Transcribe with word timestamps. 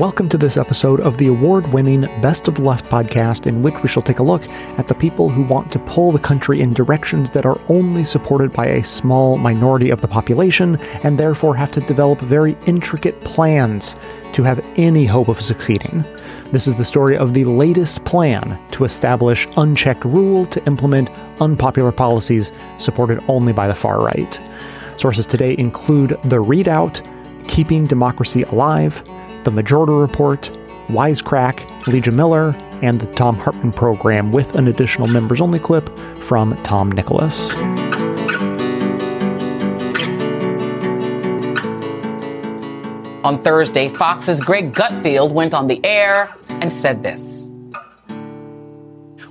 Welcome 0.00 0.30
to 0.30 0.38
this 0.38 0.56
episode 0.56 1.02
of 1.02 1.18
the 1.18 1.26
award 1.26 1.74
winning 1.74 2.00
Best 2.22 2.48
of 2.48 2.58
Left 2.58 2.86
podcast, 2.86 3.46
in 3.46 3.62
which 3.62 3.74
we 3.82 3.88
shall 3.90 4.02
take 4.02 4.18
a 4.18 4.22
look 4.22 4.48
at 4.78 4.88
the 4.88 4.94
people 4.94 5.28
who 5.28 5.42
want 5.42 5.70
to 5.72 5.78
pull 5.80 6.10
the 6.10 6.18
country 6.18 6.62
in 6.62 6.72
directions 6.72 7.32
that 7.32 7.44
are 7.44 7.60
only 7.68 8.04
supported 8.04 8.50
by 8.50 8.64
a 8.64 8.82
small 8.82 9.36
minority 9.36 9.90
of 9.90 10.00
the 10.00 10.08
population, 10.08 10.80
and 11.02 11.18
therefore 11.18 11.54
have 11.54 11.70
to 11.72 11.82
develop 11.82 12.18
very 12.22 12.56
intricate 12.64 13.20
plans 13.24 13.94
to 14.32 14.42
have 14.42 14.64
any 14.76 15.04
hope 15.04 15.28
of 15.28 15.42
succeeding. 15.42 16.02
This 16.50 16.66
is 16.66 16.76
the 16.76 16.84
story 16.86 17.18
of 17.18 17.34
the 17.34 17.44
latest 17.44 18.02
plan 18.06 18.58
to 18.70 18.84
establish 18.84 19.46
unchecked 19.58 20.06
rule 20.06 20.46
to 20.46 20.64
implement 20.64 21.10
unpopular 21.42 21.92
policies 21.92 22.52
supported 22.78 23.22
only 23.28 23.52
by 23.52 23.68
the 23.68 23.74
far 23.74 24.02
right. 24.02 24.40
Sources 24.96 25.26
today 25.26 25.54
include 25.58 26.18
The 26.24 26.42
ReidOut, 26.42 27.06
Keeping 27.48 27.86
Democracy 27.86 28.44
Alive, 28.44 29.04
The 29.44 29.50
Majority 29.50 29.92
Report, 29.92 30.50
Wisecrack, 30.88 31.66
Leeja 31.84 32.12
Miller, 32.12 32.54
and 32.82 33.00
the 33.00 33.06
Thom 33.14 33.36
Hartmann 33.36 33.72
program 33.72 34.32
with 34.32 34.54
an 34.54 34.68
additional 34.68 35.06
members 35.06 35.40
only 35.40 35.58
clip 35.58 35.88
from 36.20 36.60
Tom 36.62 36.92
Nicholas. 36.92 37.54
On 43.22 43.40
Thursday, 43.42 43.88
Fox's 43.88 44.40
Greg 44.40 44.74
Gutfeld 44.74 45.32
went 45.32 45.54
on 45.54 45.66
the 45.66 45.84
air 45.84 46.34
and 46.48 46.72
said 46.72 47.02
this. 47.02 47.48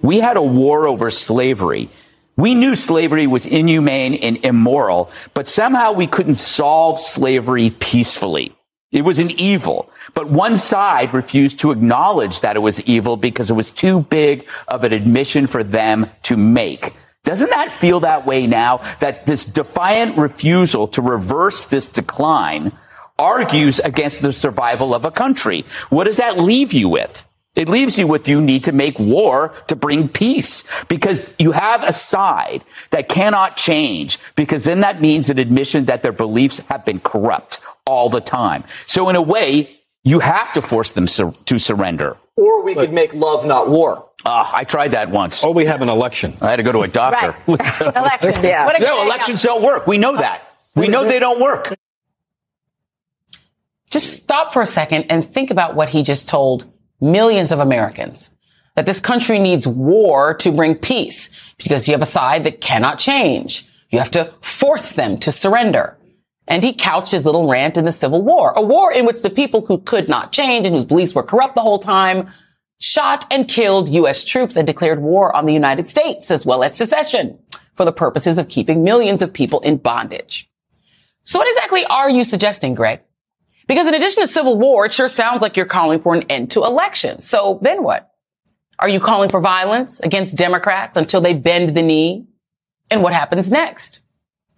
We 0.01 0.19
had 0.19 0.37
a 0.37 0.41
war 0.41 0.87
over 0.87 1.09
slavery. 1.09 1.89
We 2.37 2.55
knew 2.55 2.75
slavery 2.75 3.27
was 3.27 3.45
inhumane 3.45 4.13
and 4.15 4.37
immoral, 4.45 5.11
but 5.33 5.47
somehow 5.47 5.91
we 5.91 6.07
couldn't 6.07 6.35
solve 6.35 6.99
slavery 6.99 7.71
peacefully. 7.79 8.55
It 8.91 9.05
was 9.05 9.19
an 9.19 9.29
evil, 9.39 9.91
but 10.15 10.29
one 10.29 10.55
side 10.55 11.13
refused 11.13 11.59
to 11.59 11.69
acknowledge 11.69 12.41
that 12.41 12.55
it 12.55 12.59
was 12.59 12.81
evil 12.81 13.17
because 13.17 13.51
it 13.51 13.53
was 13.53 13.69
too 13.69 14.01
big 14.01 14.47
of 14.67 14.83
an 14.83 14.93
admission 14.93 15.45
for 15.45 15.63
them 15.63 16.09
to 16.23 16.35
make. 16.35 16.95
Doesn't 17.23 17.51
that 17.51 17.71
feel 17.71 17.99
that 17.99 18.25
way 18.25 18.47
now? 18.47 18.77
That 18.99 19.27
this 19.27 19.45
defiant 19.45 20.17
refusal 20.17 20.87
to 20.89 21.03
reverse 21.03 21.65
this 21.65 21.87
decline 21.89 22.71
argues 23.19 23.79
against 23.79 24.23
the 24.23 24.33
survival 24.33 24.95
of 24.95 25.05
a 25.05 25.11
country. 25.11 25.65
What 25.89 26.05
does 26.05 26.17
that 26.17 26.39
leave 26.39 26.73
you 26.73 26.89
with? 26.89 27.25
It 27.59 27.67
leaves 27.67 27.99
you 27.99 28.07
with 28.07 28.29
you 28.29 28.39
need 28.39 28.63
to 28.63 28.71
make 28.71 28.97
war 28.97 29.49
to 29.67 29.75
bring 29.75 30.07
peace 30.07 30.63
because 30.85 31.29
you 31.37 31.51
have 31.51 31.83
a 31.83 31.91
side 31.91 32.63
that 32.91 33.09
cannot 33.09 33.57
change 33.57 34.17
because 34.37 34.63
then 34.63 34.79
that 34.79 35.01
means 35.01 35.29
an 35.29 35.37
admission 35.39 35.83
that 35.85 36.01
their 36.01 36.13
beliefs 36.13 36.59
have 36.69 36.85
been 36.85 37.01
corrupt 37.01 37.59
all 37.85 38.07
the 38.09 38.21
time. 38.21 38.63
So 38.85 39.09
in 39.09 39.17
a 39.17 39.21
way, 39.21 39.77
you 40.05 40.19
have 40.21 40.53
to 40.53 40.61
force 40.61 40.93
them 40.93 41.05
sur- 41.05 41.33
to 41.45 41.59
surrender. 41.59 42.15
Or 42.37 42.63
we 42.63 42.75
could 42.75 42.93
make 42.93 43.13
love, 43.13 43.45
not 43.45 43.69
war. 43.69 44.07
Uh, 44.23 44.49
I 44.53 44.63
tried 44.63 44.91
that 44.91 45.09
once. 45.09 45.43
Or 45.43 45.53
we 45.53 45.65
have 45.65 45.81
an 45.81 45.89
election. 45.89 46.37
I 46.41 46.51
had 46.51 46.55
to 46.55 46.63
go 46.63 46.71
to 46.71 46.83
a 46.83 46.87
doctor. 46.87 47.35
Right. 47.45 47.59
Election. 47.81 48.43
Yeah. 48.45 48.65
What 48.67 48.79
a 48.79 48.81
No, 48.81 48.99
good 48.99 49.05
elections 49.07 49.41
don't 49.41 49.61
work. 49.61 49.85
We 49.85 49.97
know 49.97 50.15
that. 50.15 50.43
We 50.75 50.87
know 50.87 51.03
they 51.03 51.19
don't 51.19 51.41
work. 51.41 51.75
Just 53.89 54.23
stop 54.23 54.53
for 54.53 54.61
a 54.61 54.65
second 54.65 55.07
and 55.09 55.27
think 55.27 55.51
about 55.51 55.75
what 55.75 55.89
he 55.89 56.03
just 56.03 56.29
told 56.29 56.65
millions 57.01 57.51
of 57.51 57.59
Americans. 57.59 58.31
That 58.75 58.85
this 58.85 58.99
country 58.99 59.39
needs 59.39 59.67
war 59.67 60.33
to 60.35 60.51
bring 60.51 60.75
peace 60.75 61.29
because 61.57 61.87
you 61.87 61.93
have 61.93 62.01
a 62.01 62.05
side 62.05 62.43
that 62.45 62.61
cannot 62.61 62.97
change. 62.97 63.67
You 63.89 63.99
have 63.99 64.11
to 64.11 64.33
force 64.41 64.93
them 64.93 65.17
to 65.19 65.31
surrender. 65.31 65.97
And 66.47 66.63
he 66.63 66.73
couched 66.73 67.11
his 67.11 67.25
little 67.25 67.49
rant 67.49 67.77
in 67.77 67.85
the 67.85 67.91
Civil 67.91 68.21
War, 68.21 68.53
a 68.55 68.61
war 68.61 68.91
in 68.91 69.05
which 69.05 69.21
the 69.21 69.29
people 69.29 69.65
who 69.65 69.79
could 69.79 70.09
not 70.09 70.31
change 70.31 70.65
and 70.65 70.73
whose 70.73 70.85
beliefs 70.85 71.13
were 71.13 71.23
corrupt 71.23 71.55
the 71.55 71.61
whole 71.61 71.79
time 71.79 72.29
shot 72.79 73.25
and 73.29 73.47
killed 73.47 73.89
U.S. 73.89 74.23
troops 74.23 74.55
and 74.55 74.65
declared 74.65 75.01
war 75.01 75.35
on 75.35 75.45
the 75.45 75.53
United 75.53 75.87
States 75.87 76.31
as 76.31 76.45
well 76.45 76.63
as 76.63 76.75
secession 76.75 77.37
for 77.73 77.85
the 77.85 77.91
purposes 77.91 78.37
of 78.37 78.47
keeping 78.47 78.83
millions 78.83 79.21
of 79.21 79.33
people 79.33 79.59
in 79.61 79.77
bondage. 79.77 80.49
So 81.23 81.39
what 81.39 81.47
exactly 81.47 81.85
are 81.85 82.09
you 82.09 82.23
suggesting, 82.23 82.73
Greg? 82.73 83.01
Because 83.69 83.85
in 83.85 83.93
addition 83.93 84.23
to 84.23 84.27
civil 84.27 84.57
war, 84.57 84.87
it 84.87 84.93
sure 84.93 85.07
sounds 85.07 85.43
like 85.43 85.55
you're 85.55 85.67
calling 85.67 86.01
for 86.01 86.15
an 86.15 86.23
end 86.23 86.49
to 86.51 86.63
elections. 86.63 87.29
So 87.29 87.59
then 87.61 87.83
what? 87.83 88.11
Are 88.79 88.89
you 88.89 88.99
calling 88.99 89.29
for 89.29 89.39
violence 89.39 89.99
against 89.99 90.35
Democrats 90.35 90.97
until 90.97 91.21
they 91.21 91.35
bend 91.35 91.75
the 91.75 91.83
knee? 91.83 92.25
And 92.89 93.03
what 93.03 93.13
happens 93.13 93.51
next? 93.51 94.01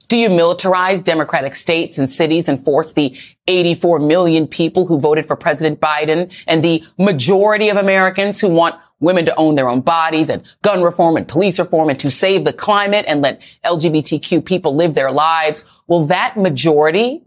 Do 0.08 0.16
you 0.16 0.30
militarize 0.30 1.04
democratic 1.04 1.56
states 1.56 1.98
and 1.98 2.10
cities 2.10 2.48
and 2.48 2.58
force 2.58 2.94
the 2.94 3.18
84 3.48 4.00
million 4.00 4.48
people 4.48 4.88
who 4.88 4.98
voted 4.98 5.26
for 5.26 5.36
President 5.36 5.82
Biden 5.82 6.34
and 6.48 6.64
the 6.64 6.82
majority 6.98 7.68
of 7.68 7.76
Americans 7.76 8.40
who 8.40 8.48
want 8.48 8.76
women 9.02 9.26
to 9.26 9.36
own 9.36 9.56
their 9.56 9.68
own 9.68 9.82
bodies 9.82 10.30
and 10.30 10.42
gun 10.62 10.84
reform 10.84 11.18
and 11.18 11.28
police 11.28 11.60
reform 11.60 11.90
and 11.90 12.00
to 12.00 12.10
save 12.10 12.46
the 12.46 12.54
climate 12.54 13.04
and 13.10 13.22
let 13.22 13.42
LGBTQ 13.66 14.46
people 14.46 14.74
live 14.74 14.94
their 14.94 15.12
lives? 15.12 15.66
Will 15.88 16.06
that 16.06 16.38
majority 16.38 17.26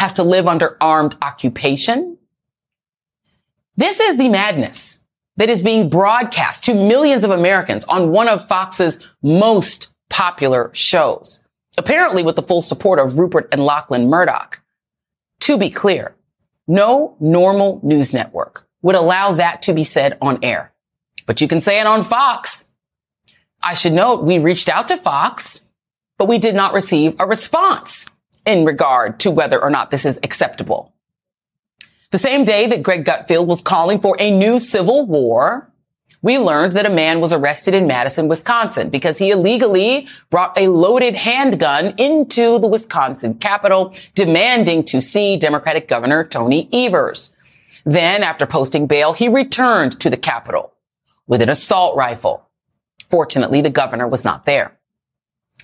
have 0.00 0.14
to 0.14 0.22
live 0.22 0.48
under 0.48 0.78
armed 0.80 1.14
occupation? 1.20 2.16
This 3.76 4.00
is 4.00 4.16
the 4.16 4.30
madness 4.30 4.98
that 5.36 5.50
is 5.50 5.60
being 5.60 5.90
broadcast 5.90 6.64
to 6.64 6.74
millions 6.74 7.22
of 7.22 7.30
Americans 7.30 7.84
on 7.84 8.10
one 8.10 8.26
of 8.26 8.48
Fox's 8.48 9.06
most 9.22 9.94
popular 10.08 10.70
shows, 10.72 11.46
apparently 11.76 12.22
with 12.22 12.34
the 12.34 12.42
full 12.42 12.62
support 12.62 12.98
of 12.98 13.18
Rupert 13.18 13.50
and 13.52 13.62
Lachlan 13.62 14.08
Murdoch. 14.08 14.62
To 15.40 15.58
be 15.58 15.68
clear, 15.68 16.16
no 16.66 17.14
normal 17.20 17.78
news 17.82 18.14
network 18.14 18.66
would 18.80 18.96
allow 18.96 19.32
that 19.32 19.60
to 19.62 19.74
be 19.74 19.84
said 19.84 20.16
on 20.22 20.38
air, 20.42 20.72
but 21.26 21.42
you 21.42 21.46
can 21.46 21.60
say 21.60 21.78
it 21.78 21.86
on 21.86 22.02
Fox. 22.02 22.72
I 23.62 23.74
should 23.74 23.92
note 23.92 24.24
we 24.24 24.38
reached 24.38 24.70
out 24.70 24.88
to 24.88 24.96
Fox, 24.96 25.70
but 26.16 26.26
we 26.26 26.38
did 26.38 26.54
not 26.54 26.72
receive 26.72 27.16
a 27.18 27.26
response 27.26 28.06
in 28.46 28.64
regard 28.64 29.20
to 29.20 29.30
whether 29.30 29.60
or 29.60 29.70
not 29.70 29.90
this 29.90 30.04
is 30.04 30.18
acceptable. 30.22 30.92
The 32.10 32.18
same 32.18 32.44
day 32.44 32.66
that 32.66 32.82
Greg 32.82 33.04
Gutfeld 33.04 33.46
was 33.46 33.62
calling 33.62 34.00
for 34.00 34.16
a 34.18 34.36
new 34.36 34.58
civil 34.58 35.06
war, 35.06 35.70
we 36.22 36.38
learned 36.38 36.72
that 36.72 36.84
a 36.84 36.90
man 36.90 37.20
was 37.20 37.32
arrested 37.32 37.72
in 37.72 37.86
Madison, 37.86 38.28
Wisconsin 38.28 38.90
because 38.90 39.18
he 39.18 39.30
illegally 39.30 40.06
brought 40.28 40.58
a 40.58 40.68
loaded 40.68 41.14
handgun 41.14 41.94
into 41.96 42.58
the 42.58 42.66
Wisconsin 42.66 43.34
Capitol, 43.34 43.94
demanding 44.14 44.84
to 44.84 45.00
see 45.00 45.36
Democratic 45.36 45.88
Governor 45.88 46.24
Tony 46.24 46.68
Evers. 46.72 47.34
Then, 47.84 48.22
after 48.22 48.44
posting 48.44 48.86
bail, 48.86 49.12
he 49.12 49.28
returned 49.28 49.98
to 50.00 50.10
the 50.10 50.16
Capitol 50.16 50.74
with 51.26 51.40
an 51.40 51.48
assault 51.48 51.96
rifle. 51.96 52.46
Fortunately, 53.08 53.62
the 53.62 53.70
governor 53.70 54.06
was 54.06 54.24
not 54.24 54.44
there. 54.44 54.76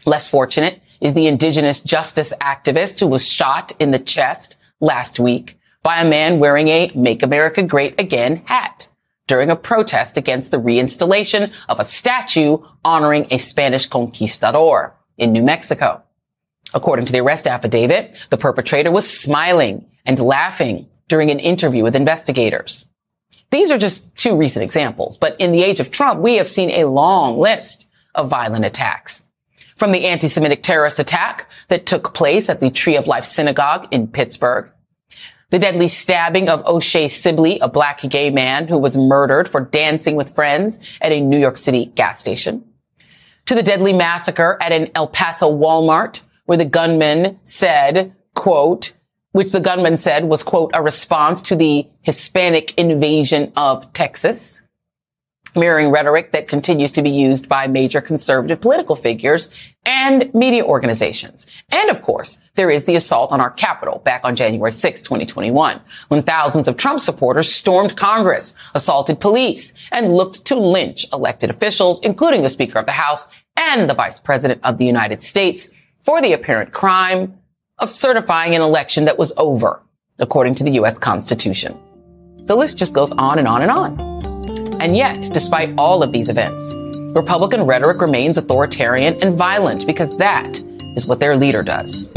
Less 0.06 0.30
fortunate 0.30 0.80
is 1.00 1.14
the 1.14 1.26
indigenous 1.26 1.80
justice 1.80 2.32
activist 2.40 3.00
who 3.00 3.08
was 3.08 3.28
shot 3.28 3.72
in 3.80 3.90
the 3.90 3.98
chest 3.98 4.56
last 4.80 5.18
week 5.18 5.58
by 5.82 6.00
a 6.00 6.08
man 6.08 6.38
wearing 6.38 6.68
a 6.68 6.92
Make 6.94 7.24
America 7.24 7.60
Great 7.60 8.00
Again 8.00 8.42
hat 8.44 8.88
during 9.26 9.50
a 9.50 9.56
protest 9.56 10.16
against 10.16 10.52
the 10.52 10.60
reinstallation 10.60 11.52
of 11.68 11.80
a 11.80 11.84
statue 11.84 12.58
honoring 12.84 13.26
a 13.32 13.38
Spanish 13.38 13.86
conquistador 13.86 14.94
in 15.18 15.32
New 15.32 15.42
Mexico. 15.42 16.04
According 16.72 17.06
to 17.06 17.12
the 17.12 17.20
arrest 17.20 17.48
affidavit, 17.48 18.16
the 18.30 18.36
perpetrator 18.36 18.92
was 18.92 19.10
smiling 19.10 19.86
and 20.04 20.20
laughing 20.20 20.86
during 21.08 21.32
an 21.32 21.40
interview 21.40 21.82
with 21.82 21.96
investigators. 21.96 22.88
These 23.50 23.72
are 23.72 23.78
just 23.78 24.16
two 24.16 24.36
recent 24.36 24.62
examples, 24.62 25.16
but 25.16 25.40
in 25.40 25.50
the 25.50 25.64
age 25.64 25.80
of 25.80 25.90
Trump, 25.90 26.20
we 26.20 26.36
have 26.36 26.48
seen 26.48 26.70
a 26.70 26.84
long 26.84 27.36
list 27.38 27.88
of 28.14 28.30
violent 28.30 28.64
attacks. 28.64 29.25
From 29.76 29.92
the 29.92 30.06
anti-Semitic 30.06 30.62
terrorist 30.62 30.98
attack 30.98 31.50
that 31.68 31.84
took 31.84 32.14
place 32.14 32.48
at 32.48 32.60
the 32.60 32.70
Tree 32.70 32.96
of 32.96 33.06
Life 33.06 33.24
Synagogue 33.24 33.86
in 33.90 34.08
Pittsburgh, 34.08 34.70
the 35.50 35.58
deadly 35.58 35.86
stabbing 35.86 36.48
of 36.48 36.64
O'Shea 36.66 37.08
Sibley, 37.08 37.58
a 37.60 37.68
black 37.68 38.00
gay 38.00 38.30
man 38.30 38.68
who 38.68 38.78
was 38.78 38.96
murdered 38.96 39.46
for 39.46 39.60
dancing 39.60 40.16
with 40.16 40.34
friends 40.34 40.98
at 41.02 41.12
a 41.12 41.20
New 41.20 41.38
York 41.38 41.58
City 41.58 41.86
gas 41.94 42.18
station, 42.18 42.64
to 43.44 43.54
the 43.54 43.62
deadly 43.62 43.92
massacre 43.92 44.56
at 44.62 44.72
an 44.72 44.90
El 44.94 45.08
Paso 45.08 45.54
Walmart 45.54 46.22
where 46.46 46.58
the 46.58 46.64
gunman 46.64 47.38
said, 47.44 48.14
quote, 48.34 48.92
which 49.32 49.52
the 49.52 49.60
gunman 49.60 49.98
said 49.98 50.24
was, 50.24 50.42
quote, 50.42 50.70
a 50.72 50.82
response 50.82 51.42
to 51.42 51.54
the 51.54 51.86
Hispanic 52.00 52.72
invasion 52.78 53.52
of 53.56 53.92
Texas, 53.92 54.62
mirroring 55.56 55.90
rhetoric 55.90 56.32
that 56.32 56.48
continues 56.48 56.90
to 56.92 57.02
be 57.02 57.10
used 57.10 57.48
by 57.48 57.66
major 57.66 58.00
conservative 58.00 58.60
political 58.60 58.96
figures 58.96 59.50
and 59.84 60.32
media 60.34 60.64
organizations. 60.64 61.46
And 61.70 61.90
of 61.90 62.02
course, 62.02 62.40
there 62.54 62.70
is 62.70 62.84
the 62.84 62.96
assault 62.96 63.32
on 63.32 63.40
our 63.40 63.50
Capitol 63.50 64.00
back 64.04 64.24
on 64.24 64.36
January 64.36 64.72
6, 64.72 65.00
2021, 65.00 65.80
when 66.08 66.22
thousands 66.22 66.68
of 66.68 66.76
Trump 66.76 67.00
supporters 67.00 67.52
stormed 67.52 67.96
Congress, 67.96 68.54
assaulted 68.74 69.20
police, 69.20 69.72
and 69.92 70.14
looked 70.14 70.44
to 70.46 70.56
lynch 70.56 71.06
elected 71.12 71.50
officials, 71.50 72.00
including 72.00 72.42
the 72.42 72.48
Speaker 72.48 72.78
of 72.78 72.86
the 72.86 72.92
House 72.92 73.26
and 73.56 73.88
the 73.88 73.94
Vice 73.94 74.18
President 74.18 74.60
of 74.64 74.78
the 74.78 74.86
United 74.86 75.22
States, 75.22 75.70
for 75.98 76.20
the 76.20 76.32
apparent 76.32 76.72
crime 76.72 77.38
of 77.78 77.90
certifying 77.90 78.54
an 78.54 78.62
election 78.62 79.04
that 79.04 79.18
was 79.18 79.32
over, 79.36 79.82
according 80.18 80.54
to 80.54 80.64
the 80.64 80.72
U.S. 80.72 80.98
Constitution. 80.98 81.78
The 82.46 82.56
list 82.56 82.78
just 82.78 82.94
goes 82.94 83.12
on 83.12 83.38
and 83.38 83.48
on 83.48 83.62
and 83.62 83.70
on. 83.70 84.35
And 84.78 84.96
yet, 84.96 85.28
despite 85.32 85.74
all 85.78 86.02
of 86.02 86.12
these 86.12 86.28
events, 86.28 86.72
Republican 87.16 87.62
rhetoric 87.62 88.00
remains 88.00 88.36
authoritarian 88.36 89.14
and 89.22 89.32
violent 89.32 89.86
because 89.86 90.16
that 90.18 90.60
is 90.96 91.06
what 91.06 91.18
their 91.18 91.34
leader 91.34 91.62
does. 91.62 92.12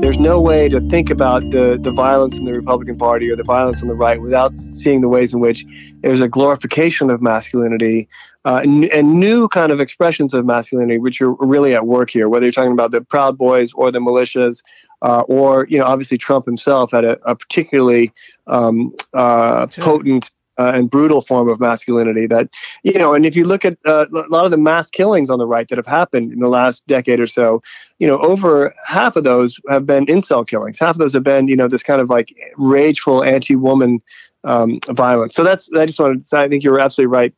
There's 0.00 0.18
no 0.18 0.40
way 0.40 0.68
to 0.68 0.80
think 0.90 1.10
about 1.10 1.42
the, 1.50 1.78
the 1.82 1.92
violence 1.92 2.38
in 2.38 2.44
the 2.44 2.52
Republican 2.52 2.96
Party 2.96 3.28
or 3.30 3.36
the 3.36 3.42
violence 3.42 3.82
on 3.82 3.88
the 3.88 3.94
right 3.94 4.22
without 4.22 4.56
seeing 4.58 5.00
the 5.00 5.08
ways 5.08 5.34
in 5.34 5.40
which 5.40 5.66
there's 6.02 6.20
a 6.20 6.28
glorification 6.28 7.10
of 7.10 7.20
masculinity 7.20 8.08
uh, 8.44 8.60
and, 8.62 8.84
and, 8.86 9.18
new 9.18 9.48
kind 9.48 9.72
of 9.72 9.80
expressions 9.80 10.34
of 10.34 10.44
masculinity, 10.44 10.98
which 10.98 11.20
are 11.20 11.32
really 11.34 11.74
at 11.74 11.86
work 11.86 12.10
here, 12.10 12.28
whether 12.28 12.44
you're 12.44 12.52
talking 12.52 12.72
about 12.72 12.90
the 12.90 13.00
Proud 13.00 13.38
Boys 13.38 13.72
or 13.72 13.90
the 13.90 14.00
militias, 14.00 14.62
uh, 15.02 15.22
or, 15.22 15.66
you 15.70 15.78
know, 15.78 15.84
obviously 15.84 16.18
Trump 16.18 16.44
himself 16.46 16.92
had 16.92 17.04
a, 17.04 17.18
a 17.24 17.34
particularly 17.34 18.12
um, 18.46 18.94
uh, 19.14 19.66
potent 19.68 20.30
uh, 20.58 20.72
and 20.74 20.90
brutal 20.90 21.22
form 21.22 21.48
of 21.48 21.58
masculinity 21.58 22.26
that 22.26 22.48
you 22.82 22.92
know 22.92 23.14
and 23.14 23.26
if 23.26 23.34
you 23.34 23.44
look 23.44 23.64
at 23.64 23.76
uh, 23.86 24.06
a 24.14 24.28
lot 24.28 24.44
of 24.44 24.50
the 24.50 24.56
mass 24.56 24.88
killings 24.88 25.30
on 25.30 25.38
the 25.38 25.46
right 25.46 25.68
that 25.68 25.78
have 25.78 25.86
happened 25.86 26.32
in 26.32 26.38
the 26.38 26.48
last 26.48 26.86
decade 26.86 27.18
or 27.18 27.26
so 27.26 27.62
you 27.98 28.06
know 28.06 28.18
over 28.18 28.74
half 28.84 29.16
of 29.16 29.24
those 29.24 29.58
have 29.68 29.86
been 29.86 30.06
incel 30.06 30.46
killings. 30.46 30.78
Half 30.78 30.94
of 30.94 30.98
those 30.98 31.12
have 31.12 31.24
been 31.24 31.48
you 31.48 31.56
know 31.56 31.68
this 31.68 31.82
kind 31.82 32.00
of 32.00 32.08
like 32.08 32.34
rageful 32.56 33.24
anti-woman 33.24 34.00
um, 34.44 34.78
violence. 34.90 35.34
So 35.34 35.42
that's 35.42 35.70
i 35.72 35.86
just 35.86 35.98
wanted 35.98 36.24
to, 36.24 36.36
i 36.36 36.48
think 36.48 36.62
you're 36.62 36.80
absolutely 36.80 37.12
right 37.12 37.34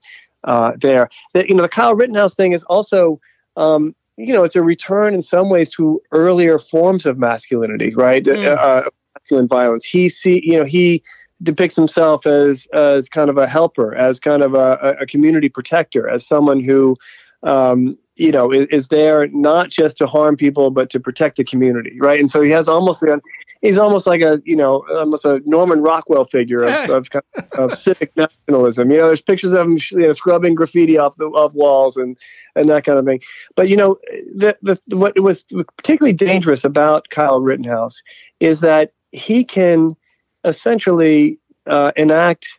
uh, 0.46 0.72
there 0.80 1.08
that 1.34 1.48
you 1.48 1.54
know 1.54 1.62
the 1.62 1.68
kyle 1.68 1.94
rittenhouse 1.94 2.34
thing 2.34 2.52
is 2.52 2.64
also 2.64 3.20
um, 3.56 3.94
you 4.16 4.32
know 4.32 4.44
it's 4.44 4.56
a 4.56 4.62
return 4.62 5.14
in 5.14 5.22
some 5.22 5.50
ways 5.50 5.70
to 5.70 6.00
earlier 6.12 6.58
forms 6.58 7.06
of 7.06 7.18
masculinity 7.18 7.94
right 7.94 8.24
mm. 8.24 8.56
uh, 8.56 8.88
masculine 9.14 9.48
violence 9.48 9.84
he 9.84 10.08
see 10.08 10.40
you 10.44 10.56
know 10.58 10.64
he 10.64 11.02
depicts 11.42 11.76
himself 11.76 12.26
as 12.26 12.66
as 12.72 13.08
kind 13.08 13.30
of 13.30 13.36
a 13.36 13.46
helper, 13.46 13.94
as 13.94 14.18
kind 14.20 14.42
of 14.42 14.54
a, 14.54 14.96
a 15.00 15.06
community 15.06 15.48
protector, 15.48 16.08
as 16.08 16.26
someone 16.26 16.60
who 16.60 16.96
um, 17.42 17.98
you 18.16 18.32
know 18.32 18.52
is, 18.52 18.66
is, 18.68 18.88
there 18.88 19.26
not 19.28 19.68
just 19.70 19.96
to 19.98 20.06
harm 20.06 20.36
people 20.36 20.70
but 20.70 20.90
to 20.90 21.00
protect 21.00 21.36
the 21.36 21.44
community, 21.44 21.96
right? 22.00 22.20
And 22.20 22.30
so 22.30 22.40
he 22.40 22.50
has 22.50 22.68
almost 22.68 23.02
a, 23.02 23.20
he's 23.62 23.78
almost 23.78 24.06
like 24.06 24.20
a 24.20 24.40
you 24.44 24.56
know 24.56 24.84
almost 24.90 25.24
a 25.24 25.40
Norman 25.44 25.82
Rockwell 25.82 26.24
figure 26.24 26.64
of, 26.64 26.90
of, 26.90 27.08
of 27.52 27.78
civic 27.78 28.16
nationalism. 28.16 28.90
You 28.90 28.98
know, 28.98 29.06
there's 29.06 29.22
pictures 29.22 29.52
of 29.52 29.66
him 29.66 29.78
you 29.92 30.06
know, 30.06 30.12
scrubbing 30.12 30.54
graffiti 30.54 30.98
off 30.98 31.16
the 31.16 31.26
off 31.26 31.52
walls 31.52 31.96
and 31.96 32.16
and 32.54 32.68
that 32.70 32.84
kind 32.84 32.98
of 32.98 33.04
thing. 33.04 33.20
But 33.54 33.68
you 33.68 33.76
know, 33.76 33.98
the, 34.34 34.56
the 34.62 34.96
what 34.96 35.18
was 35.20 35.44
particularly 35.76 36.12
dangerous 36.12 36.64
about 36.64 37.10
Kyle 37.10 37.40
Rittenhouse 37.40 38.02
is 38.40 38.60
that 38.60 38.92
he 39.12 39.44
can 39.44 39.96
essentially 40.44 41.38
uh, 41.66 41.92
enact 41.96 42.58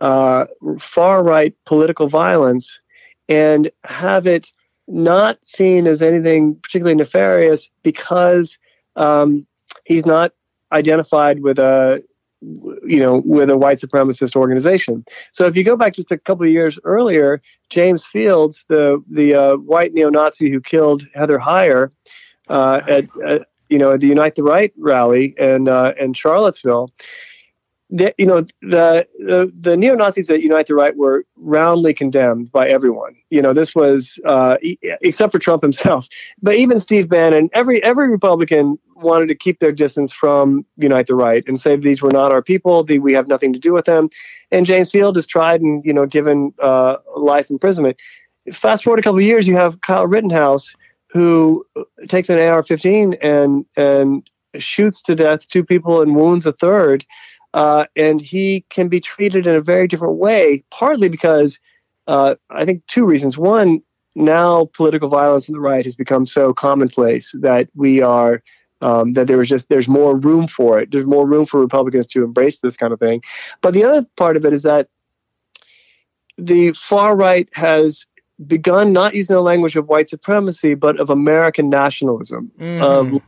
uh, 0.00 0.46
far 0.78 1.22
right 1.22 1.54
political 1.64 2.08
violence 2.08 2.80
and 3.28 3.70
have 3.84 4.26
it 4.26 4.52
not 4.86 5.38
seen 5.42 5.86
as 5.86 6.00
anything 6.00 6.56
particularly 6.62 6.94
nefarious 6.94 7.68
because 7.82 8.58
um, 8.96 9.46
he's 9.88 10.06
not 10.06 10.32
identified 10.70 11.40
with 11.40 11.58
a 11.58 12.04
you 12.40 13.00
know 13.00 13.22
with 13.24 13.50
a 13.50 13.56
white 13.56 13.80
supremacist 13.80 14.36
organization. 14.36 15.04
So 15.32 15.46
if 15.46 15.56
you 15.56 15.64
go 15.64 15.76
back 15.76 15.94
just 15.94 16.12
a 16.12 16.18
couple 16.18 16.46
of 16.46 16.52
years 16.52 16.78
earlier, 16.84 17.42
James 17.68 18.06
Fields, 18.06 18.64
the 18.68 19.02
the 19.10 19.34
uh, 19.34 19.56
white 19.56 19.92
neo-Nazi 19.94 20.50
who 20.50 20.60
killed 20.60 21.02
Heather 21.14 21.38
Heyer 21.38 21.90
uh, 22.48 22.80
at, 22.86 23.04
you 23.68 23.78
know 23.78 23.92
at 23.92 24.00
the 24.00 24.06
Unite 24.06 24.36
the 24.36 24.44
Right 24.44 24.72
rally 24.78 25.34
in 25.38 25.66
uh, 25.66 25.94
in 25.98 26.12
Charlottesville, 26.12 26.92
the, 27.90 28.14
you 28.18 28.26
know 28.26 28.42
the, 28.60 29.06
the, 29.18 29.52
the 29.58 29.76
neo 29.76 29.94
Nazis 29.94 30.28
that 30.28 30.42
Unite 30.42 30.66
the 30.66 30.74
Right 30.74 30.96
were 30.96 31.24
roundly 31.36 31.94
condemned 31.94 32.52
by 32.52 32.68
everyone. 32.68 33.16
You 33.30 33.42
know 33.42 33.52
this 33.52 33.74
was 33.74 34.20
uh, 34.24 34.58
except 35.00 35.32
for 35.32 35.38
Trump 35.38 35.62
himself, 35.62 36.06
but 36.40 36.54
even 36.54 36.78
Steve 36.78 37.08
Bannon, 37.08 37.50
every 37.52 37.82
every 37.82 38.08
Republican 38.08 38.78
wanted 38.98 39.28
to 39.28 39.34
keep 39.34 39.60
their 39.60 39.72
distance 39.72 40.12
from 40.12 40.64
Unite 40.76 41.06
the 41.06 41.14
Right 41.14 41.44
and 41.46 41.60
say 41.60 41.76
these 41.76 42.02
were 42.02 42.10
not 42.10 42.32
our 42.32 42.42
people. 42.42 42.84
The, 42.84 42.98
we 42.98 43.12
have 43.14 43.28
nothing 43.28 43.52
to 43.52 43.58
do 43.58 43.72
with 43.72 43.84
them. 43.84 44.10
And 44.50 44.66
James 44.66 44.90
Field 44.90 45.16
is 45.16 45.26
tried 45.26 45.60
and 45.60 45.84
you 45.84 45.92
know 45.92 46.06
given 46.06 46.52
uh, 46.58 46.96
life 47.16 47.50
imprisonment. 47.50 47.96
Fast 48.52 48.84
forward 48.84 48.98
a 48.98 49.02
couple 49.02 49.18
of 49.18 49.24
years, 49.24 49.46
you 49.46 49.56
have 49.56 49.80
Kyle 49.82 50.06
Rittenhouse 50.06 50.74
who 51.10 51.64
takes 52.08 52.28
an 52.28 52.38
AR-15 52.38 53.16
and 53.22 53.64
and 53.76 54.28
shoots 54.56 55.02
to 55.02 55.14
death 55.14 55.46
two 55.46 55.64
people 55.64 56.02
and 56.02 56.14
wounds 56.14 56.46
a 56.46 56.52
third. 56.52 57.04
Uh, 57.54 57.86
and 57.96 58.20
he 58.20 58.64
can 58.68 58.88
be 58.88 59.00
treated 59.00 59.46
in 59.46 59.54
a 59.54 59.60
very 59.60 59.88
different 59.88 60.16
way, 60.16 60.62
partly 60.70 61.08
because 61.08 61.58
uh, 62.06 62.34
I 62.50 62.64
think 62.64 62.86
two 62.86 63.04
reasons. 63.04 63.38
One, 63.38 63.80
now 64.14 64.68
political 64.74 65.08
violence 65.08 65.48
on 65.48 65.54
the 65.54 65.60
right 65.60 65.84
has 65.84 65.94
become 65.94 66.26
so 66.26 66.52
commonplace 66.52 67.34
that 67.40 67.68
we 67.74 68.02
are 68.02 68.42
um, 68.80 69.14
that 69.14 69.26
there 69.26 69.38
was 69.38 69.48
just 69.48 69.68
there's 69.68 69.88
more 69.88 70.16
room 70.16 70.46
for 70.46 70.78
it. 70.80 70.90
There's 70.90 71.06
more 71.06 71.26
room 71.26 71.46
for 71.46 71.60
Republicans 71.60 72.06
to 72.08 72.24
embrace 72.24 72.58
this 72.58 72.76
kind 72.76 72.92
of 72.92 73.00
thing. 73.00 73.22
But 73.60 73.74
the 73.74 73.84
other 73.84 74.06
part 74.16 74.36
of 74.36 74.44
it 74.44 74.52
is 74.52 74.62
that 74.62 74.88
the 76.36 76.72
far 76.72 77.16
right 77.16 77.48
has 77.52 78.06
begun 78.46 78.92
not 78.92 79.14
using 79.14 79.34
the 79.34 79.42
language 79.42 79.76
of 79.76 79.88
white 79.88 80.08
supremacy, 80.08 80.74
but 80.74 81.00
of 81.00 81.10
American 81.10 81.68
nationalism, 81.68 82.50
mm. 82.58 82.80
of 82.80 83.20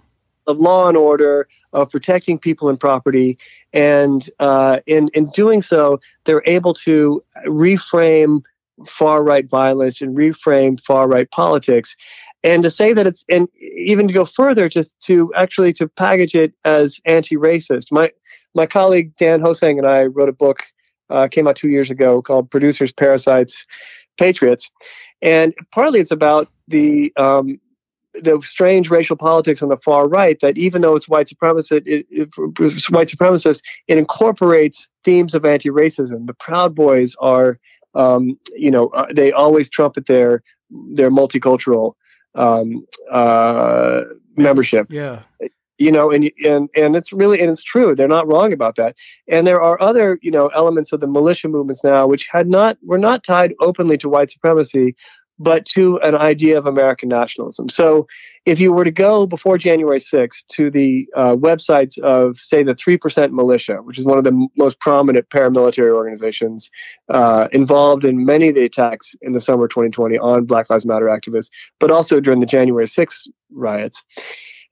of 0.46 0.58
law 0.58 0.88
and 0.88 0.96
order, 0.96 1.48
of 1.72 1.90
protecting 1.90 2.38
people 2.38 2.68
and 2.68 2.78
property, 2.78 3.38
and 3.72 4.30
uh, 4.38 4.80
in 4.86 5.08
in 5.14 5.30
doing 5.30 5.62
so, 5.62 6.00
they're 6.24 6.42
able 6.46 6.74
to 6.74 7.22
reframe 7.46 8.42
far 8.86 9.22
right 9.22 9.48
violence 9.48 10.00
and 10.00 10.16
reframe 10.16 10.80
far 10.80 11.08
right 11.08 11.30
politics. 11.30 11.96
And 12.42 12.62
to 12.62 12.70
say 12.70 12.92
that 12.92 13.06
it's 13.06 13.24
and 13.28 13.48
even 13.60 14.08
to 14.08 14.14
go 14.14 14.24
further, 14.24 14.68
just 14.68 14.98
to 15.02 15.32
actually 15.34 15.72
to 15.74 15.88
package 15.88 16.34
it 16.34 16.54
as 16.64 17.00
anti-racist. 17.04 17.92
My 17.92 18.10
my 18.54 18.66
colleague 18.66 19.14
Dan 19.16 19.40
Hosang 19.40 19.78
and 19.78 19.86
I 19.86 20.04
wrote 20.04 20.28
a 20.28 20.32
book, 20.32 20.62
uh, 21.10 21.28
came 21.28 21.46
out 21.46 21.56
two 21.56 21.68
years 21.68 21.90
ago, 21.90 22.22
called 22.22 22.50
"Producers, 22.50 22.92
Parasites, 22.92 23.66
Patriots," 24.18 24.70
and 25.20 25.52
partly 25.70 26.00
it's 26.00 26.10
about 26.10 26.48
the 26.66 27.12
um, 27.16 27.60
the 28.14 28.40
strange 28.42 28.90
racial 28.90 29.16
politics 29.16 29.62
on 29.62 29.68
the 29.68 29.76
far 29.76 30.08
right 30.08 30.38
that 30.40 30.56
even 30.56 30.82
though 30.82 30.96
it's 30.96 31.08
white 31.08 31.28
supremacist, 31.28 31.82
it, 31.86 32.06
it, 32.10 32.28
white 32.90 33.08
supremacist, 33.08 33.60
it 33.86 33.98
incorporates 33.98 34.88
themes 35.04 35.34
of 35.34 35.44
anti-racism. 35.44 36.26
The 36.26 36.34
Proud 36.34 36.74
Boys 36.74 37.14
are, 37.20 37.58
um, 37.94 38.38
you 38.56 38.70
know, 38.70 38.88
uh, 38.88 39.06
they 39.14 39.30
always 39.30 39.68
trumpet 39.68 40.06
their 40.06 40.42
their 40.70 41.10
multicultural 41.10 41.94
um, 42.34 42.86
uh, 43.10 44.02
membership. 44.36 44.86
Yeah. 44.90 45.22
You 45.78 45.90
know, 45.90 46.10
and 46.10 46.30
and 46.44 46.68
and 46.76 46.94
it's 46.94 47.10
really 47.10 47.40
and 47.40 47.50
it's 47.50 47.62
true. 47.62 47.94
They're 47.94 48.06
not 48.06 48.28
wrong 48.28 48.52
about 48.52 48.76
that. 48.76 48.96
And 49.28 49.46
there 49.46 49.62
are 49.62 49.80
other, 49.80 50.18
you 50.20 50.30
know, 50.30 50.48
elements 50.48 50.92
of 50.92 51.00
the 51.00 51.06
militia 51.06 51.48
movements 51.48 51.82
now 51.82 52.06
which 52.06 52.28
had 52.30 52.48
not 52.48 52.76
were 52.82 52.98
not 52.98 53.24
tied 53.24 53.54
openly 53.60 53.96
to 53.98 54.08
white 54.10 54.30
supremacy, 54.30 54.94
but 55.40 55.64
to 55.64 55.98
an 56.00 56.14
idea 56.14 56.58
of 56.58 56.66
American 56.66 57.08
nationalism. 57.08 57.68
So, 57.70 58.06
if 58.46 58.60
you 58.60 58.72
were 58.72 58.84
to 58.84 58.90
go 58.90 59.26
before 59.26 59.58
January 59.58 59.98
6th 59.98 60.46
to 60.48 60.70
the 60.70 61.08
uh, 61.16 61.34
websites 61.36 61.98
of, 61.98 62.38
say, 62.38 62.62
the 62.62 62.74
3% 62.74 63.32
Militia, 63.32 63.76
which 63.82 63.98
is 63.98 64.04
one 64.04 64.18
of 64.18 64.24
the 64.24 64.48
most 64.56 64.80
prominent 64.80 65.28
paramilitary 65.30 65.92
organizations 65.92 66.70
uh, 67.08 67.48
involved 67.52 68.04
in 68.04 68.24
many 68.24 68.50
of 68.50 68.54
the 68.54 68.64
attacks 68.64 69.14
in 69.22 69.32
the 69.32 69.40
summer 69.40 69.66
2020 69.66 70.18
on 70.18 70.44
Black 70.44 70.70
Lives 70.70 70.86
Matter 70.86 71.06
activists, 71.06 71.50
but 71.78 71.90
also 71.90 72.20
during 72.20 72.40
the 72.40 72.46
January 72.46 72.86
6th 72.86 73.26
riots. 73.50 74.02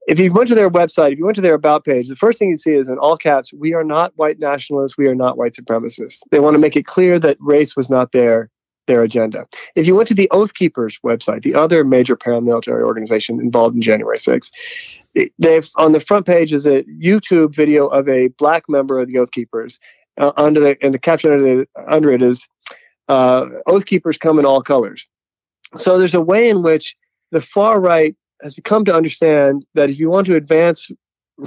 If 0.06 0.18
you 0.18 0.32
went 0.32 0.48
to 0.48 0.54
their 0.54 0.70
website, 0.70 1.12
if 1.12 1.18
you 1.18 1.26
went 1.26 1.34
to 1.37 1.42
their 1.42 1.54
about 1.54 1.84
page, 1.84 2.08
the 2.08 2.16
first 2.16 2.38
thing 2.38 2.48
you'd 2.48 2.60
see 2.60 2.75
is 2.75 2.88
in 2.88 2.96
all 2.98 3.18
caps, 3.18 3.52
we 3.52 3.75
are 3.75 3.84
not 3.84 4.12
white 4.16 4.38
nationalists, 4.38 4.96
we 4.96 5.06
are 5.06 5.14
not 5.14 5.37
white 5.37 5.52
supremacists. 5.52 6.20
They 6.30 6.40
want 6.40 6.54
to 6.54 6.58
make 6.58 6.76
it 6.76 6.87
clear 6.87 7.18
that 7.18 7.37
race 7.40 7.76
was 7.76 7.90
not 7.90 8.12
there 8.12 8.50
their 8.88 9.04
agenda. 9.04 9.47
If 9.76 9.87
you 9.87 9.95
went 9.95 10.09
to 10.09 10.14
the 10.14 10.28
Oath 10.30 10.54
Keepers 10.54 10.99
website, 11.04 11.42
the 11.42 11.54
other 11.54 11.85
major 11.85 12.16
paramilitary 12.16 12.83
organization 12.83 13.40
involved 13.40 13.76
in 13.76 13.83
January 13.83 14.18
6th, 14.18 14.50
they've 15.38 15.71
on 15.76 15.92
the 15.92 16.00
front 16.00 16.26
page 16.26 16.52
is 16.52 16.66
a 16.66 16.83
YouTube 16.85 17.54
video 17.54 17.87
of 17.87 18.09
a 18.09 18.28
black 18.28 18.64
member 18.68 18.99
of 18.99 19.07
the 19.07 19.18
Oath 19.18 19.30
Keepers. 19.30 19.78
Uh, 20.16 20.33
under 20.37 20.59
the 20.59 20.76
and 20.83 20.92
the 20.92 20.99
caption 20.99 21.30
under, 21.30 21.45
the, 21.45 21.66
under 21.87 22.11
it 22.11 22.23
is 22.23 22.49
uh, 23.09 23.47
Oath 23.68 23.87
Keepers 23.87 24.18
come 24.18 24.40
in 24.40 24.45
all 24.45 24.62
colors. 24.62 25.09
So 25.76 25.97
there's 25.97 26.14
a 26.14 26.21
way 26.21 26.49
in 26.49 26.62
which 26.62 26.97
the 27.30 27.40
far 27.40 27.80
right 27.80 28.16
has 28.42 28.54
become 28.54 28.85
to 28.87 28.95
understand 28.95 29.64
that 29.75 29.90
if 29.90 29.99
you 30.00 30.11
want 30.11 30.26
to 30.26 30.35
advance 30.35 30.90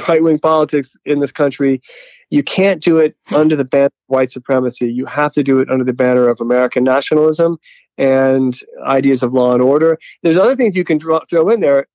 right 0.07 0.24
wing 0.24 0.39
politics 0.39 0.95
in 1.05 1.19
this 1.19 1.31
country, 1.31 1.81
you 2.29 2.43
can't 2.43 2.81
do 2.81 2.98
it 2.98 3.15
under 3.31 3.55
the 3.55 3.65
banner 3.65 3.86
of 3.86 3.91
white 4.07 4.31
supremacy. 4.31 4.91
You 4.91 5.05
have 5.05 5.33
to 5.33 5.43
do 5.43 5.60
it 5.60 5.69
under 5.69 5.83
the 5.83 5.93
banner 5.93 6.29
of 6.29 6.39
American 6.39 6.83
nationalism 6.83 7.57
and 7.98 8.57
ideas 8.86 9.21
of 9.21 9.33
law 9.33 9.53
and 9.53 9.62
order. 9.62 10.00
There's 10.24 10.38
other 10.38 10.55
things 10.55 10.75
you 10.75 10.86
can 10.86 10.98
draw, 10.98 11.19
throw 11.29 11.50
in 11.50 11.60
there 11.60 11.88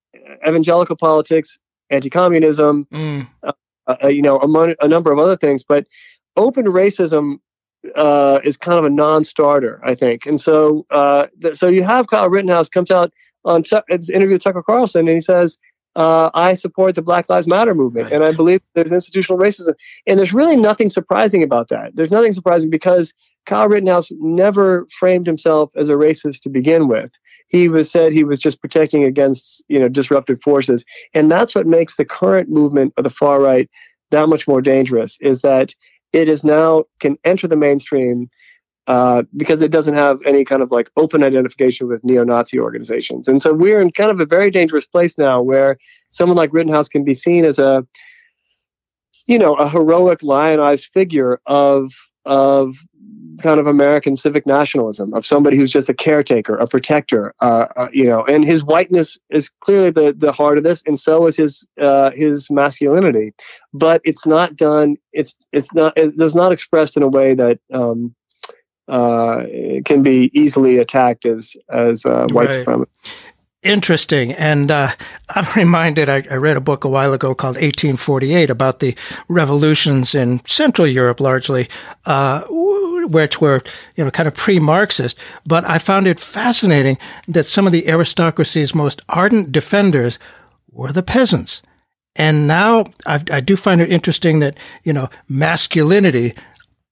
evangelical 0.47 0.97
politics, 0.97 1.59
anti 1.91 2.11
communism, 2.11 2.87
mm. 2.93 3.29
uh, 3.43 3.53
uh, 3.87 4.09
you 4.09 4.23
know, 4.23 4.39
a, 4.41 4.85
a, 4.85 4.89
number 4.89 5.13
of 5.13 5.19
other 5.19 5.37
things. 5.37 5.63
But 5.63 5.87
open 6.37 6.67
racism 6.67 7.39
uh, 7.95 8.41
is 8.45 8.57
kind 8.57 8.79
of 8.79 8.85
a 8.85 8.91
non 8.91 9.25
starter, 9.25 9.81
I 9.85 9.95
think. 9.95 10.27
And 10.27 10.41
so, 10.41 10.87
uh, 10.91 11.27
th- 11.41 11.57
so 11.57 11.69
you 11.69 11.85
have 11.85 12.09
Kyle 12.09 12.29
Rittenhouse 12.29 12.69
comes 12.69 12.91
out 12.91 13.13
on 13.45 13.63
Ch- 13.63 13.75
his 13.89 14.11
interview 14.11 14.35
with 14.35 14.43
Tucker 14.43 14.63
Carlson 14.63 15.09
and 15.09 15.17
he 15.17 15.21
says, 15.21 15.59
uh, 15.97 16.31
I 16.35 16.55
support 16.55 16.95
the 16.95 17.03
Black 17.03 17.29
Lives 17.29 17.47
Matter 17.47 17.75
movement, 17.75 18.05
right. 18.05 18.13
and 18.13 18.23
I 18.23 18.33
believe 18.33 18.61
there's 18.75 18.93
institutional 18.93 19.39
racism. 19.39 19.75
And 20.07 20.19
there's 20.19 20.33
really 20.33 20.55
nothing 20.55 20.91
surprising 20.91 21.43
about 21.43 21.69
that. 21.71 21.97
There's 21.97 22.11
nothing 22.11 22.35
surprising 22.35 22.69
because 22.69 23.15
Kyle 23.47 23.69
Rittenhouse 23.69 24.13
never 24.21 24.87
framed 24.99 25.27
himself 25.27 25.73
as 25.75 25.89
a 25.89 25.93
racist 25.93 26.43
to 26.43 26.51
begin 26.51 26.87
with. 26.87 27.11
He 27.49 27.69
was 27.69 27.91
said 27.91 28.13
he 28.13 28.25
was 28.25 28.39
just 28.39 28.61
protecting 28.61 29.05
against 29.05 29.65
you 29.69 29.79
know 29.79 29.89
disruptive 29.89 30.43
forces, 30.43 30.85
and 31.15 31.33
that's 31.33 31.55
what 31.55 31.67
makes 31.67 31.97
the 31.97 32.05
current 32.05 32.51
movement 32.51 32.93
of 32.99 33.05
the 33.05 33.11
far 33.11 33.41
right 33.41 33.69
that 34.11 34.29
much 34.29 34.47
more 34.47 34.61
dangerous. 34.61 35.17
Is 35.23 35.41
that 35.41 35.75
it 36.13 36.29
is 36.29 36.45
now 36.45 36.85
can 37.01 37.17
enter 37.25 37.49
the 37.49 37.57
mainstream 37.57 38.29
uh, 38.87 39.23
because 39.37 39.63
it 39.63 39.71
doesn't 39.71 39.95
have 39.95 40.21
any 40.25 40.45
kind 40.45 40.63
of 40.63 40.71
like 40.71 40.91
open 40.97 41.25
identification 41.25 41.89
with 41.89 42.05
neo-Nazi 42.05 42.59
organizations. 42.59 43.29
And 43.29 43.43
so 43.43 43.53
we're 43.53 43.81
in 43.81 43.91
kind 43.91 44.11
of 44.11 44.21
a 44.21 44.27
very 44.27 44.51
dangerous 44.51 44.87
place 44.87 45.19
now 45.19 45.43
where 45.43 45.77
someone 46.11 46.37
like 46.37 46.53
Rittenhouse 46.53 46.89
can 46.89 47.05
be 47.05 47.15
seen 47.15 47.45
as 47.45 47.59
a, 47.59 47.87
you 49.27 49.39
know, 49.39 49.55
a 49.55 49.69
heroic 49.69 50.23
lionized 50.23 50.91
figure 50.93 51.41
of 51.47 51.93
of 52.25 52.75
kind 53.41 53.61
of 53.61 53.67
American 53.67 54.17
civic 54.17 54.47
nationalism 54.47 55.13
of 55.15 55.27
somebody 55.27 55.57
who's 55.57 55.71
just 55.71 55.89
a 55.89 55.95
caretaker, 55.95 56.57
a 56.57 56.67
protector, 56.67 57.35
uh, 57.41 57.67
uh, 57.77 57.89
you 57.93 58.05
know. 58.05 58.25
And 58.25 58.45
his 58.45 58.65
whiteness 58.65 59.19
is 59.31 59.51
clearly 59.61 59.91
the 59.91 60.15
the 60.17 60.33
heart 60.33 60.59
of 60.59 60.65
this, 60.65 60.83
and 60.87 60.99
so 60.99 61.27
is 61.27 61.37
his 61.37 61.67
uh, 61.81 62.11
his 62.13 62.51
masculinity. 62.51 63.35
But 63.73 64.01
it's 64.05 64.27
not 64.27 64.57
done. 64.57 64.97
It's 65.13 65.35
it's 65.53 65.73
not. 65.75 65.93
It's 65.97 66.35
not 66.35 66.53
expressed 66.53 66.97
in 66.97 67.03
a 67.03 67.09
way 67.09 67.35
that 67.35 67.59
um, 67.73 68.15
uh, 68.89 69.45
can 69.85 70.03
be 70.03 70.31
easily 70.33 70.79
attacked 70.79 71.27
as 71.27 71.57
as 71.69 72.05
uh, 72.07 72.27
white 72.31 72.47
right. 72.47 72.55
supremacy. 72.55 72.91
Interesting. 73.67 74.33
And 74.33 74.71
uh, 74.71 74.93
I'm 75.31 75.47
reminded, 75.57 76.09
I, 76.09 76.23
I, 76.31 76.37
read 76.37 76.57
a 76.57 76.61
book 76.61 76.85
a 76.85 76.89
while 76.89 77.13
ago 77.13 77.35
called 77.35 77.57
1848 77.57 78.49
about 78.49 78.79
the 78.79 78.95
revolutions 79.29 80.15
in 80.15 80.41
Central 80.47 80.87
Europe 80.87 81.19
largely, 81.19 81.69
uh, 82.05 82.45
which 82.49 83.41
were, 83.41 83.65
you 83.97 84.05
know, 84.05 84.11
kind 84.13 84.29
of 84.29 84.35
pre-Marxist. 84.35 85.19
But 85.45 85.69
I 85.69 85.79
found 85.79 86.07
it 86.07 86.21
fascinating 86.21 86.97
that 87.27 87.45
some 87.45 87.67
of 87.67 87.73
the 87.73 87.89
aristocracy's 87.89 88.73
most 88.73 89.03
ardent 89.09 89.51
defenders 89.51 90.21
were 90.71 90.93
the 90.93 91.03
peasants. 91.03 91.61
And 92.15 92.47
now 92.47 92.85
I, 93.05 93.23
I 93.33 93.41
do 93.41 93.57
find 93.57 93.81
it 93.81 93.91
interesting 93.91 94.39
that, 94.41 94.57
you 94.85 94.93
know, 94.93 95.11
masculinity, 95.29 96.35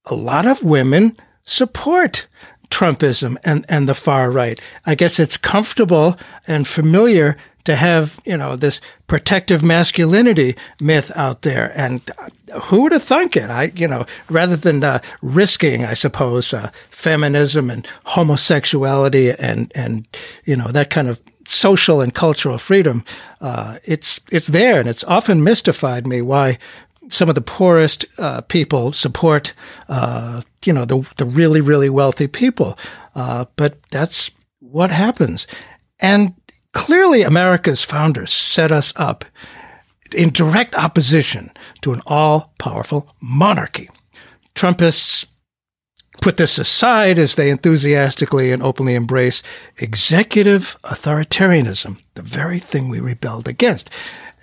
a 0.05 0.15
lot 0.15 0.45
of 0.45 0.61
women 0.61 1.15
support 1.45 2.27
Trumpism 2.69 3.37
and, 3.43 3.65
and 3.69 3.87
the 3.87 3.93
far 3.93 4.31
right. 4.31 4.59
I 4.85 4.95
guess 4.95 5.19
it's 5.19 5.37
comfortable 5.37 6.17
and 6.47 6.67
familiar 6.67 7.37
to 7.65 7.75
have, 7.75 8.19
you 8.25 8.37
know, 8.37 8.55
this 8.55 8.79
protective 9.07 9.63
masculinity 9.63 10.55
myth 10.79 11.11
out 11.15 11.41
there. 11.41 11.71
And 11.75 12.01
who 12.63 12.83
would 12.83 12.91
have 12.91 13.03
thunk 13.03 13.35
it? 13.35 13.49
I, 13.49 13.71
you 13.75 13.87
know, 13.87 14.05
rather 14.29 14.55
than 14.55 14.83
uh, 14.83 14.99
risking, 15.21 15.83
I 15.83 15.93
suppose, 15.93 16.53
uh, 16.53 16.69
feminism 16.91 17.69
and 17.69 17.87
homosexuality 18.05 19.31
and, 19.31 19.71
and, 19.75 20.07
you 20.45 20.55
know, 20.55 20.67
that 20.67 20.91
kind 20.91 21.07
of 21.07 21.19
social 21.47 22.01
and 22.01 22.13
cultural 22.13 22.59
freedom, 22.59 23.03
uh, 23.41 23.79
it's, 23.83 24.19
it's 24.31 24.47
there. 24.47 24.79
And 24.79 24.87
it's 24.87 25.03
often 25.03 25.43
mystified 25.43 26.05
me 26.05 26.21
why 26.21 26.59
some 27.09 27.29
of 27.29 27.35
the 27.35 27.41
poorest 27.41 28.05
uh, 28.17 28.41
people 28.41 28.91
support, 28.91 29.53
uh, 29.89 30.41
you 30.63 30.73
know, 30.73 30.85
the, 30.85 31.07
the 31.17 31.25
really, 31.25 31.61
really 31.61 31.89
wealthy 31.89 32.27
people. 32.27 32.77
Uh, 33.15 33.45
but 33.55 33.81
that's 33.91 34.31
what 34.59 34.89
happens. 34.89 35.47
And 35.99 36.33
clearly, 36.73 37.21
America's 37.21 37.83
founders 37.83 38.31
set 38.31 38.71
us 38.71 38.93
up 38.95 39.25
in 40.13 40.29
direct 40.29 40.75
opposition 40.75 41.51
to 41.81 41.93
an 41.93 42.01
all 42.07 42.53
powerful 42.59 43.13
monarchy. 43.21 43.89
Trumpists 44.53 45.25
put 46.21 46.37
this 46.37 46.57
aside 46.57 47.19
as 47.19 47.35
they 47.35 47.49
enthusiastically 47.49 48.51
and 48.51 48.63
openly 48.63 48.95
embrace 48.95 49.43
executive 49.77 50.77
authoritarianism, 50.83 51.99
the 52.15 52.21
very 52.21 52.59
thing 52.59 52.89
we 52.89 52.99
rebelled 52.99 53.47
against. 53.47 53.89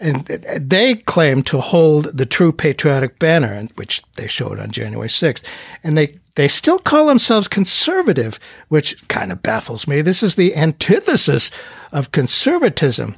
And 0.02 0.26
they 0.26 0.96
claim 0.96 1.42
to 1.44 1.60
hold 1.60 2.16
the 2.16 2.26
true 2.26 2.50
patriotic 2.50 3.20
banner, 3.20 3.68
which 3.76 4.02
they 4.16 4.26
showed 4.26 4.58
on 4.58 4.72
January 4.72 5.08
6th. 5.08 5.44
And 5.84 5.96
they, 5.96 6.18
they 6.34 6.48
still 6.48 6.80
call 6.80 7.06
themselves 7.06 7.46
conservative, 7.46 8.40
which 8.68 8.96
kind 9.06 9.30
of 9.30 9.42
baffles 9.42 9.86
me. 9.86 10.02
This 10.02 10.22
is 10.22 10.34
the 10.34 10.56
antithesis 10.56 11.52
of 11.92 12.10
conservatism. 12.10 13.14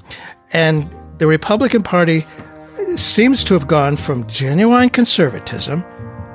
And 0.53 0.95
the 1.19 1.27
Republican 1.27 1.83
Party 1.83 2.27
seems 2.97 3.45
to 3.45 3.55
have 3.55 3.67
gone 3.67 3.97
from 3.97 4.27
genuine 4.27 4.91
conservatism 4.91 5.85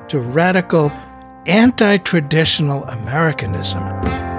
to 0.08 0.18
radical 0.18 0.90
anti 1.46 1.96
traditional 1.98 2.84
Americanism. 2.84 4.29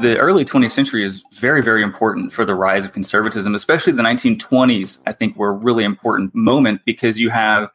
The 0.00 0.18
early 0.18 0.44
20th 0.44 0.70
century 0.70 1.04
is 1.04 1.22
very, 1.32 1.62
very 1.62 1.82
important 1.82 2.32
for 2.32 2.44
the 2.44 2.54
rise 2.54 2.84
of 2.84 2.92
conservatism, 2.92 3.54
especially 3.54 3.92
the 3.92 4.02
1920s. 4.02 4.98
I 5.06 5.12
think 5.12 5.36
were 5.36 5.50
a 5.50 5.52
really 5.52 5.84
important 5.84 6.34
moment 6.34 6.82
because 6.84 7.18
you 7.18 7.30
have 7.30 7.70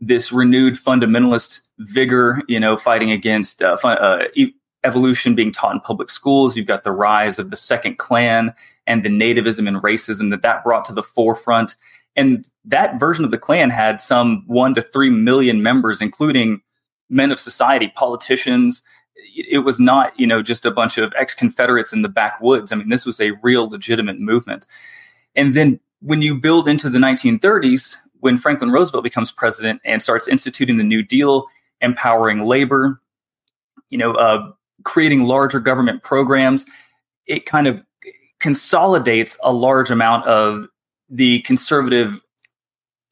this 0.00 0.32
renewed 0.32 0.74
fundamentalist 0.74 1.60
vigor, 1.78 2.42
you 2.48 2.60
know, 2.60 2.76
fighting 2.76 3.10
against 3.10 3.62
uh, 3.62 3.76
uh, 3.82 4.24
evolution 4.84 5.34
being 5.34 5.52
taught 5.52 5.74
in 5.74 5.80
public 5.80 6.10
schools. 6.10 6.56
You've 6.56 6.66
got 6.66 6.84
the 6.84 6.92
rise 6.92 7.38
of 7.38 7.50
the 7.50 7.56
Second 7.56 7.98
Klan 7.98 8.54
and 8.86 9.04
the 9.04 9.08
nativism 9.08 9.66
and 9.66 9.82
racism 9.82 10.30
that 10.30 10.42
that 10.42 10.64
brought 10.64 10.84
to 10.86 10.92
the 10.92 11.02
forefront. 11.02 11.76
And 12.16 12.46
that 12.64 12.98
version 12.98 13.24
of 13.24 13.30
the 13.30 13.38
Klan 13.38 13.70
had 13.70 14.00
some 14.00 14.44
one 14.46 14.74
to 14.74 14.82
three 14.82 15.10
million 15.10 15.62
members, 15.62 16.00
including 16.00 16.60
men 17.10 17.32
of 17.32 17.40
society, 17.40 17.92
politicians, 17.94 18.82
it 19.48 19.58
was 19.60 19.78
not 19.78 20.18
you 20.18 20.26
know 20.26 20.42
just 20.42 20.64
a 20.64 20.70
bunch 20.70 20.98
of 20.98 21.12
ex-confederates 21.16 21.92
in 21.92 22.02
the 22.02 22.08
backwoods. 22.08 22.72
I 22.72 22.76
mean 22.76 22.88
this 22.88 23.06
was 23.06 23.20
a 23.20 23.32
real 23.42 23.68
legitimate 23.68 24.18
movement. 24.18 24.66
And 25.36 25.54
then 25.54 25.80
when 26.00 26.22
you 26.22 26.34
build 26.34 26.68
into 26.68 26.88
the 26.88 26.98
1930s 26.98 27.96
when 28.20 28.38
franklin 28.38 28.70
roosevelt 28.70 29.04
becomes 29.04 29.30
president 29.30 29.80
and 29.84 30.02
starts 30.02 30.28
instituting 30.28 30.76
the 30.76 30.84
new 30.84 31.02
deal 31.02 31.46
empowering 31.80 32.44
labor 32.44 33.00
you 33.90 33.98
know 33.98 34.12
uh, 34.12 34.50
creating 34.84 35.24
larger 35.24 35.60
government 35.60 36.02
programs 36.02 36.66
it 37.26 37.46
kind 37.46 37.66
of 37.66 37.82
consolidates 38.40 39.36
a 39.42 39.52
large 39.52 39.90
amount 39.90 40.24
of 40.26 40.66
the 41.10 41.40
conservative 41.42 42.22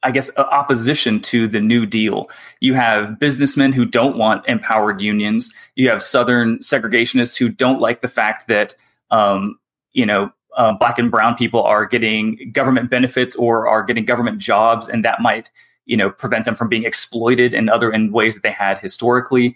I 0.03 0.11
guess, 0.11 0.29
opposition 0.37 1.19
to 1.21 1.47
the 1.47 1.59
New 1.59 1.85
Deal. 1.85 2.29
You 2.59 2.75
have 2.75 3.19
businessmen 3.19 3.73
who 3.73 3.83
don't 3.83 4.17
want 4.17 4.47
empowered 4.47 5.01
unions. 5.01 5.51
You 5.75 5.89
have 5.89 6.03
Southern 6.03 6.59
segregationists 6.59 7.37
who 7.37 7.49
don't 7.49 7.81
like 7.81 8.01
the 8.01 8.07
fact 8.07 8.47
that, 8.47 8.75
um, 9.09 9.57
you 9.93 10.05
know, 10.05 10.31
uh, 10.55 10.73
black 10.73 10.97
and 10.99 11.09
brown 11.09 11.35
people 11.35 11.63
are 11.63 11.85
getting 11.85 12.51
government 12.51 12.89
benefits 12.89 13.35
or 13.35 13.67
are 13.67 13.83
getting 13.83 14.05
government 14.05 14.39
jobs, 14.39 14.87
and 14.87 15.03
that 15.03 15.21
might, 15.21 15.49
you 15.85 15.97
know, 15.97 16.09
prevent 16.09 16.45
them 16.45 16.55
from 16.55 16.69
being 16.69 16.83
exploited 16.83 17.53
in 17.53 17.69
other 17.69 17.91
in 17.91 18.11
ways 18.11 18.33
that 18.33 18.43
they 18.43 18.51
had 18.51 18.77
historically. 18.79 19.55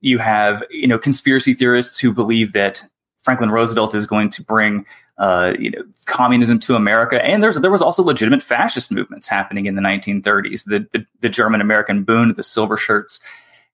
You 0.00 0.18
have, 0.18 0.62
you 0.70 0.86
know, 0.86 0.98
conspiracy 0.98 1.54
theorists 1.54 1.98
who 1.98 2.12
believe 2.12 2.52
that 2.52 2.84
Franklin 3.22 3.50
Roosevelt 3.50 3.94
is 3.94 4.06
going 4.06 4.28
to 4.30 4.42
bring 4.42 4.84
uh, 5.18 5.54
you 5.58 5.70
know, 5.70 5.82
communism 6.06 6.58
to 6.58 6.74
America. 6.74 7.24
And 7.24 7.42
there's 7.42 7.56
there 7.60 7.70
was 7.70 7.82
also 7.82 8.02
legitimate 8.02 8.42
fascist 8.42 8.90
movements 8.90 9.28
happening 9.28 9.66
in 9.66 9.74
the 9.74 9.82
1930s, 9.82 10.64
the, 10.64 10.86
the, 10.92 11.06
the 11.20 11.28
German 11.28 11.60
American 11.60 12.02
Bund, 12.02 12.34
the 12.34 12.42
silver 12.42 12.76
shirts. 12.76 13.20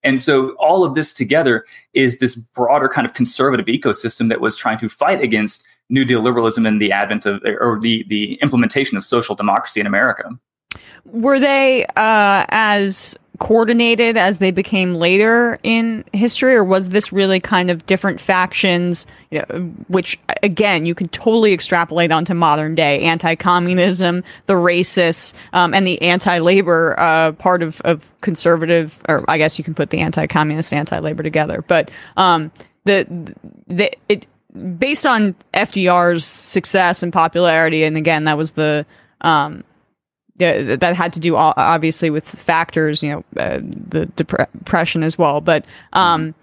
And 0.02 0.20
so 0.20 0.50
all 0.52 0.84
of 0.84 0.94
this 0.94 1.12
together 1.12 1.64
is 1.92 2.18
this 2.18 2.34
broader 2.34 2.88
kind 2.88 3.06
of 3.06 3.14
conservative 3.14 3.66
ecosystem 3.66 4.28
that 4.30 4.40
was 4.40 4.56
trying 4.56 4.78
to 4.78 4.88
fight 4.88 5.22
against 5.22 5.66
New 5.88 6.04
Deal 6.04 6.20
liberalism 6.20 6.66
and 6.66 6.80
the 6.80 6.92
advent 6.92 7.26
of 7.26 7.42
or 7.44 7.78
the 7.80 8.04
the 8.08 8.34
implementation 8.34 8.96
of 8.96 9.04
social 9.04 9.34
democracy 9.34 9.80
in 9.80 9.86
America. 9.86 10.30
Were 11.04 11.40
they 11.40 11.86
uh, 11.96 12.46
as 12.50 13.16
coordinated 13.40 14.18
as 14.18 14.38
they 14.38 14.50
became 14.50 14.94
later 14.94 15.58
in 15.62 16.04
history, 16.12 16.54
or 16.54 16.62
was 16.62 16.90
this 16.90 17.10
really 17.10 17.40
kind 17.40 17.70
of 17.70 17.84
different 17.86 18.20
factions, 18.20 19.06
you 19.30 19.38
know, 19.38 19.60
which 19.88 20.18
again 20.42 20.84
you 20.84 20.94
can 20.94 21.08
totally 21.08 21.52
extrapolate 21.52 22.12
onto 22.12 22.34
modern 22.34 22.74
day 22.74 23.00
anti-communism, 23.00 24.22
the 24.44 24.52
racists, 24.52 25.32
um, 25.54 25.72
and 25.72 25.86
the 25.86 26.00
anti-labor 26.02 26.94
uh, 27.00 27.32
part 27.32 27.62
of, 27.62 27.80
of 27.80 28.12
conservative, 28.20 29.00
or 29.08 29.24
I 29.28 29.38
guess 29.38 29.58
you 29.58 29.64
can 29.64 29.74
put 29.74 29.88
the 29.88 30.00
anti-communist, 30.00 30.72
anti-labor 30.72 31.22
together, 31.22 31.64
but 31.66 31.90
um, 32.18 32.52
the 32.84 33.34
the 33.66 33.90
it 34.10 34.26
based 34.78 35.06
on 35.06 35.34
FDR's 35.54 36.26
success 36.26 37.02
and 37.02 37.10
popularity, 37.10 37.84
and 37.84 37.96
again 37.96 38.24
that 38.24 38.36
was 38.36 38.52
the 38.52 38.84
um, 39.22 39.64
yeah, 40.40 40.76
that 40.76 40.96
had 40.96 41.12
to 41.12 41.20
do 41.20 41.36
obviously 41.36 42.10
with 42.10 42.26
factors, 42.26 43.02
you 43.02 43.10
know, 43.10 43.24
uh, 43.40 43.58
the 43.62 44.06
depression 44.16 45.02
as 45.02 45.18
well, 45.18 45.40
but 45.40 45.64
um, 45.92 46.34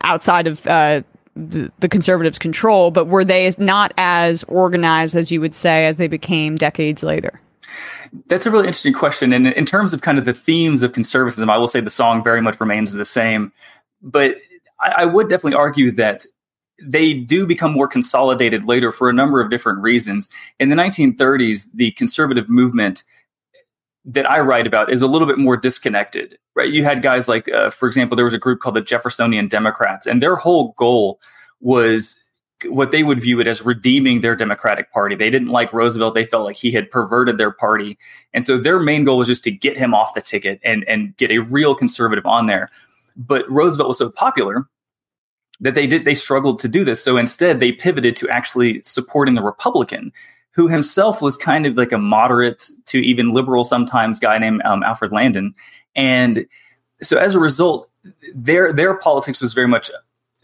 outside 0.00 0.46
of 0.46 0.66
uh, 0.66 1.02
the, 1.36 1.70
the, 1.80 1.88
conservatives' 1.88 2.38
control. 2.38 2.90
But 2.90 3.06
were 3.06 3.24
they 3.24 3.52
not 3.58 3.92
as 3.98 4.42
organized 4.44 5.16
as 5.16 5.30
you 5.30 5.40
would 5.40 5.54
say 5.54 5.86
as 5.86 5.96
they 5.96 6.08
became 6.08 6.56
decades 6.56 7.02
later? 7.02 7.40
That's 8.28 8.46
a 8.46 8.50
really 8.50 8.66
interesting 8.66 8.92
question. 8.92 9.32
And 9.32 9.48
in 9.48 9.66
terms 9.66 9.92
of 9.92 10.00
kind 10.00 10.18
of 10.18 10.24
the 10.24 10.34
themes 10.34 10.82
of 10.82 10.92
conservatism, 10.92 11.50
I 11.50 11.58
will 11.58 11.68
say 11.68 11.80
the 11.80 11.90
song 11.90 12.22
very 12.22 12.40
much 12.40 12.60
remains 12.60 12.92
the 12.92 13.04
same. 13.04 13.52
But 14.02 14.36
I, 14.80 14.94
I 14.98 15.04
would 15.04 15.28
definitely 15.28 15.58
argue 15.58 15.90
that 15.92 16.24
they 16.82 17.14
do 17.14 17.46
become 17.46 17.72
more 17.72 17.88
consolidated 17.88 18.64
later 18.64 18.92
for 18.92 19.08
a 19.08 19.12
number 19.12 19.40
of 19.40 19.50
different 19.50 19.80
reasons. 19.80 20.28
In 20.58 20.68
the 20.68 20.76
1930s, 20.76 21.66
the 21.74 21.92
conservative 21.92 22.48
movement 22.48 23.04
that 24.04 24.30
I 24.30 24.40
write 24.40 24.66
about 24.66 24.92
is 24.92 25.00
a 25.00 25.06
little 25.06 25.26
bit 25.26 25.38
more 25.38 25.56
disconnected, 25.56 26.38
right? 26.54 26.70
You 26.70 26.84
had 26.84 27.02
guys 27.02 27.28
like, 27.28 27.48
uh, 27.48 27.70
for 27.70 27.86
example, 27.86 28.16
there 28.16 28.24
was 28.24 28.34
a 28.34 28.38
group 28.38 28.60
called 28.60 28.76
the 28.76 28.82
Jeffersonian 28.82 29.48
Democrats, 29.48 30.06
and 30.06 30.22
their 30.22 30.36
whole 30.36 30.74
goal 30.76 31.20
was 31.60 32.20
what 32.66 32.92
they 32.92 33.02
would 33.02 33.20
view 33.20 33.40
it 33.40 33.46
as 33.46 33.62
redeeming 33.62 34.20
their 34.20 34.36
Democratic 34.36 34.90
Party. 34.92 35.14
They 35.14 35.30
didn't 35.30 35.48
like 35.48 35.72
Roosevelt; 35.72 36.14
they 36.14 36.26
felt 36.26 36.44
like 36.44 36.56
he 36.56 36.70
had 36.70 36.90
perverted 36.90 37.38
their 37.38 37.50
party, 37.50 37.96
and 38.34 38.44
so 38.44 38.58
their 38.58 38.78
main 38.78 39.04
goal 39.04 39.18
was 39.18 39.28
just 39.28 39.44
to 39.44 39.50
get 39.50 39.76
him 39.76 39.94
off 39.94 40.14
the 40.14 40.20
ticket 40.20 40.60
and 40.64 40.84
and 40.84 41.16
get 41.16 41.30
a 41.30 41.38
real 41.38 41.74
conservative 41.74 42.26
on 42.26 42.46
there. 42.46 42.70
But 43.16 43.50
Roosevelt 43.50 43.88
was 43.88 43.98
so 43.98 44.10
popular 44.10 44.68
that 45.60 45.74
they 45.74 45.86
did 45.86 46.04
they 46.04 46.14
struggled 46.14 46.58
to 46.60 46.68
do 46.68 46.84
this. 46.84 47.02
So 47.02 47.16
instead, 47.16 47.60
they 47.60 47.72
pivoted 47.72 48.16
to 48.16 48.28
actually 48.28 48.82
supporting 48.82 49.34
the 49.34 49.42
Republican, 49.42 50.12
who 50.52 50.68
himself 50.68 51.22
was 51.22 51.36
kind 51.36 51.66
of 51.66 51.76
like 51.76 51.92
a 51.92 51.98
moderate 51.98 52.70
to 52.86 52.98
even 52.98 53.32
liberal 53.32 53.64
sometimes 53.64 54.18
guy 54.18 54.38
named 54.38 54.62
um, 54.64 54.82
Alfred 54.82 55.12
Landon, 55.12 55.54
and 55.94 56.46
so 57.02 57.18
as 57.18 57.34
a 57.34 57.40
result, 57.40 57.88
their 58.34 58.72
their 58.72 58.94
politics 58.94 59.40
was 59.40 59.52
very 59.52 59.68
much 59.68 59.90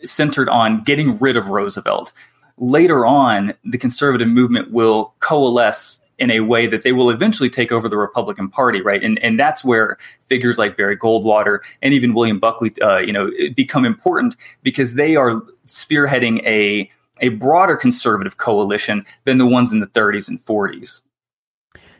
centered 0.04 0.48
on 0.48 0.82
getting 0.82 1.18
rid 1.18 1.36
of 1.36 1.48
Roosevelt. 1.48 2.12
Later 2.58 3.06
on, 3.06 3.54
the 3.64 3.78
conservative 3.78 4.28
movement 4.28 4.70
will 4.70 5.14
coalesce 5.20 6.04
in 6.20 6.30
a 6.30 6.40
way 6.40 6.66
that 6.66 6.82
they 6.82 6.92
will 6.92 7.10
eventually 7.10 7.50
take 7.50 7.72
over 7.72 7.88
the 7.88 7.96
Republican 7.96 8.48
Party, 8.48 8.80
right? 8.82 9.02
And 9.02 9.18
and 9.20 9.40
that's 9.40 9.64
where 9.64 9.98
figures 10.28 10.58
like 10.58 10.76
Barry 10.76 10.96
Goldwater 10.96 11.60
and 11.82 11.92
even 11.94 12.14
William 12.14 12.38
Buckley, 12.38 12.70
uh, 12.82 12.98
you 12.98 13.12
know, 13.12 13.30
become 13.56 13.84
important 13.84 14.36
because 14.62 14.94
they 14.94 15.16
are 15.16 15.42
spearheading 15.66 16.44
a 16.46 16.88
a 17.20 17.30
broader 17.30 17.76
conservative 17.76 18.36
coalition 18.36 19.04
than 19.24 19.38
the 19.38 19.46
ones 19.46 19.72
in 19.72 19.80
the 19.80 19.86
30s 19.86 20.28
and 20.28 20.42
40s. 20.44 21.02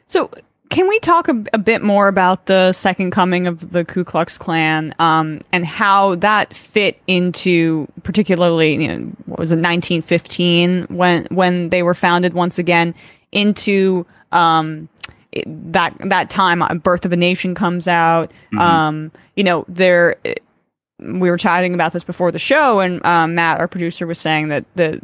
So, 0.07 0.31
can 0.71 0.89
we 0.89 0.99
talk 1.01 1.29
a, 1.29 1.45
a, 1.53 1.59
bit 1.59 1.83
more 1.83 2.07
about 2.07 2.47
the 2.47 2.73
second 2.73 3.11
coming 3.11 3.49
of 3.49 3.73
the 3.73 3.85
Ku 3.85 4.05
Klux 4.05 4.39
Klan 4.39 4.95
um, 5.01 5.41
and 5.53 5.67
how 5.67 6.15
that 6.17 6.55
fit 6.55 6.97
into, 7.09 7.89
particularly, 8.05 8.75
you 8.75 8.89
know, 8.89 9.13
what 9.27 9.41
was 9.41 9.51
it, 9.51 9.57
1915 9.57 10.85
when 10.85 11.27
when 11.27 11.71
they 11.71 11.83
were 11.83 11.95
founded 11.95 12.35
once 12.35 12.59
again 12.59 12.95
into 13.33 14.07
um, 14.33 14.89
that 15.47 15.95
that 16.01 16.31
time. 16.31 16.63
Uh, 16.63 16.75
Birth 16.75 17.05
of 17.05 17.13
a 17.13 17.17
Nation 17.17 17.55
comes 17.55 17.89
out. 17.89 18.31
Mm-hmm. 18.53 18.59
Um, 18.59 19.13
you 19.37 19.45
know, 19.45 19.65
there. 19.69 20.17
We 20.99 21.31
were 21.31 21.39
chatting 21.39 21.73
about 21.73 21.95
this 21.95 22.05
before 22.05 22.31
the 22.31 22.39
show, 22.39 22.81
and 22.81 23.05
um, 23.07 23.35
Matt, 23.35 23.59
our 23.59 23.69
producer, 23.69 24.07
was 24.07 24.19
saying 24.19 24.49
that 24.49 24.67
the 24.75 25.01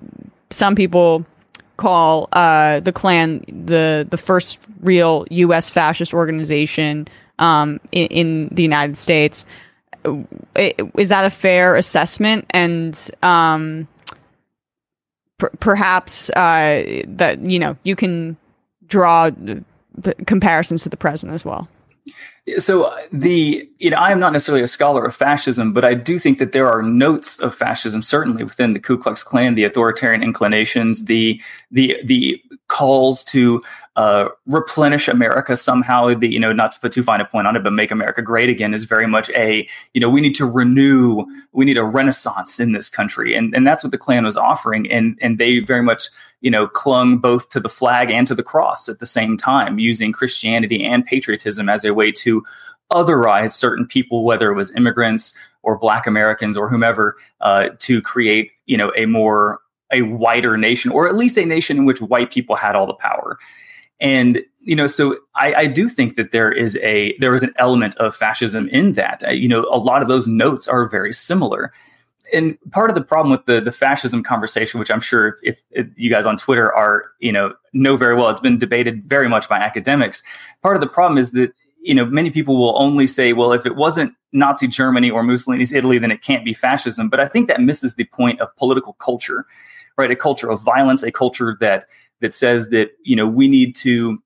some 0.51 0.75
people 0.75 1.25
call 1.77 2.29
uh, 2.33 2.81
the 2.81 2.93
Klan 2.93 3.45
the 3.49 4.07
the 4.09 4.19
first 4.19 4.59
real 4.81 5.27
U.S. 5.31 5.71
fascist 5.71 6.13
organization 6.13 7.09
um, 7.39 7.81
in, 7.93 8.07
in, 8.09 8.49
the 8.49 8.63
United 8.63 8.97
States. 8.97 9.45
Is 10.55 11.09
that 11.09 11.25
a 11.25 11.31
fair 11.31 11.77
assessment? 11.77 12.47
And 12.51 13.11
um, 13.23 13.89
perhaps 15.39 16.31
uh, 16.31 17.03
that 17.07 17.41
you 17.41 17.59
know 17.59 17.77
you 17.85 17.97
can 17.97 18.37
draw 18.87 19.31
comparisons 20.27 20.83
to 20.83 20.89
the 20.89 20.97
present 20.97 21.33
as 21.33 21.45
well. 21.45 21.69
So 22.59 22.85
uh, 22.85 22.97
the 23.13 23.69
you 23.79 23.91
know 23.91 23.97
I 23.97 24.13
am 24.13 24.21
not 24.21 24.33
necessarily 24.33 24.63
a 24.63 24.69
scholar 24.69 25.05
of 25.05 25.15
fascism, 25.15 25.73
but 25.73 25.85
I 25.85 25.95
do 25.95 26.19
think 26.19 26.39
that 26.39 26.53
there 26.53 26.71
are 26.71 26.83
notes 26.83 27.39
of 27.41 27.55
fascism 27.55 28.03
certainly 28.03 28.45
within 28.45 28.73
the 28.73 28.79
Ku 28.79 28.97
Klux 28.97 29.25
Klan, 29.25 29.57
the 29.57 29.65
authoritarian 29.65 30.23
inclinations, 30.23 31.07
the 31.07 31.41
the 31.71 31.97
the 32.05 32.41
calls 32.69 33.25
to 33.25 33.63
uh, 33.97 34.29
replenish 34.45 35.09
America 35.09 35.57
somehow. 35.57 36.13
The 36.15 36.29
you 36.29 36.39
know 36.39 36.53
not 36.53 36.71
to 36.73 36.81
put 36.81 36.93
too 36.93 37.03
fine 37.03 37.21
a 37.21 37.25
point 37.25 37.47
on 37.47 37.57
it, 37.57 37.65
but 37.65 37.73
make 37.73 37.91
America 37.91 38.21
great 38.21 38.51
again 38.51 38.75
is 38.75 38.85
very 38.85 39.07
much 39.07 39.31
a 39.31 39.67
you 39.95 40.01
know 40.01 40.11
we 40.11 40.21
need 40.21 40.35
to 40.35 40.47
renew, 40.47 41.25
we 41.53 41.65
need 41.65 41.79
a 41.79 41.85
renaissance 41.85 42.61
in 42.61 42.73
this 42.73 42.89
country, 42.91 43.35
and 43.35 43.55
and 43.55 43.67
that's 43.67 43.83
what 43.83 43.91
the 43.91 43.99
Klan 43.99 44.25
was 44.25 44.37
offering, 44.37 44.91
and 44.91 45.19
and 45.23 45.39
they 45.39 45.61
very 45.61 45.83
much 45.83 46.09
you 46.43 46.51
know 46.51 46.67
clung 46.67 47.19
both 47.19 47.49
to 47.51 47.61
the 47.61 47.71
flag 47.71 48.11
and 48.11 48.27
to 48.27 48.35
the 48.35 48.43
cross 48.43 48.89
at 48.89 48.99
the 48.99 49.07
same 49.07 49.37
time, 49.37 49.79
using 49.79 50.13
Christianity 50.13 50.85
and 50.85 51.05
patriotism 51.05 51.71
as 51.71 51.85
a 51.85 51.95
way 51.95 52.13
to 52.13 52.45
otherize 52.93 53.53
certain 53.53 53.87
people, 53.87 54.25
whether 54.25 54.51
it 54.51 54.55
was 54.55 54.73
immigrants 54.73 55.35
or 55.63 55.79
Black 55.79 56.07
Americans 56.07 56.57
or 56.57 56.69
whomever, 56.69 57.17
uh, 57.41 57.71
to 57.79 58.03
create 58.03 58.51
you 58.67 58.77
know 58.77 58.93
a 58.95 59.07
more 59.07 59.61
a 59.91 60.03
whiter 60.03 60.59
nation, 60.59 60.91
or 60.91 61.09
at 61.09 61.17
least 61.17 61.39
a 61.39 61.47
nation 61.47 61.79
in 61.79 61.87
which 61.87 62.03
white 62.03 62.31
people 62.31 62.57
had 62.57 62.77
all 62.77 62.87
the 62.87 62.95
power. 62.95 63.39
And 64.01 64.43
you 64.61 64.75
know, 64.75 64.87
so 64.87 65.17
I, 65.37 65.55
I 65.55 65.67
do 65.67 65.89
think 65.89 66.17
that 66.17 66.33
there 66.33 66.51
is 66.51 66.77
a 66.79 67.17
there 67.19 67.35
is 67.35 67.43
an 67.43 67.55
element 67.57 67.95
of 67.97 68.15
fascism 68.15 68.69
in 68.69 68.93
that. 68.95 69.23
Uh, 69.27 69.31
you 69.31 69.49
know, 69.49 69.67
a 69.71 69.79
lot 69.79 70.03
of 70.03 70.09
those 70.09 70.27
notes 70.27 70.67
are 70.67 70.89
very 70.89 71.13
similar. 71.13 71.73
And 72.33 72.59
part 72.73 72.91
of 72.91 72.97
the 72.97 73.03
problem 73.03 73.31
with 73.31 73.47
the 73.47 73.61
the 73.61 73.73
fascism 73.73 74.23
conversation, 74.23 74.81
which 74.81 74.91
I'm 74.91 75.01
sure 75.01 75.39
if, 75.43 75.63
if, 75.71 75.87
you 75.97 76.11
guys 76.11 76.27
on 76.27 76.37
Twitter 76.37 76.75
are 76.75 77.05
you 77.21 77.31
know 77.31 77.55
know 77.73 77.97
very 77.97 78.17
well, 78.17 78.29
it's 78.29 78.41
been 78.41 78.59
debated 78.59 79.05
very 79.05 79.29
much 79.29 79.49
by 79.49 79.59
academics. 79.59 80.23
Part 80.63 80.77
of 80.77 80.81
the 80.81 80.89
problem 80.89 81.17
is 81.17 81.31
that 81.31 81.53
you 81.79 81.95
know 81.95 82.05
many 82.05 82.31
people 82.31 82.57
will 82.59 82.81
only 82.83 83.07
say, 83.07 83.33
well, 83.33 83.53
if 83.53 83.65
it 83.65 83.77
wasn't 83.77 84.15
Nazi 84.33 84.67
Germany 84.67 85.11
or 85.11 85.23
Mussolini's 85.23 85.73
Italy, 85.73 85.99
then 85.99 86.11
it 86.11 86.23
can't 86.23 86.45
be 86.45 86.53
fascism. 86.53 87.09
But 87.09 87.21
I 87.21 87.29
think 87.29 87.47
that 87.47 87.61
misses 87.61 87.95
the 87.95 88.05
point 88.05 88.41
of 88.41 88.55
political 88.57 88.95
culture 88.95 89.47
right? 89.99 90.11
A 90.11 90.17
culture 90.17 90.51
of 90.51 90.63
violence, 90.63 91.03
a 91.03 91.11
culture 91.11 91.57
that 91.61 91.87
that 92.21 92.33
says 92.33 92.69
that 92.69 92.93
you 93.05 93.17
know 93.17 93.27
we 93.27 93.49
need 93.49 93.75
to 93.77 94.19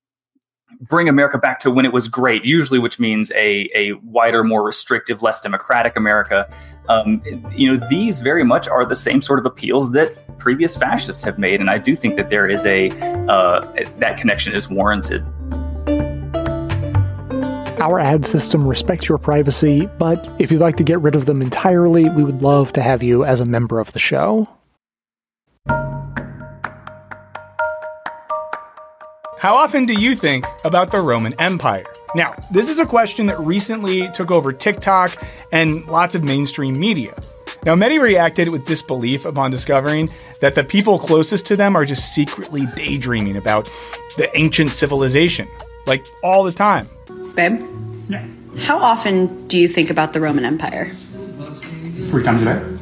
bring 0.81 1.09
America 1.09 1.38
back 1.38 1.59
to 1.61 1.70
when 1.70 1.85
it 1.85 1.92
was 1.92 2.09
great, 2.09 2.44
usually, 2.44 2.79
which 2.79 2.98
means 2.98 3.31
a, 3.33 3.68
a 3.74 3.92
wider, 4.05 4.42
more 4.42 4.62
restrictive, 4.62 5.22
less 5.22 5.40
democratic 5.40 5.96
America. 5.96 6.50
Um, 6.88 7.22
you 7.55 7.68
know, 7.68 7.87
these 7.88 8.20
very 8.20 8.44
much 8.44 8.66
are 8.66 8.85
the 8.85 8.96
same 8.96 9.20
sort 9.22 9.38
of 9.38 9.46
appeals 9.46 9.92
that 9.92 10.38
previous 10.38 10.76
fascists 10.76 11.22
have 11.22 11.38
made, 11.38 11.61
and 11.61 11.70
I 11.70 11.79
do 11.79 11.94
think 11.94 12.16
that 12.16 12.31
there 12.31 12.48
is 12.48 12.64
a 12.64 12.90
uh, 13.29 13.61
that 13.98 14.16
connection 14.16 14.55
is 14.55 14.68
warranted. 14.68 15.24
Our 17.81 17.98
ad 17.98 18.26
system 18.26 18.66
respects 18.66 19.09
your 19.09 19.16
privacy, 19.16 19.88
but 19.98 20.29
if 20.38 20.53
you'd 20.53 20.61
like 20.61 20.76
to 20.76 20.85
get 20.85 21.00
rid 21.00 21.14
of 21.14 21.24
them 21.24 21.40
entirely, 21.40 22.11
we 22.11 22.22
would 22.24 22.42
love 22.42 22.72
to 22.74 22.83
have 22.83 23.03
you 23.03 23.24
as 23.24 23.40
a 23.40 23.46
member 23.46 23.81
of 23.81 23.92
the 23.92 23.98
show. 23.98 24.46
How 29.40 29.55
often 29.55 29.87
do 29.87 29.94
you 29.94 30.14
think 30.14 30.44
about 30.64 30.90
the 30.90 31.00
Roman 31.00 31.33
Empire? 31.40 31.87
Now, 32.14 32.35
this 32.53 32.68
is 32.68 32.79
a 32.79 32.85
question 32.85 33.24
that 33.29 33.40
recently 33.40 34.07
took 34.09 34.31
over 34.31 34.53
TikTok 34.53 35.16
and 35.50 35.83
lots 35.87 36.14
of 36.14 36.22
mainstream 36.22 36.79
media. 36.79 37.18
Now, 37.64 37.74
many 37.74 37.98
reacted 37.98 38.50
with 38.50 38.66
disbelief 38.66 39.24
upon 39.24 39.50
discovering 39.50 40.11
that 40.42 40.57
the 40.57 40.62
people 40.62 40.98
closest 40.98 41.46
to 41.46 41.57
them 41.57 41.74
are 41.74 41.87
just 41.87 42.14
secretly 42.14 42.66
daydreaming 42.76 43.38
about 43.38 43.64
the 44.18 44.29
ancient 44.37 44.74
civilization, 44.74 45.48
like 45.87 46.05
all 46.22 46.44
the 46.44 46.53
time. 46.53 46.87
Babe? 47.35 47.62
Yeah. 48.11 48.29
How 48.59 48.76
often 48.76 49.48
do 49.48 49.59
you 49.59 49.68
think 49.68 49.88
about 49.88 50.12
the 50.12 50.20
Roman 50.20 50.44
Empire? 50.44 50.94
Three 52.11 52.22
times 52.22 52.42
a 52.42 52.44
day. 52.44 52.80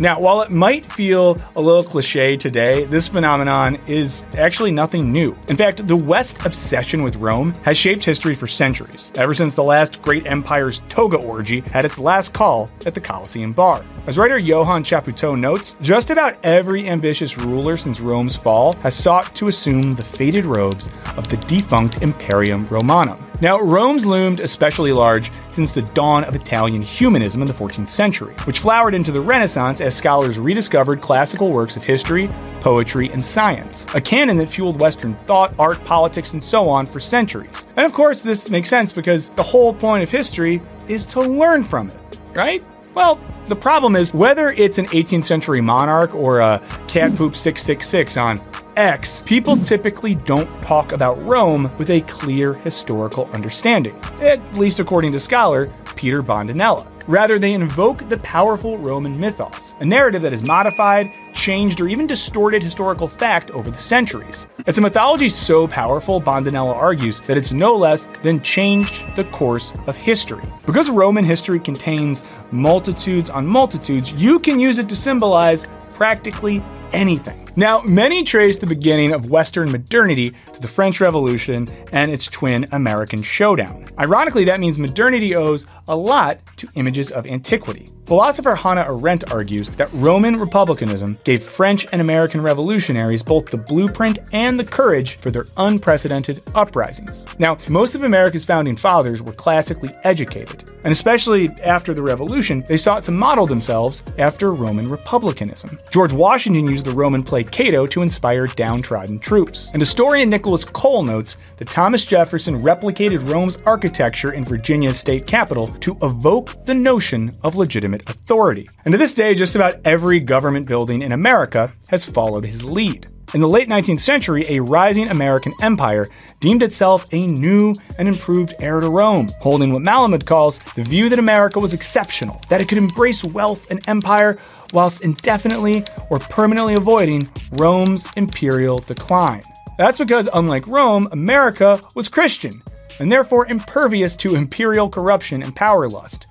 Now, 0.00 0.18
while 0.18 0.40
it 0.40 0.50
might 0.50 0.90
feel 0.90 1.36
a 1.56 1.60
little 1.60 1.84
cliche 1.84 2.34
today, 2.34 2.86
this 2.86 3.06
phenomenon 3.06 3.78
is 3.86 4.24
actually 4.38 4.70
nothing 4.70 5.12
new. 5.12 5.36
In 5.48 5.58
fact, 5.58 5.86
the 5.86 5.94
West's 5.94 6.46
obsession 6.46 7.02
with 7.02 7.16
Rome 7.16 7.52
has 7.64 7.76
shaped 7.76 8.02
history 8.02 8.34
for 8.34 8.46
centuries, 8.46 9.12
ever 9.16 9.34
since 9.34 9.54
the 9.54 9.62
last 9.62 10.00
great 10.00 10.24
empire's 10.24 10.78
toga 10.88 11.18
orgy 11.18 11.60
had 11.60 11.84
its 11.84 11.98
last 11.98 12.32
call 12.32 12.70
at 12.86 12.94
the 12.94 13.00
Colosseum 13.00 13.52
bar. 13.52 13.84
As 14.06 14.16
writer 14.16 14.38
Johann 14.38 14.84
Chapoutot 14.84 15.38
notes, 15.38 15.76
just 15.82 16.08
about 16.08 16.42
every 16.46 16.88
ambitious 16.88 17.36
ruler 17.36 17.76
since 17.76 18.00
Rome's 18.00 18.36
fall 18.36 18.72
has 18.78 18.94
sought 18.96 19.34
to 19.36 19.48
assume 19.48 19.92
the 19.92 20.04
faded 20.04 20.46
robes 20.46 20.90
of 21.18 21.28
the 21.28 21.36
defunct 21.36 22.00
Imperium 22.00 22.66
Romanum. 22.68 23.29
Now, 23.42 23.58
Rome's 23.58 24.04
loomed 24.04 24.40
especially 24.40 24.92
large 24.92 25.32
since 25.48 25.72
the 25.72 25.80
dawn 25.80 26.24
of 26.24 26.36
Italian 26.36 26.82
humanism 26.82 27.40
in 27.40 27.48
the 27.48 27.54
14th 27.54 27.88
century, 27.88 28.34
which 28.44 28.58
flowered 28.58 28.94
into 28.94 29.12
the 29.12 29.20
Renaissance 29.20 29.80
as 29.80 29.96
scholars 29.96 30.38
rediscovered 30.38 31.00
classical 31.00 31.50
works 31.50 31.74
of 31.74 31.82
history, 31.82 32.30
poetry, 32.60 33.10
and 33.10 33.24
science, 33.24 33.86
a 33.94 34.00
canon 34.00 34.36
that 34.36 34.48
fueled 34.48 34.78
Western 34.78 35.14
thought, 35.24 35.58
art, 35.58 35.82
politics, 35.84 36.34
and 36.34 36.44
so 36.44 36.68
on 36.68 36.84
for 36.84 37.00
centuries. 37.00 37.64
And 37.76 37.86
of 37.86 37.94
course, 37.94 38.20
this 38.20 38.50
makes 38.50 38.68
sense 38.68 38.92
because 38.92 39.30
the 39.30 39.42
whole 39.42 39.72
point 39.72 40.02
of 40.02 40.10
history 40.10 40.60
is 40.86 41.06
to 41.06 41.20
learn 41.22 41.62
from 41.62 41.88
it, 41.88 42.18
right? 42.34 42.62
Well, 42.94 43.20
the 43.46 43.56
problem 43.56 43.96
is 43.96 44.12
whether 44.14 44.50
it's 44.50 44.78
an 44.78 44.86
18th 44.86 45.24
century 45.24 45.60
monarch 45.60 46.14
or 46.14 46.40
a 46.40 46.60
cat 46.88 47.14
poop 47.16 47.36
666 47.36 48.16
on 48.16 48.40
X, 48.76 49.22
people 49.22 49.56
typically 49.56 50.14
don't 50.14 50.48
talk 50.62 50.92
about 50.92 51.20
Rome 51.28 51.70
with 51.76 51.90
a 51.90 52.00
clear 52.02 52.54
historical 52.54 53.28
understanding, 53.32 53.94
at 54.20 54.40
least 54.54 54.80
according 54.80 55.12
to 55.12 55.18
scholar 55.18 55.68
Peter 55.96 56.22
Bondanella. 56.22 56.86
Rather, 57.08 57.38
they 57.38 57.52
invoke 57.52 58.08
the 58.08 58.16
powerful 58.18 58.78
Roman 58.78 59.18
mythos, 59.18 59.74
a 59.80 59.84
narrative 59.84 60.22
that 60.22 60.32
has 60.32 60.44
modified, 60.44 61.10
changed, 61.34 61.80
or 61.80 61.88
even 61.88 62.06
distorted 62.06 62.62
historical 62.62 63.08
fact 63.08 63.50
over 63.50 63.70
the 63.70 63.78
centuries. 63.78 64.46
It's 64.66 64.78
a 64.78 64.80
mythology 64.80 65.28
so 65.28 65.66
powerful, 65.66 66.20
Bondanella 66.20 66.74
argues, 66.74 67.20
that 67.22 67.36
it's 67.36 67.52
no 67.52 67.74
less 67.74 68.06
than 68.22 68.40
changed 68.40 69.04
the 69.16 69.24
course 69.24 69.72
of 69.86 69.96
history. 69.96 70.44
Because 70.64 70.88
Roman 70.88 71.24
history 71.24 71.58
contains 71.58 72.22
multitudes 72.70 73.28
on 73.30 73.44
multitudes, 73.44 74.12
you 74.12 74.38
can 74.38 74.60
use 74.60 74.78
it 74.78 74.88
to 74.88 74.94
symbolize 74.94 75.64
practically 75.92 76.62
anything. 76.92 77.49
Now, 77.56 77.82
many 77.82 78.22
trace 78.22 78.58
the 78.58 78.66
beginning 78.66 79.12
of 79.12 79.30
Western 79.30 79.70
modernity 79.72 80.30
to 80.52 80.60
the 80.60 80.68
French 80.68 81.00
Revolution 81.00 81.66
and 81.92 82.10
its 82.10 82.26
twin 82.26 82.64
American 82.72 83.22
showdown. 83.22 83.86
Ironically, 83.98 84.44
that 84.44 84.60
means 84.60 84.78
modernity 84.78 85.34
owes 85.34 85.66
a 85.88 85.96
lot 85.96 86.38
to 86.56 86.68
images 86.74 87.10
of 87.10 87.26
antiquity. 87.26 87.88
Philosopher 88.06 88.54
Hannah 88.54 88.86
Arendt 88.88 89.32
argues 89.32 89.70
that 89.72 89.88
Roman 89.92 90.36
republicanism 90.36 91.18
gave 91.24 91.42
French 91.42 91.86
and 91.92 92.00
American 92.00 92.40
revolutionaries 92.40 93.22
both 93.22 93.46
the 93.46 93.56
blueprint 93.56 94.18
and 94.32 94.58
the 94.58 94.64
courage 94.64 95.16
for 95.16 95.30
their 95.30 95.46
unprecedented 95.56 96.42
uprisings. 96.54 97.24
Now, 97.38 97.56
most 97.68 97.94
of 97.94 98.02
America's 98.02 98.44
founding 98.44 98.76
fathers 98.76 99.22
were 99.22 99.32
classically 99.32 99.94
educated, 100.02 100.70
and 100.84 100.92
especially 100.92 101.50
after 101.64 101.94
the 101.94 102.02
Revolution, 102.02 102.64
they 102.66 102.76
sought 102.76 103.04
to 103.04 103.10
model 103.12 103.46
themselves 103.46 104.02
after 104.18 104.52
Roman 104.52 104.86
republicanism. 104.86 105.78
George 105.90 106.12
Washington 106.12 106.66
used 106.66 106.86
the 106.86 106.90
Roman 106.90 107.22
Cato 107.50 107.86
to 107.86 108.02
inspire 108.02 108.46
downtrodden 108.46 109.18
troops. 109.18 109.70
And 109.72 109.80
historian 109.82 110.30
Nicholas 110.30 110.64
Cole 110.64 111.02
notes 111.02 111.36
that 111.58 111.68
Thomas 111.68 112.04
Jefferson 112.04 112.62
replicated 112.62 113.28
Rome's 113.28 113.58
architecture 113.66 114.32
in 114.32 114.44
Virginia's 114.44 114.98
state 114.98 115.26
capital 115.26 115.68
to 115.80 115.96
evoke 116.02 116.64
the 116.66 116.74
notion 116.74 117.36
of 117.42 117.56
legitimate 117.56 118.08
authority. 118.08 118.68
And 118.84 118.92
to 118.92 118.98
this 118.98 119.14
day, 119.14 119.34
just 119.34 119.56
about 119.56 119.80
every 119.84 120.20
government 120.20 120.66
building 120.66 121.02
in 121.02 121.12
America 121.12 121.72
has 121.88 122.04
followed 122.04 122.44
his 122.44 122.64
lead. 122.64 123.06
In 123.32 123.40
the 123.40 123.48
late 123.48 123.68
19th 123.68 124.00
century, 124.00 124.44
a 124.48 124.58
rising 124.58 125.06
American 125.06 125.52
empire 125.62 126.04
deemed 126.40 126.64
itself 126.64 127.06
a 127.12 127.28
new 127.28 127.72
and 127.96 128.08
improved 128.08 128.54
heir 128.60 128.80
to 128.80 128.90
Rome, 128.90 129.30
holding 129.40 129.72
what 129.72 129.82
Malamud 129.82 130.26
calls 130.26 130.58
the 130.74 130.82
view 130.82 131.08
that 131.08 131.20
America 131.20 131.60
was 131.60 131.72
exceptional, 131.72 132.40
that 132.48 132.60
it 132.60 132.68
could 132.68 132.78
embrace 132.78 133.22
wealth 133.22 133.70
and 133.70 133.86
empire 133.88 134.36
whilst 134.72 135.02
indefinitely 135.02 135.84
or 136.10 136.18
permanently 136.18 136.74
avoiding 136.74 137.28
Rome's 137.52 138.06
imperial 138.16 138.78
decline. 138.80 139.42
That's 139.78 139.98
because, 139.98 140.28
unlike 140.34 140.66
Rome, 140.66 141.08
America 141.12 141.80
was 141.94 142.08
Christian, 142.08 142.62
and 142.98 143.10
therefore 143.10 143.46
impervious 143.46 144.14
to 144.16 144.34
imperial 144.34 144.88
corruption 144.88 145.42
and 145.42 145.56
power 145.56 145.88
lust. 145.88 146.26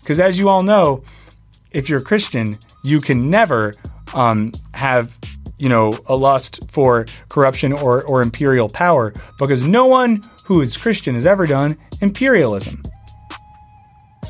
Because 0.00 0.18
as 0.18 0.38
you 0.38 0.48
all 0.48 0.62
know, 0.62 1.02
if 1.70 1.88
you're 1.88 2.00
Christian, 2.00 2.56
you 2.84 3.00
can 3.00 3.30
never 3.30 3.72
um, 4.14 4.52
have 4.74 5.16
you 5.58 5.68
know 5.68 5.92
a 6.06 6.16
lust 6.16 6.70
for 6.70 7.06
corruption 7.28 7.72
or, 7.72 8.04
or 8.08 8.22
imperial 8.22 8.68
power 8.68 9.12
because 9.38 9.64
no 9.64 9.86
one 9.86 10.20
who 10.44 10.60
is 10.60 10.76
Christian 10.76 11.14
has 11.14 11.26
ever 11.26 11.46
done 11.46 11.76
imperialism. 12.00 12.82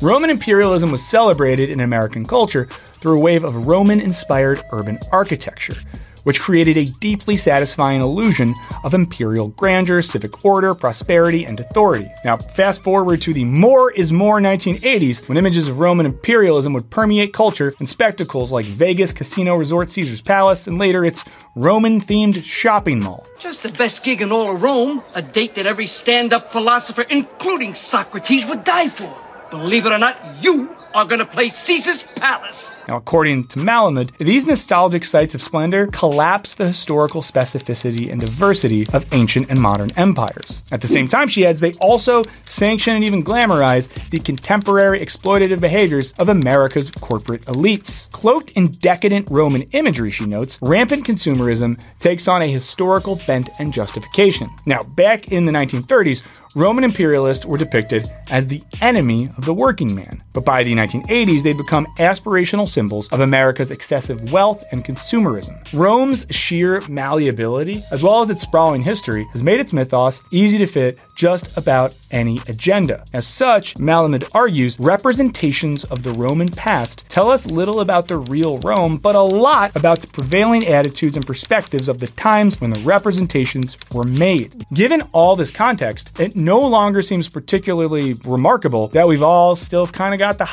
Roman 0.01 0.29
imperialism 0.29 0.91
was 0.91 1.03
celebrated 1.07 1.69
in 1.69 1.81
American 1.81 2.25
culture 2.25 2.67
through 3.01 3.17
a 3.17 3.21
wave 3.21 3.43
of 3.43 3.67
Roman 3.67 3.99
inspired 3.99 4.63
urban 4.71 4.99
architecture, 5.11 5.75
which 6.23 6.39
created 6.39 6.77
a 6.77 6.85
deeply 6.99 7.35
satisfying 7.35 8.01
illusion 8.01 8.53
of 8.83 8.93
imperial 8.93 9.47
grandeur, 9.49 10.01
civic 10.01 10.45
order, 10.45 10.75
prosperity, 10.75 11.45
and 11.45 11.59
authority. 11.59 12.07
Now, 12.23 12.37
fast 12.37 12.83
forward 12.83 13.21
to 13.21 13.33
the 13.33 13.43
more 13.43 13.91
is 13.91 14.11
more 14.11 14.39
1980s, 14.39 15.27
when 15.27 15.37
images 15.37 15.67
of 15.67 15.79
Roman 15.79 16.05
imperialism 16.05 16.73
would 16.73 16.89
permeate 16.91 17.33
culture 17.33 17.71
and 17.79 17.89
spectacles 17.89 18.51
like 18.51 18.65
Vegas 18.67 19.11
Casino 19.11 19.55
Resort 19.55 19.89
Caesar's 19.89 20.21
Palace, 20.21 20.67
and 20.67 20.77
later 20.77 21.03
its 21.05 21.23
Roman 21.55 21.99
themed 21.99 22.43
shopping 22.43 22.99
mall. 22.99 23.25
Just 23.39 23.63
the 23.63 23.71
best 23.71 24.03
gig 24.03 24.21
in 24.21 24.31
all 24.31 24.55
of 24.55 24.61
Rome, 24.61 25.01
a 25.15 25.21
date 25.21 25.55
that 25.55 25.65
every 25.65 25.87
stand 25.87 26.33
up 26.33 26.51
philosopher, 26.51 27.01
including 27.03 27.73
Socrates, 27.73 28.45
would 28.45 28.63
die 28.63 28.89
for. 28.89 29.17
Believe 29.49 29.85
it 29.85 29.91
or 29.91 29.97
not, 29.97 30.43
you 30.43 30.69
are 30.93 31.05
going 31.05 31.19
to 31.19 31.25
play 31.25 31.49
Caesar's 31.49 32.03
Palace. 32.03 32.71
Now, 32.87 32.97
according 32.97 33.45
to 33.47 33.59
Malamud, 33.59 34.17
these 34.17 34.45
nostalgic 34.45 35.05
sites 35.05 35.33
of 35.33 35.41
splendor 35.41 35.87
collapse 35.87 36.55
the 36.55 36.67
historical 36.67 37.21
specificity 37.21 38.11
and 38.11 38.19
diversity 38.19 38.85
of 38.93 39.07
ancient 39.13 39.49
and 39.49 39.59
modern 39.59 39.89
empires. 39.97 40.67
At 40.71 40.81
the 40.81 40.87
same 40.87 41.07
time, 41.07 41.27
she 41.27 41.45
adds, 41.45 41.59
they 41.59 41.73
also 41.73 42.23
sanction 42.43 42.95
and 42.95 43.03
even 43.03 43.23
glamorize 43.23 43.87
the 44.09 44.19
contemporary 44.19 44.99
exploitative 44.99 45.61
behaviors 45.61 46.11
of 46.13 46.29
America's 46.29 46.91
corporate 46.91 47.45
elites. 47.45 48.11
Cloaked 48.11 48.51
in 48.53 48.65
decadent 48.65 49.29
Roman 49.31 49.61
imagery, 49.71 50.11
she 50.11 50.25
notes, 50.25 50.59
rampant 50.61 51.05
consumerism 51.05 51.81
takes 51.99 52.27
on 52.27 52.41
a 52.41 52.47
historical 52.47 53.15
bent 53.27 53.49
and 53.59 53.73
justification. 53.73 54.49
Now, 54.65 54.81
back 54.83 55.31
in 55.31 55.45
the 55.45 55.51
1930s, 55.51 56.25
Roman 56.55 56.83
imperialists 56.83 57.45
were 57.45 57.57
depicted 57.57 58.11
as 58.29 58.47
the 58.47 58.61
enemy 58.81 59.29
of 59.37 59.45
the 59.45 59.53
working 59.53 59.95
man. 59.95 60.21
But 60.33 60.43
by 60.43 60.63
the 60.63 60.73
1980s, 60.81 61.43
they'd 61.43 61.57
become 61.57 61.85
aspirational 61.97 62.67
symbols 62.67 63.07
of 63.09 63.21
America's 63.21 63.71
excessive 63.71 64.31
wealth 64.31 64.63
and 64.71 64.83
consumerism. 64.83 65.57
Rome's 65.73 66.25
sheer 66.29 66.81
malleability, 66.89 67.83
as 67.91 68.03
well 68.03 68.21
as 68.21 68.29
its 68.29 68.41
sprawling 68.41 68.81
history, 68.81 69.27
has 69.31 69.43
made 69.43 69.59
its 69.59 69.73
mythos 69.73 70.21
easy 70.31 70.57
to 70.57 70.65
fit 70.65 70.97
just 71.15 71.55
about 71.57 71.95
any 72.09 72.39
agenda. 72.47 73.03
As 73.13 73.27
such, 73.27 73.75
Malamud 73.75 74.29
argues 74.33 74.79
representations 74.79 75.83
of 75.85 76.01
the 76.03 76.13
Roman 76.13 76.47
past 76.47 77.07
tell 77.09 77.29
us 77.29 77.51
little 77.51 77.81
about 77.81 78.07
the 78.07 78.17
real 78.17 78.57
Rome, 78.59 78.97
but 78.97 79.15
a 79.15 79.21
lot 79.21 79.75
about 79.75 79.99
the 79.99 80.07
prevailing 80.07 80.65
attitudes 80.67 81.15
and 81.15 81.25
perspectives 81.25 81.87
of 81.87 81.99
the 81.99 82.07
times 82.07 82.59
when 82.59 82.71
the 82.71 82.79
representations 82.81 83.77
were 83.93 84.03
made. 84.03 84.65
Given 84.73 85.03
all 85.11 85.35
this 85.35 85.51
context, 85.51 86.19
it 86.19 86.35
no 86.35 86.59
longer 86.59 87.01
seems 87.01 87.29
particularly 87.29 88.15
remarkable 88.25 88.87
that 88.89 89.07
we've 89.07 89.23
all 89.23 89.55
still 89.55 89.85
kind 89.85 90.13
of 90.13 90.19
got 90.19 90.37
the 90.37 90.45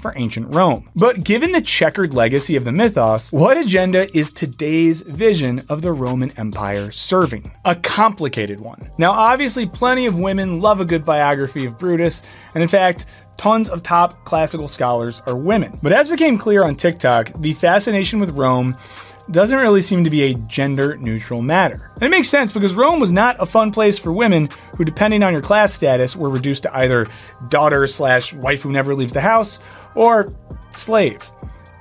for 0.00 0.12
ancient 0.16 0.54
Rome. 0.54 0.90
But 0.96 1.24
given 1.24 1.52
the 1.52 1.60
checkered 1.60 2.14
legacy 2.14 2.56
of 2.56 2.64
the 2.64 2.72
mythos, 2.72 3.32
what 3.32 3.56
agenda 3.56 4.14
is 4.16 4.32
today's 4.32 5.02
vision 5.02 5.60
of 5.68 5.82
the 5.82 5.92
Roman 5.92 6.30
Empire 6.38 6.90
serving? 6.90 7.44
A 7.64 7.74
complicated 7.74 8.60
one. 8.60 8.90
Now, 8.98 9.12
obviously, 9.12 9.66
plenty 9.66 10.06
of 10.06 10.18
women 10.18 10.60
love 10.60 10.80
a 10.80 10.84
good 10.84 11.04
biography 11.04 11.66
of 11.66 11.78
Brutus, 11.78 12.22
and 12.54 12.62
in 12.62 12.68
fact, 12.68 13.06
tons 13.36 13.68
of 13.68 13.82
top 13.82 14.12
classical 14.24 14.68
scholars 14.68 15.22
are 15.26 15.36
women. 15.36 15.72
But 15.82 15.92
as 15.92 16.08
became 16.08 16.38
clear 16.38 16.64
on 16.64 16.76
TikTok, 16.76 17.32
the 17.34 17.52
fascination 17.52 18.20
with 18.20 18.36
Rome 18.36 18.74
doesn't 19.30 19.58
really 19.58 19.82
seem 19.82 20.04
to 20.04 20.10
be 20.10 20.22
a 20.22 20.34
gender 20.48 20.96
neutral 20.98 21.42
matter. 21.42 21.90
And 21.94 22.02
it 22.02 22.10
makes 22.10 22.28
sense 22.28 22.52
because 22.52 22.74
Rome 22.74 23.00
was 23.00 23.10
not 23.10 23.36
a 23.40 23.46
fun 23.46 23.70
place 23.70 23.98
for 23.98 24.12
women 24.12 24.48
who, 24.76 24.84
depending 24.84 25.22
on 25.22 25.32
your 25.32 25.42
class 25.42 25.72
status, 25.72 26.14
were 26.14 26.30
reduced 26.30 26.64
to 26.64 26.76
either 26.76 27.06
daughter 27.48 27.86
slash 27.86 28.32
wife 28.34 28.62
who 28.62 28.70
never 28.70 28.94
leaves 28.94 29.12
the 29.12 29.20
house 29.20 29.62
or 29.94 30.26
slave. 30.70 31.30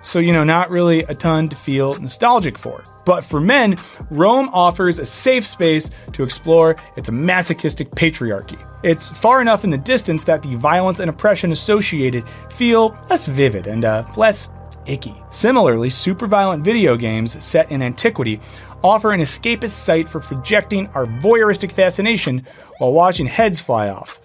So, 0.03 0.19
you 0.19 0.33
know, 0.33 0.43
not 0.43 0.69
really 0.69 0.99
a 1.03 1.15
ton 1.15 1.47
to 1.47 1.55
feel 1.55 1.93
nostalgic 1.93 2.57
for. 2.57 2.83
But 3.05 3.23
for 3.23 3.39
men, 3.39 3.75
Rome 4.11 4.49
offers 4.53 4.99
a 4.99 5.05
safe 5.05 5.45
space 5.45 5.91
to 6.11 6.23
explore 6.23 6.75
its 6.95 7.09
masochistic 7.09 7.89
patriarchy. 7.91 8.59
It's 8.83 9.09
far 9.09 9.41
enough 9.41 9.63
in 9.63 9.69
the 9.69 9.77
distance 9.77 10.25
that 10.25 10.43
the 10.43 10.55
violence 10.55 10.99
and 10.99 11.09
oppression 11.09 11.53
associated 11.53 12.25
feel 12.51 12.97
less 13.09 13.25
vivid 13.25 13.65
and 13.65 13.85
uh, 13.85 14.05
less 14.17 14.49
icky. 14.85 15.15
Similarly, 15.29 15.89
super 15.89 16.27
violent 16.27 16.63
video 16.63 16.97
games 16.97 17.43
set 17.43 17.71
in 17.71 17.81
antiquity 17.81 18.41
offer 18.83 19.13
an 19.13 19.21
escapist 19.21 19.71
site 19.71 20.09
for 20.09 20.19
projecting 20.19 20.87
our 20.87 21.05
voyeuristic 21.05 21.71
fascination 21.71 22.45
while 22.79 22.91
watching 22.91 23.25
heads 23.25 23.59
fly 23.59 23.89
off 23.89 24.19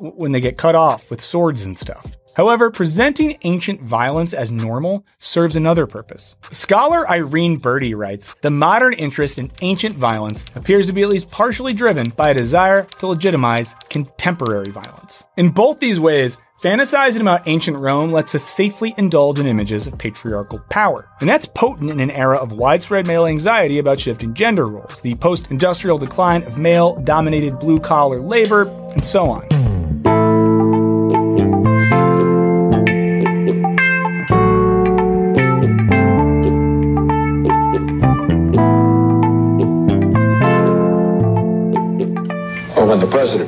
when 0.00 0.32
they 0.32 0.40
get 0.40 0.58
cut 0.58 0.74
off 0.74 1.10
with 1.10 1.20
swords 1.20 1.64
and 1.64 1.78
stuff. 1.78 2.16
However, 2.36 2.70
presenting 2.70 3.36
ancient 3.44 3.80
violence 3.82 4.32
as 4.32 4.50
normal 4.50 5.04
serves 5.18 5.56
another 5.56 5.86
purpose. 5.86 6.34
Scholar 6.50 7.08
Irene 7.08 7.58
Berti 7.58 7.96
writes 7.96 8.34
The 8.42 8.50
modern 8.50 8.94
interest 8.94 9.38
in 9.38 9.48
ancient 9.62 9.94
violence 9.94 10.44
appears 10.54 10.86
to 10.86 10.92
be 10.92 11.02
at 11.02 11.08
least 11.08 11.30
partially 11.30 11.72
driven 11.72 12.10
by 12.10 12.30
a 12.30 12.34
desire 12.34 12.84
to 12.84 13.06
legitimize 13.06 13.74
contemporary 13.88 14.70
violence. 14.70 15.26
In 15.36 15.50
both 15.50 15.80
these 15.80 16.00
ways, 16.00 16.40
Fantasizing 16.62 17.22
about 17.22 17.48
ancient 17.48 17.78
Rome 17.78 18.10
lets 18.10 18.34
us 18.34 18.44
safely 18.44 18.92
indulge 18.98 19.38
in 19.38 19.46
images 19.46 19.86
of 19.86 19.96
patriarchal 19.96 20.60
power. 20.68 21.08
And 21.20 21.28
that's 21.28 21.46
potent 21.46 21.90
in 21.90 22.00
an 22.00 22.10
era 22.10 22.36
of 22.36 22.52
widespread 22.52 23.06
male 23.06 23.24
anxiety 23.24 23.78
about 23.78 23.98
shifting 23.98 24.34
gender 24.34 24.66
roles, 24.66 25.00
the 25.00 25.14
post 25.14 25.50
industrial 25.50 25.96
decline 25.96 26.42
of 26.42 26.58
male 26.58 27.00
dominated 27.00 27.58
blue 27.58 27.80
collar 27.80 28.20
labor, 28.20 28.68
and 28.92 29.02
so 29.02 29.30
on. 29.30 29.69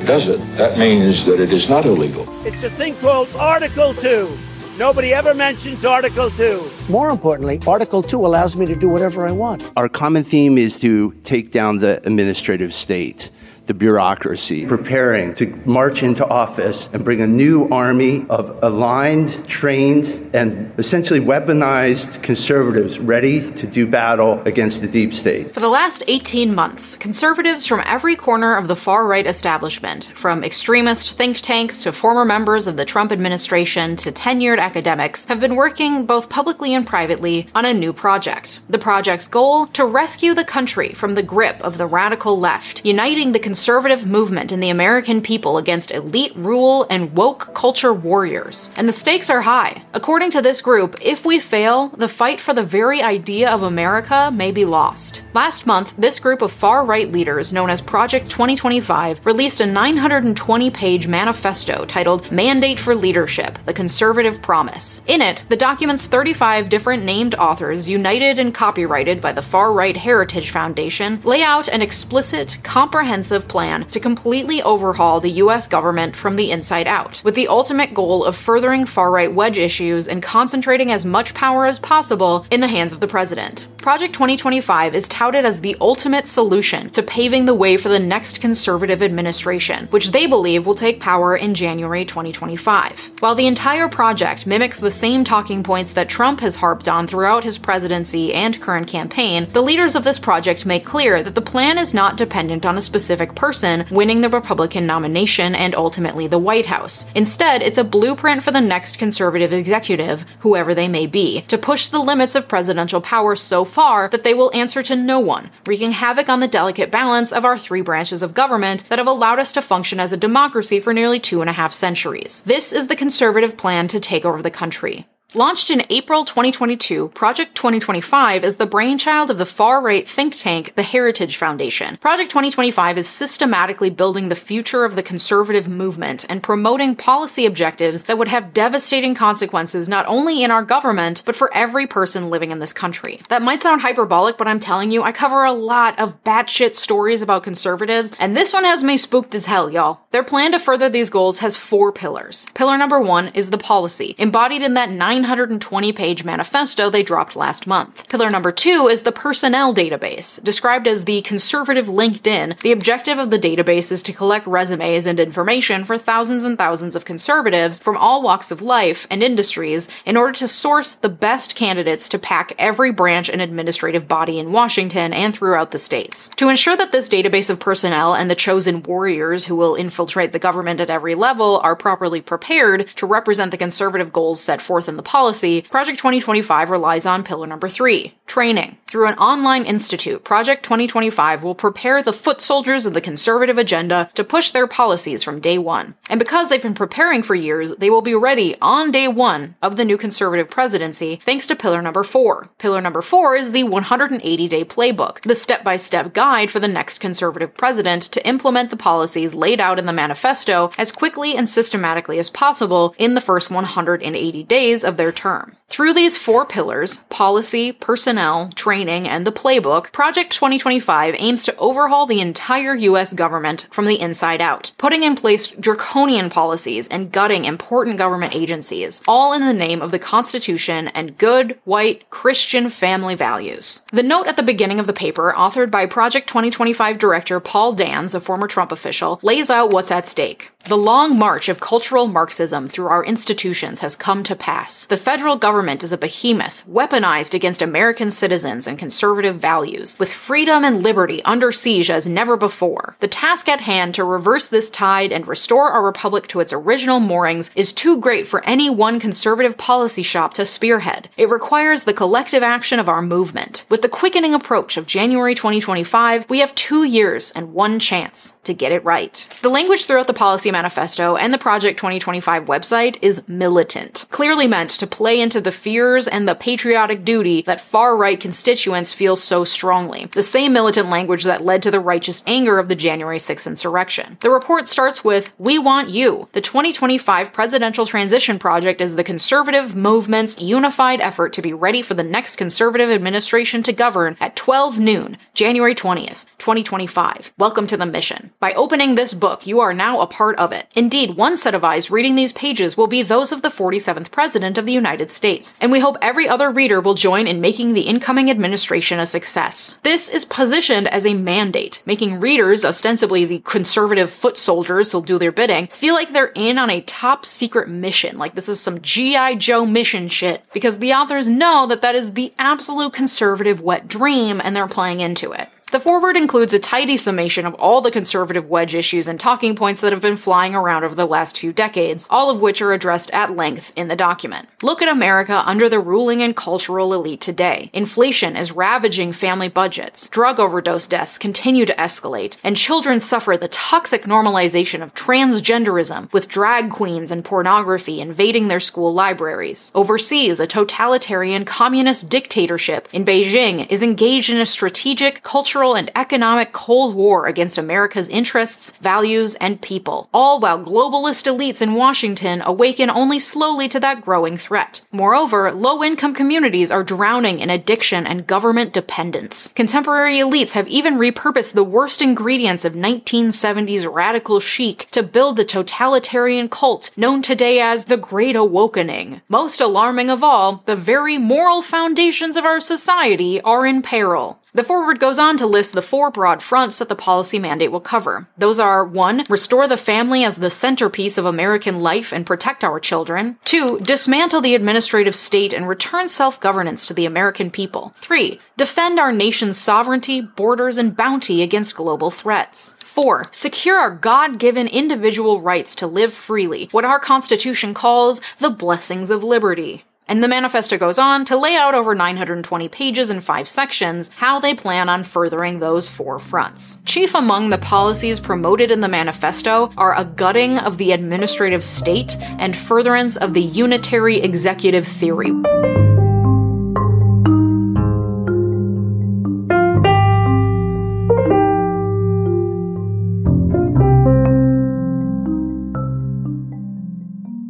The 0.03 0.07
does 0.07 0.27
it, 0.27 0.57
that 0.57 0.77
means 0.77 1.25
that 1.25 1.39
it 1.39 1.51
is 1.53 1.69
not 1.69 1.85
illegal. 1.85 2.27
It's 2.45 2.63
a 2.63 2.69
thing 2.69 2.95
called 2.95 3.29
Article 3.35 3.93
2. 3.93 4.37
Nobody 4.77 5.13
ever 5.13 5.33
mentions 5.33 5.85
Article 5.85 6.29
2. 6.31 6.69
More 6.89 7.09
importantly, 7.09 7.59
Article 7.67 8.01
2 8.01 8.25
allows 8.25 8.55
me 8.55 8.65
to 8.65 8.75
do 8.75 8.89
whatever 8.89 9.27
I 9.27 9.31
want. 9.31 9.71
Our 9.77 9.87
common 9.87 10.23
theme 10.23 10.57
is 10.57 10.79
to 10.81 11.11
take 11.23 11.51
down 11.51 11.79
the 11.79 12.01
administrative 12.05 12.73
state 12.73 13.29
the 13.65 13.73
bureaucracy, 13.73 14.65
preparing 14.65 15.33
to 15.35 15.47
march 15.65 16.03
into 16.03 16.27
office 16.27 16.89
and 16.91 17.03
bring 17.03 17.21
a 17.21 17.27
new 17.27 17.69
army 17.69 18.25
of 18.29 18.61
aligned, 18.61 19.47
trained, 19.47 20.31
and 20.33 20.73
essentially 20.77 21.19
weaponized 21.19 22.21
conservatives 22.23 22.99
ready 22.99 23.51
to 23.53 23.65
do 23.65 23.87
battle 23.87 24.41
against 24.45 24.81
the 24.81 24.87
deep 24.87 25.13
state. 25.13 25.53
For 25.53 25.61
the 25.61 25.69
last 25.69 26.03
18 26.07 26.53
months, 26.53 26.97
conservatives 26.97 27.65
from 27.65 27.81
every 27.85 28.15
corner 28.15 28.55
of 28.57 28.67
the 28.67 28.75
far 28.75 29.07
right 29.07 29.25
establishment, 29.25 30.11
from 30.13 30.43
extremist 30.43 31.17
think 31.17 31.39
tanks 31.39 31.83
to 31.83 31.93
former 31.93 32.25
members 32.25 32.67
of 32.67 32.75
the 32.75 32.85
Trump 32.85 33.11
administration 33.11 33.95
to 33.95 34.11
tenured 34.11 34.59
academics, 34.59 35.25
have 35.25 35.39
been 35.39 35.55
working 35.55 36.05
both 36.05 36.27
publicly 36.29 36.73
and 36.73 36.85
privately 36.85 37.47
on 37.55 37.63
a 37.63 37.73
new 37.73 37.93
project. 37.93 38.59
The 38.69 38.79
project's 38.79 39.27
goal 39.27 39.67
to 39.67 39.85
rescue 39.85 40.33
the 40.33 40.43
country 40.43 40.93
from 40.93 41.15
the 41.15 41.23
grip 41.23 41.61
of 41.61 41.77
the 41.77 41.87
radical 41.87 42.37
left, 42.37 42.85
uniting 42.85 43.31
the 43.31 43.39
conservative 43.53 44.07
movement 44.07 44.51
in 44.51 44.61
the 44.61 44.71
American 44.71 45.21
people 45.21 45.59
against 45.59 45.91
elite 45.91 46.35
rule 46.35 46.87
and 46.89 47.15
woke 47.15 47.53
culture 47.53 47.93
warriors. 47.93 48.71
And 48.77 48.89
the 48.89 48.99
stakes 49.03 49.29
are 49.29 49.43
high. 49.43 49.83
According 49.93 50.31
to 50.31 50.41
this 50.41 50.59
group, 50.59 50.95
if 51.03 51.23
we 51.23 51.39
fail, 51.39 51.89
the 51.89 52.07
fight 52.07 52.41
for 52.41 52.55
the 52.55 52.63
very 52.63 53.03
idea 53.03 53.51
of 53.51 53.61
America 53.61 54.31
may 54.33 54.51
be 54.51 54.65
lost. 54.65 55.21
Last 55.35 55.67
month, 55.67 55.93
this 55.99 56.17
group 56.17 56.41
of 56.41 56.51
far 56.51 56.83
right 56.83 57.11
leaders, 57.11 57.53
known 57.53 57.69
as 57.69 57.79
Project 57.79 58.27
2025, 58.31 59.23
released 59.23 59.61
a 59.61 59.67
920 59.67 60.71
page 60.71 61.05
manifesto 61.07 61.85
titled 61.85 62.31
Mandate 62.31 62.79
for 62.79 62.95
Leadership 62.95 63.59
The 63.65 63.73
Conservative 63.73 64.41
Promise. 64.41 65.03
In 65.05 65.21
it, 65.21 65.45
the 65.49 65.55
document's 65.55 66.07
35 66.07 66.69
different 66.69 67.05
named 67.05 67.35
authors, 67.35 67.87
united 67.87 68.39
and 68.39 68.51
copyrighted 68.51 69.21
by 69.21 69.31
the 69.31 69.43
Far 69.43 69.73
Right 69.73 69.95
Heritage 69.95 70.49
Foundation, 70.49 71.21
lay 71.23 71.43
out 71.43 71.67
an 71.67 71.83
explicit, 71.83 72.57
comprehensive 72.63 73.42
plan 73.43 73.85
to 73.89 73.99
completely 73.99 74.61
overhaul 74.63 75.19
the 75.19 75.31
US 75.43 75.67
government 75.67 76.15
from 76.15 76.35
the 76.35 76.51
inside 76.51 76.87
out, 76.87 77.21
with 77.23 77.35
the 77.35 77.47
ultimate 77.47 77.93
goal 77.93 78.25
of 78.25 78.35
furthering 78.35 78.85
far 78.85 79.11
right 79.11 79.33
wedge 79.33 79.57
issues 79.57 80.07
and 80.07 80.23
concentrating 80.23 80.91
as 80.91 81.05
much 81.05 81.33
power 81.33 81.65
as 81.65 81.79
possible 81.79 82.45
in 82.51 82.61
the 82.61 82.67
hands 82.67 82.93
of 82.93 82.99
the 82.99 83.07
president. 83.07 83.67
Project 83.77 84.13
2025 84.13 84.95
is 84.95 85.09
touted 85.09 85.43
as 85.43 85.59
the 85.59 85.75
ultimate 85.81 86.27
solution 86.27 86.89
to 86.91 87.03
paving 87.03 87.45
the 87.45 87.53
way 87.53 87.75
for 87.75 87.89
the 87.89 87.99
next 87.99 88.39
conservative 88.39 89.03
administration, 89.03 89.87
which 89.87 90.11
they 90.11 90.25
believe 90.25 90.65
will 90.65 90.73
take 90.73 91.01
power 91.01 91.35
in 91.35 91.53
January 91.53 92.05
2025. 92.05 93.11
While 93.19 93.35
the 93.35 93.47
entire 93.47 93.89
project 93.89 94.47
mimics 94.47 94.79
the 94.79 94.89
same 94.89 95.25
talking 95.25 95.63
points 95.63 95.93
that 95.93 96.07
Trump 96.07 96.39
has 96.39 96.55
harped 96.55 96.87
on 96.87 97.07
throughout 97.07 97.43
his 97.43 97.57
presidency 97.57 98.33
and 98.33 98.61
current 98.61 98.87
campaign, 98.87 99.49
the 99.51 99.61
leaders 99.61 99.95
of 99.95 100.05
this 100.05 100.17
project 100.17 100.65
make 100.65 100.85
clear 100.85 101.21
that 101.21 101.35
the 101.35 101.41
plan 101.41 101.77
is 101.77 101.93
not 101.93 102.15
dependent 102.15 102.65
on 102.65 102.77
a 102.77 102.81
specific 102.81 103.32
person 103.35 103.85
winning 103.91 104.21
the 104.21 104.29
Republican 104.29 104.85
nomination 104.85 105.55
and 105.55 105.75
ultimately 105.75 106.27
the 106.27 106.39
White 106.39 106.65
House. 106.65 107.05
Instead, 107.15 107.61
it's 107.61 107.77
a 107.77 107.83
blueprint 107.83 108.43
for 108.43 108.51
the 108.51 108.61
next 108.61 108.97
conservative 108.97 109.53
executive, 109.53 110.25
whoever 110.39 110.73
they 110.73 110.87
may 110.87 111.07
be, 111.07 111.41
to 111.41 111.57
push 111.57 111.87
the 111.87 111.99
limits 111.99 112.35
of 112.35 112.47
presidential 112.47 113.01
power 113.01 113.35
so 113.35 113.65
far 113.65 114.07
that 114.09 114.23
they 114.23 114.33
will 114.33 114.51
answer 114.53 114.83
to 114.83 114.95
no 114.95 115.19
one, 115.19 115.49
wreaking 115.65 115.91
havoc 115.91 116.29
on 116.29 116.39
the 116.39 116.47
delicate 116.47 116.91
balance 116.91 117.31
of 117.31 117.45
our 117.45 117.57
three 117.57 117.81
branches 117.81 118.21
of 118.21 118.33
government 118.33 118.87
that 118.89 118.99
have 118.99 119.07
allowed 119.07 119.39
us 119.39 119.51
to 119.53 119.61
function 119.61 119.99
as 119.99 120.13
a 120.13 120.17
democracy 120.17 120.79
for 120.79 120.93
nearly 120.93 121.19
two 121.19 121.41
and 121.41 121.49
a 121.49 121.53
half 121.53 121.73
centuries. 121.73 122.41
This 122.43 122.73
is 122.73 122.87
the 122.87 122.95
conservative 122.95 123.57
plan 123.57 123.87
to 123.89 123.99
take 123.99 124.25
over 124.25 124.41
the 124.41 124.51
country. 124.51 125.07
Launched 125.35 125.71
in 125.71 125.83
April 125.89 126.25
2022, 126.25 127.09
Project 127.09 127.55
2025 127.55 128.43
is 128.43 128.57
the 128.57 128.67
brainchild 128.67 129.31
of 129.31 129.39
the 129.39 129.47
far 129.47 129.81
right 129.81 130.07
think 130.07 130.35
tank, 130.35 130.75
the 130.75 130.83
Heritage 130.83 131.37
Foundation. 131.37 131.97
Project 131.97 132.29
2025 132.29 132.99
is 132.99 133.09
systematically 133.09 133.89
building 133.89 134.29
the 134.29 134.35
future 134.35 134.85
of 134.85 134.95
the 134.95 135.01
conservative 135.01 135.67
movement 135.67 136.23
and 136.29 136.43
promoting 136.43 136.95
policy 136.95 137.47
objectives 137.47 138.03
that 138.03 138.19
would 138.19 138.27
have 138.27 138.53
devastating 138.53 139.15
consequences 139.15 139.89
not 139.89 140.05
only 140.05 140.43
in 140.43 140.51
our 140.51 140.61
government, 140.63 141.23
but 141.25 141.35
for 141.35 141.51
every 141.55 141.87
person 141.87 142.29
living 142.29 142.51
in 142.51 142.59
this 142.59 142.71
country. 142.71 143.19
That 143.29 143.41
might 143.41 143.63
sound 143.63 143.81
hyperbolic, 143.81 144.37
but 144.37 144.47
I'm 144.47 144.59
telling 144.59 144.91
you, 144.91 145.01
I 145.01 145.11
cover 145.11 145.45
a 145.45 145.51
lot 145.51 145.97
of 145.97 146.23
batshit 146.23 146.75
stories 146.75 147.23
about 147.23 147.41
conservatives, 147.41 148.13
and 148.19 148.37
this 148.37 148.53
one 148.53 148.65
has 148.65 148.83
me 148.83 148.97
spooked 148.97 149.33
as 149.33 149.47
hell, 149.47 149.71
y'all. 149.71 150.01
Their 150.11 150.23
plan 150.23 150.51
to 150.51 150.59
further 150.59 150.89
these 150.89 151.09
goals 151.09 151.39
has 151.39 151.57
four 151.57 151.91
pillars. 151.91 152.45
Pillar 152.53 152.77
number 152.77 152.99
one 152.99 153.29
is 153.29 153.49
the 153.49 153.57
policy, 153.57 154.13
embodied 154.19 154.61
in 154.61 154.75
that 154.75 154.91
9 154.91 155.22
920 155.23 155.93
page 155.93 156.23
manifesto 156.25 156.89
they 156.89 157.01
dropped 157.01 157.35
last 157.35 157.65
month. 157.65 158.07
Pillar 158.09 158.29
number 158.29 158.51
two 158.51 158.87
is 158.91 159.03
the 159.03 159.11
personnel 159.11 159.73
database. 159.73 160.43
Described 160.43 160.85
as 160.85 161.05
the 161.05 161.21
conservative 161.21 161.87
LinkedIn, 161.87 162.59
the 162.59 162.73
objective 162.73 163.19
of 163.19 163.31
the 163.31 163.39
database 163.39 163.89
is 163.89 164.03
to 164.03 164.13
collect 164.13 164.45
resumes 164.45 165.05
and 165.05 165.19
information 165.19 165.85
for 165.85 165.97
thousands 165.97 166.43
and 166.43 166.57
thousands 166.57 166.95
of 166.95 167.05
conservatives 167.05 167.79
from 167.79 167.95
all 167.95 168.21
walks 168.21 168.51
of 168.51 168.61
life 168.61 169.07
and 169.09 169.23
industries 169.23 169.87
in 170.05 170.17
order 170.17 170.33
to 170.33 170.47
source 170.47 170.93
the 170.95 171.09
best 171.09 171.55
candidates 171.55 172.09
to 172.09 172.19
pack 172.19 172.53
every 172.59 172.91
branch 172.91 173.29
and 173.29 173.41
administrative 173.41 174.07
body 174.07 174.37
in 174.39 174.51
Washington 174.51 175.13
and 175.13 175.33
throughout 175.33 175.71
the 175.71 175.77
states. 175.77 176.29
To 176.35 176.49
ensure 176.49 176.75
that 176.75 176.91
this 176.91 177.07
database 177.07 177.49
of 177.49 177.59
personnel 177.59 178.13
and 178.13 178.29
the 178.29 178.35
chosen 178.35 178.83
warriors 178.83 179.45
who 179.45 179.55
will 179.55 179.75
infiltrate 179.75 180.33
the 180.33 180.39
government 180.39 180.81
at 180.81 180.89
every 180.89 181.15
level 181.15 181.61
are 181.63 181.77
properly 181.77 182.19
prepared 182.19 182.87
to 182.97 183.05
represent 183.05 183.51
the 183.51 183.57
conservative 183.57 184.11
goals 184.11 184.41
set 184.41 184.61
forth 184.61 184.89
in 184.89 184.97
the 184.97 185.03
policy, 185.13 185.61
Project 185.61 185.99
2025 185.99 186.71
relies 186.71 187.05
on 187.05 187.23
pillar 187.23 187.45
number 187.45 187.69
three, 187.69 188.15
training. 188.25 188.75
Through 188.87 189.07
an 189.07 189.17
online 189.17 189.65
institute, 189.65 190.23
Project 190.23 190.63
2025 190.63 191.43
will 191.43 191.53
prepare 191.55 192.01
the 192.01 192.13
foot 192.13 192.41
soldiers 192.41 192.85
of 192.85 192.93
the 192.93 193.01
conservative 193.01 193.59
agenda 193.59 194.09
to 194.15 194.23
push 194.23 194.51
their 194.51 194.67
policies 194.67 195.21
from 195.23 195.39
day 195.39 195.57
one. 195.57 195.95
And 196.09 196.19
because 196.19 196.49
they've 196.49 196.61
been 196.61 196.73
preparing 196.75 197.23
for 197.23 197.33
years, 197.35 197.75
they 197.75 197.91
will 197.91 198.01
be 198.01 198.15
ready 198.15 198.55
on 198.61 198.91
day 198.91 199.07
one 199.07 199.55
of 199.61 199.75
the 199.75 199.85
new 199.85 199.97
conservative 199.97 200.49
presidency 200.49 201.19
thanks 201.25 201.47
to 201.47 201.55
pillar 201.55 201.81
number 201.81 202.03
four. 202.03 202.49
Pillar 202.57 202.81
number 202.81 203.01
four 203.01 203.35
is 203.35 203.51
the 203.51 203.63
180 203.63 204.47
day 204.47 204.65
playbook, 204.65 205.21
the 205.21 205.35
step 205.35 205.63
by 205.63 205.75
step 205.75 206.13
guide 206.13 206.49
for 206.49 206.59
the 206.59 206.67
next 206.67 206.99
conservative 206.99 207.55
president 207.55 208.03
to 208.03 208.27
implement 208.27 208.69
the 208.71 208.77
policies 208.77 209.35
laid 209.35 209.59
out 209.59 209.79
in 209.79 209.85
the 209.85 209.93
manifesto 209.93 210.71
as 210.77 210.91
quickly 210.91 211.35
and 211.35 211.49
systematically 211.49 212.19
as 212.19 212.29
possible 212.31 212.95
in 212.97 213.13
the 213.13 213.21
first 213.21 213.51
180 213.51 214.43
days 214.43 214.83
of 214.83 214.92
their 214.97 215.11
term. 215.11 215.55
Through 215.73 215.93
these 215.93 216.17
four 216.17 216.45
pillars 216.45 216.97
policy, 217.09 217.71
personnel, 217.71 218.49
training, 218.53 219.07
and 219.07 219.25
the 219.25 219.31
playbook 219.31 219.91
Project 219.91 220.31
2025 220.31 221.15
aims 221.17 221.43
to 221.45 221.55
overhaul 221.57 222.05
the 222.05 222.21
entire 222.21 222.75
US 222.75 223.11
government 223.11 223.65
from 223.71 223.85
the 223.85 223.99
inside 223.99 224.39
out, 224.39 224.71
putting 224.77 225.01
in 225.01 225.15
place 225.15 225.47
draconian 225.47 226.29
policies 226.29 226.87
and 226.89 227.11
gutting 227.11 227.45
important 227.45 227.97
government 227.97 228.35
agencies, 228.35 229.01
all 229.07 229.33
in 229.33 229.47
the 229.47 229.53
name 229.53 229.81
of 229.81 229.89
the 229.89 229.97
Constitution 229.97 230.89
and 230.89 231.17
good, 231.17 231.57
white, 231.63 232.07
Christian 232.11 232.69
family 232.69 233.15
values. 233.15 233.81
The 233.91 234.03
note 234.03 234.27
at 234.27 234.35
the 234.35 234.43
beginning 234.43 234.79
of 234.79 234.85
the 234.85 234.93
paper, 234.93 235.33
authored 235.35 235.71
by 235.71 235.87
Project 235.87 236.27
2025 236.27 236.99
director 236.99 237.39
Paul 237.39 237.73
Dans, 237.73 238.13
a 238.13 238.21
former 238.21 238.47
Trump 238.47 238.71
official, 238.71 239.19
lays 239.23 239.49
out 239.49 239.73
what's 239.73 239.89
at 239.89 240.07
stake. 240.07 240.51
The 240.65 240.77
long 240.77 241.19
march 241.19 241.49
of 241.49 241.59
cultural 241.59 242.07
Marxism 242.07 242.67
through 242.69 242.87
our 242.87 243.03
institutions 243.03 243.81
has 243.81 243.97
come 243.97 244.23
to 244.23 244.35
pass. 244.35 244.82
The 244.89 244.97
federal 244.97 245.37
government 245.37 245.83
is 245.83 245.93
a 245.93 245.97
behemoth, 245.97 246.63
weaponized 246.69 247.33
against 247.33 247.61
American 247.61 248.11
citizens 248.11 248.67
and 248.67 248.77
conservative 248.77 249.37
values, 249.37 249.97
with 249.97 250.11
freedom 250.11 250.65
and 250.65 250.83
liberty 250.83 251.23
under 251.23 251.51
siege 251.51 251.89
as 251.89 252.07
never 252.07 252.35
before. 252.35 252.95
The 252.99 253.07
task 253.07 253.47
at 253.47 253.61
hand 253.61 253.95
to 253.95 254.03
reverse 254.03 254.47
this 254.47 254.69
tide 254.69 255.11
and 255.11 255.27
restore 255.27 255.69
our 255.69 255.83
republic 255.83 256.27
to 256.29 256.41
its 256.41 256.51
original 256.51 256.99
moorings 256.99 257.49
is 257.55 257.71
too 257.71 257.97
great 257.97 258.27
for 258.27 258.43
any 258.45 258.69
one 258.69 258.99
conservative 258.99 259.57
policy 259.57 260.03
shop 260.03 260.33
to 260.33 260.45
spearhead. 260.45 261.09
It 261.17 261.29
requires 261.29 261.85
the 261.85 261.93
collective 261.93 262.43
action 262.43 262.79
of 262.79 262.89
our 262.89 263.01
movement. 263.01 263.65
With 263.69 263.81
the 263.81 263.89
quickening 263.89 264.33
approach 264.33 264.75
of 264.77 264.87
January 264.87 265.35
2025, 265.35 266.29
we 266.29 266.39
have 266.39 266.53
two 266.55 266.83
years 266.83 267.31
and 267.31 267.53
one 267.53 267.79
chance 267.79 268.35
to 268.43 268.53
get 268.53 268.71
it 268.71 268.83
right. 268.83 269.25
The 269.41 269.49
language 269.49 269.85
throughout 269.85 270.07
the 270.07 270.13
policy 270.13 270.51
manifesto 270.51 271.15
and 271.15 271.33
the 271.33 271.37
Project 271.37 271.79
2025 271.79 272.45
website 272.45 272.97
is 273.01 273.21
militant, 273.27 274.07
clearly 274.09 274.47
meant 274.47 274.72
to 274.77 274.87
play 274.87 275.19
into 275.19 275.41
the 275.41 275.51
fears 275.51 276.07
and 276.07 276.27
the 276.27 276.35
patriotic 276.35 277.05
duty 277.05 277.43
that 277.43 277.61
far 277.61 277.95
right 277.95 278.19
constituents 278.19 278.93
feel 278.93 279.15
so 279.15 279.43
strongly, 279.43 280.05
the 280.13 280.23
same 280.23 280.53
militant 280.53 280.89
language 280.89 281.23
that 281.23 281.45
led 281.45 281.63
to 281.63 281.71
the 281.71 281.79
righteous 281.79 282.23
anger 282.27 282.59
of 282.59 282.69
the 282.69 282.75
January 282.75 283.17
6th 283.17 283.47
insurrection. 283.47 284.17
The 284.21 284.29
report 284.29 284.67
starts 284.67 285.03
with 285.03 285.31
We 285.37 285.59
Want 285.59 285.89
You. 285.89 286.27
The 286.31 286.41
2025 286.41 287.33
Presidential 287.33 287.85
Transition 287.85 288.39
Project 288.39 288.81
is 288.81 288.95
the 288.95 289.03
conservative 289.03 289.75
movement's 289.75 290.41
unified 290.41 291.01
effort 291.01 291.33
to 291.33 291.41
be 291.41 291.53
ready 291.53 291.81
for 291.81 291.93
the 291.93 292.03
next 292.03 292.35
conservative 292.35 292.89
administration 292.89 293.63
to 293.63 293.73
govern 293.73 294.17
at 294.19 294.35
12 294.35 294.79
noon, 294.79 295.17
January 295.33 295.75
20th, 295.75 296.25
2025. 296.37 297.33
Welcome 297.37 297.67
to 297.67 297.77
the 297.77 297.85
mission. 297.85 298.31
By 298.39 298.53
opening 298.53 298.95
this 298.95 299.13
book, 299.13 299.47
you 299.47 299.59
are 299.59 299.73
now 299.73 300.01
a 300.01 300.07
part 300.07 300.37
of 300.37 300.51
it. 300.51 300.67
Indeed, 300.75 301.15
one 301.15 301.37
set 301.37 301.55
of 301.55 301.63
eyes 301.63 301.91
reading 301.91 302.15
these 302.15 302.33
pages 302.33 302.75
will 302.75 302.87
be 302.87 303.01
those 303.01 303.31
of 303.31 303.41
the 303.41 303.49
47th 303.49 304.11
President 304.11 304.57
of 304.57 304.62
the 304.65 304.73
United 304.73 305.11
States, 305.11 305.55
and 305.61 305.71
we 305.71 305.79
hope 305.79 305.97
every 306.01 306.27
other 306.27 306.49
reader 306.49 306.81
will 306.81 306.93
join 306.93 307.27
in 307.27 307.41
making 307.41 307.73
the 307.73 307.81
incoming 307.81 308.29
administration 308.29 308.99
a 308.99 309.05
success. 309.05 309.77
This 309.83 310.09
is 310.09 310.25
positioned 310.25 310.87
as 310.87 311.05
a 311.05 311.13
mandate, 311.13 311.81
making 311.85 312.19
readers, 312.19 312.65
ostensibly 312.65 313.25
the 313.25 313.39
conservative 313.39 314.09
foot 314.09 314.37
soldiers 314.37 314.91
who'll 314.91 315.01
do 315.01 315.19
their 315.19 315.31
bidding, 315.31 315.67
feel 315.67 315.93
like 315.93 316.11
they're 316.11 316.31
in 316.35 316.57
on 316.57 316.69
a 316.69 316.81
top 316.81 317.25
secret 317.25 317.69
mission, 317.69 318.17
like 318.17 318.35
this 318.35 318.49
is 318.49 318.59
some 318.59 318.81
G.I. 318.81 319.35
Joe 319.35 319.65
mission 319.65 320.07
shit, 320.07 320.43
because 320.53 320.77
the 320.77 320.93
authors 320.93 321.29
know 321.29 321.67
that 321.67 321.81
that 321.81 321.95
is 321.95 322.13
the 322.13 322.33
absolute 322.39 322.93
conservative 322.93 323.61
wet 323.61 323.87
dream 323.87 324.41
and 324.43 324.55
they're 324.55 324.67
playing 324.67 325.01
into 325.01 325.31
it. 325.31 325.49
The 325.73 325.79
foreword 325.79 326.17
includes 326.17 326.53
a 326.53 326.59
tidy 326.59 326.97
summation 326.97 327.47
of 327.47 327.55
all 327.55 327.81
the 327.81 327.89
conservative 327.89 328.47
wedge 328.47 328.75
issues 328.75 329.07
and 329.07 329.19
talking 329.19 329.55
points 329.55 329.81
that 329.81 329.91
have 329.91 330.03
been 330.03 330.17
flying 330.17 330.53
around 330.53 330.83
over 330.83 330.93
the 330.93 331.07
last 331.07 331.35
few 331.35 331.51
decades, 331.51 332.05
all 332.11 332.29
of 332.29 332.39
which 332.39 332.61
are 332.61 332.73
addressed 332.73 333.09
at 333.09 333.35
length 333.35 333.73
in 333.75 333.87
the 333.87 333.95
document. 333.95 334.47
Look 334.61 334.83
at 334.83 334.87
America 334.87 335.41
under 335.47 335.67
the 335.69 335.79
ruling 335.79 336.21
and 336.21 336.35
cultural 336.35 336.93
elite 336.93 337.21
today. 337.21 337.71
Inflation 337.73 338.37
is 338.37 338.51
ravaging 338.51 339.13
family 339.13 339.49
budgets, 339.49 340.09
drug 340.09 340.39
overdose 340.39 340.85
deaths 340.85 341.17
continue 341.17 341.65
to 341.65 341.73
escalate, 341.73 342.37
and 342.43 342.55
children 342.55 342.99
suffer 342.99 343.35
the 343.35 343.47
toxic 343.47 344.03
normalization 344.03 344.83
of 344.83 344.93
transgenderism, 344.93 346.13
with 346.13 346.27
drag 346.27 346.69
queens 346.69 347.09
and 347.09 347.25
pornography 347.25 347.99
invading 347.99 348.47
their 348.47 348.59
school 348.59 348.93
libraries. 348.93 349.71
Overseas, 349.73 350.39
a 350.39 350.45
totalitarian 350.45 351.45
communist 351.45 352.09
dictatorship 352.09 352.87
in 352.93 353.03
Beijing 353.03 353.65
is 353.71 353.81
engaged 353.81 354.29
in 354.29 354.39
a 354.39 354.45
strategic 354.45 355.23
cultural 355.23 355.62
cultural 355.63 355.79
and 355.79 355.91
economic 355.95 356.51
Cold 356.51 356.93
War 356.93 357.25
against 357.25 357.57
America's 357.57 358.09
interests, 358.09 358.73
values, 358.81 359.35
and 359.35 359.61
people, 359.61 360.09
all 360.13 360.41
while 360.41 360.61
globalist 360.61 361.25
elites 361.25 361.61
in 361.61 361.75
Washington 361.75 362.41
awaken 362.45 362.89
only 362.89 363.17
slowly 363.17 363.69
to 363.69 363.79
that 363.79 364.01
growing 364.01 364.35
threat. 364.35 364.81
Moreover, 364.91 365.53
low 365.53 365.81
income 365.81 366.13
communities 366.13 366.69
are 366.69 366.83
drowning 366.83 367.39
in 367.39 367.49
addiction 367.49 368.05
and 368.05 368.27
government 368.27 368.73
dependence. 368.73 369.51
Contemporary 369.55 370.15
elites 370.15 370.51
have 370.51 370.67
even 370.67 370.95
repurposed 370.95 371.53
the 371.53 371.63
worst 371.63 372.01
ingredients 372.01 372.65
of 372.65 372.73
1970s 372.73 373.87
radical 373.89 374.41
chic 374.41 374.89
to 374.91 375.01
build 375.01 375.37
the 375.37 375.45
totalitarian 375.45 376.49
cult 376.49 376.89
known 376.97 377.21
today 377.21 377.61
as 377.61 377.85
the 377.85 377.95
Great 377.95 378.35
Awakening. 378.35 379.21
Most 379.29 379.61
alarming 379.61 380.09
of 380.09 380.23
all, 380.23 380.61
the 380.65 380.75
very 380.75 381.17
moral 381.17 381.61
foundations 381.61 382.35
of 382.35 382.43
our 382.43 382.59
society 382.59 383.39
are 383.39 383.65
in 383.65 383.81
peril. 383.81 384.42
The 384.55 384.63
forward 384.63 384.99
goes 384.99 385.17
on 385.17 385.37
to 385.37 385.47
list 385.47 385.73
the 385.73 385.81
four 385.81 386.11
broad 386.11 386.43
fronts 386.43 386.77
that 386.77 386.87
the 386.87 386.95
policy 386.95 387.39
mandate 387.39 387.71
will 387.71 387.79
cover. 387.79 388.27
Those 388.37 388.59
are 388.59 388.85
1. 388.85 389.23
Restore 389.27 389.67
the 389.67 389.77
family 389.77 390.23
as 390.23 390.37
the 390.37 390.51
centerpiece 390.51 391.17
of 391.17 391.25
American 391.25 391.81
life 391.81 392.13
and 392.13 392.23
protect 392.23 392.63
our 392.63 392.79
children. 392.79 393.39
2. 393.45 393.79
Dismantle 393.79 394.41
the 394.41 394.53
administrative 394.53 395.15
state 395.15 395.53
and 395.53 395.67
return 395.67 396.07
self-governance 396.07 396.85
to 396.87 396.93
the 396.93 397.05
American 397.05 397.49
people. 397.49 397.93
3. 397.97 398.39
Defend 398.55 398.99
our 398.99 399.11
nation's 399.11 399.57
sovereignty, 399.57 400.21
borders, 400.21 400.77
and 400.77 400.95
bounty 400.95 401.41
against 401.41 401.75
global 401.75 402.11
threats. 402.11 402.75
4. 402.85 403.23
Secure 403.31 403.77
our 403.77 403.89
God-given 403.89 404.67
individual 404.67 405.41
rights 405.41 405.73
to 405.75 405.87
live 405.87 406.13
freely, 406.13 406.69
what 406.71 406.85
our 406.85 406.99
Constitution 406.99 407.73
calls 407.73 408.21
the 408.37 408.51
blessings 408.51 409.09
of 409.09 409.23
liberty. 409.23 409.83
And 410.07 410.21
the 410.21 410.27
manifesto 410.27 410.77
goes 410.77 410.99
on 410.99 411.25
to 411.25 411.37
lay 411.37 411.55
out 411.55 411.75
over 411.75 411.95
920 411.95 412.67
pages 412.69 413.09
in 413.09 413.21
five 413.21 413.47
sections 413.47 414.09
how 414.15 414.39
they 414.39 414.53
plan 414.53 414.89
on 414.89 415.03
furthering 415.03 415.59
those 415.59 415.89
four 415.89 416.19
fronts. 416.19 416.79
Chief 416.85 417.15
among 417.15 417.49
the 417.49 417.57
policies 417.57 418.19
promoted 418.19 418.71
in 418.71 418.81
the 418.81 418.87
manifesto 418.87 419.71
are 419.77 419.97
a 419.97 420.05
gutting 420.05 420.57
of 420.59 420.77
the 420.77 420.91
administrative 420.91 421.63
state 421.63 422.17
and 422.19 422.55
furtherance 422.55 423.17
of 423.17 423.33
the 423.33 423.41
unitary 423.41 424.17
executive 424.17 424.87
theory. 424.87 425.31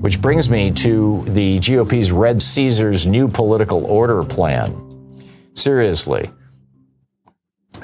Which 0.04 0.20
brings 0.20 0.50
me 0.50 0.70
to 0.70 1.24
the 1.30 1.60
GOP's 1.60 2.12
Red 2.12 2.42
Caesars 2.42 3.08
New 3.08 3.30
Political 3.30 3.86
Order 3.86 4.26
Plan. 4.26 4.76
Seriously. 5.54 6.30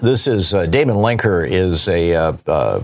This 0.02 0.28
is 0.28 0.54
uh, 0.54 0.66
Damon 0.66 0.98
Linker 0.98 1.48
is 1.48 1.88
a 1.88 2.14
uh, 2.14 2.34
uh, 2.46 2.82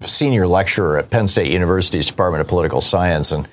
senior 0.00 0.46
lecturer 0.46 0.96
at 0.96 1.10
Penn 1.10 1.28
State 1.28 1.52
University's 1.52 2.06
Department 2.06 2.40
of 2.40 2.48
Political 2.48 2.80
Science, 2.80 3.32
and 3.32 3.46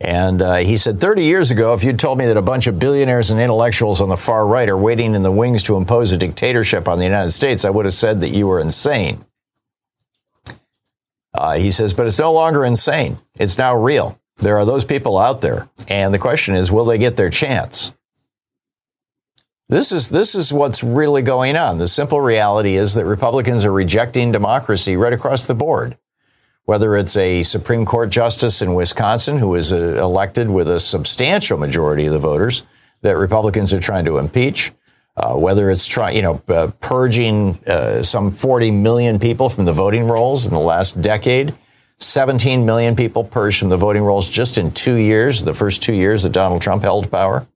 and 0.00 0.42
uh, 0.42 0.56
he 0.56 0.76
said 0.76 1.00
30 1.00 1.22
years 1.22 1.52
ago, 1.52 1.72
if 1.74 1.84
you'd 1.84 2.00
told 2.00 2.18
me 2.18 2.26
that 2.26 2.36
a 2.36 2.42
bunch 2.42 2.66
of 2.66 2.80
billionaires 2.80 3.30
and 3.30 3.40
intellectuals 3.40 4.00
on 4.00 4.08
the 4.08 4.16
far 4.16 4.44
right 4.44 4.68
are 4.68 4.76
waiting 4.76 5.14
in 5.14 5.22
the 5.22 5.30
wings 5.30 5.62
to 5.62 5.76
impose 5.76 6.10
a 6.10 6.16
dictatorship 6.16 6.88
on 6.88 6.98
the 6.98 7.04
United 7.04 7.30
States, 7.30 7.64
I 7.64 7.70
would 7.70 7.84
have 7.84 7.94
said 7.94 8.18
that 8.22 8.30
you 8.30 8.48
were 8.48 8.58
insane. 8.58 9.18
Uh, 11.32 11.58
he 11.58 11.70
says, 11.70 11.94
but 11.94 12.08
it's 12.08 12.18
no 12.18 12.32
longer 12.32 12.64
insane; 12.64 13.18
it's 13.38 13.56
now 13.56 13.76
real. 13.76 14.18
There 14.36 14.58
are 14.58 14.64
those 14.64 14.84
people 14.84 15.18
out 15.18 15.40
there. 15.40 15.68
And 15.88 16.12
the 16.12 16.18
question 16.18 16.54
is, 16.54 16.72
will 16.72 16.84
they 16.84 16.98
get 16.98 17.16
their 17.16 17.30
chance? 17.30 17.92
This 19.68 19.92
is, 19.92 20.10
this 20.10 20.34
is 20.34 20.52
what's 20.52 20.84
really 20.84 21.22
going 21.22 21.56
on. 21.56 21.78
The 21.78 21.88
simple 21.88 22.20
reality 22.20 22.76
is 22.76 22.94
that 22.94 23.06
Republicans 23.06 23.64
are 23.64 23.72
rejecting 23.72 24.30
democracy 24.30 24.96
right 24.96 25.12
across 25.12 25.46
the 25.46 25.54
board. 25.54 25.96
Whether 26.66 26.96
it's 26.96 27.16
a 27.16 27.42
Supreme 27.42 27.84
Court 27.84 28.10
justice 28.10 28.62
in 28.62 28.74
Wisconsin 28.74 29.38
who 29.38 29.54
is 29.54 29.72
uh, 29.72 29.76
elected 29.76 30.50
with 30.50 30.68
a 30.68 30.80
substantial 30.80 31.58
majority 31.58 32.06
of 32.06 32.12
the 32.12 32.18
voters 32.18 32.62
that 33.02 33.16
Republicans 33.16 33.72
are 33.74 33.80
trying 33.80 34.06
to 34.06 34.18
impeach, 34.18 34.72
uh, 35.16 35.34
whether 35.34 35.70
it's 35.70 35.86
trying, 35.86 36.16
you 36.16 36.22
know, 36.22 36.42
uh, 36.48 36.68
purging 36.80 37.58
uh, 37.66 38.02
some 38.02 38.32
40 38.32 38.70
million 38.70 39.18
people 39.18 39.48
from 39.48 39.64
the 39.66 39.72
voting 39.72 40.08
rolls 40.08 40.46
in 40.46 40.52
the 40.52 40.58
last 40.58 41.00
decade, 41.00 41.54
17 42.04 42.64
million 42.64 42.96
people 42.96 43.24
purged 43.24 43.58
from 43.58 43.68
the 43.68 43.76
voting 43.76 44.02
rolls 44.02 44.28
just 44.28 44.58
in 44.58 44.70
two 44.70 44.96
years, 44.96 45.42
the 45.42 45.54
first 45.54 45.82
two 45.82 45.94
years 45.94 46.22
that 46.22 46.32
Donald 46.32 46.62
Trump 46.62 46.82
held 46.82 47.10
power. 47.10 47.46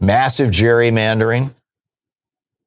Massive 0.00 0.50
gerrymandering, 0.50 1.54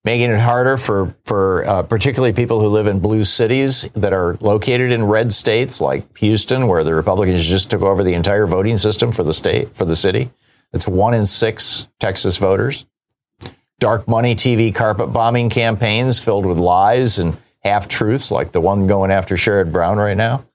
making 0.03 0.31
it 0.31 0.39
harder 0.39 0.77
for, 0.77 1.15
for 1.25 1.67
uh, 1.67 1.83
particularly 1.83 2.33
people 2.33 2.59
who 2.59 2.67
live 2.67 2.87
in 2.87 2.99
blue 2.99 3.23
cities 3.23 3.89
that 3.93 4.13
are 4.13 4.37
located 4.39 4.91
in 4.91 5.03
red 5.03 5.31
states 5.33 5.81
like 5.81 6.17
Houston, 6.17 6.67
where 6.67 6.83
the 6.83 6.95
Republicans 6.95 7.45
just 7.45 7.69
took 7.69 7.81
over 7.81 8.03
the 8.03 8.13
entire 8.13 8.47
voting 8.47 8.77
system 8.77 9.11
for 9.11 9.23
the 9.23 9.33
state, 9.33 9.75
for 9.75 9.85
the 9.85 9.95
city. 9.95 10.31
It's 10.71 10.87
one 10.87 11.13
in 11.13 11.25
six 11.25 11.87
Texas 11.99 12.37
voters. 12.37 12.85
Dark 13.79 14.07
money 14.07 14.35
TV 14.35 14.73
carpet 14.73 15.11
bombing 15.11 15.49
campaigns 15.49 16.19
filled 16.19 16.45
with 16.45 16.59
lies 16.59 17.19
and 17.19 17.37
half 17.61 17.87
truths 17.87 18.31
like 18.31 18.51
the 18.51 18.61
one 18.61 18.87
going 18.87 19.11
after 19.11 19.35
Sherrod 19.35 19.71
Brown 19.71 19.97
right 19.97 20.17
now. 20.17 20.45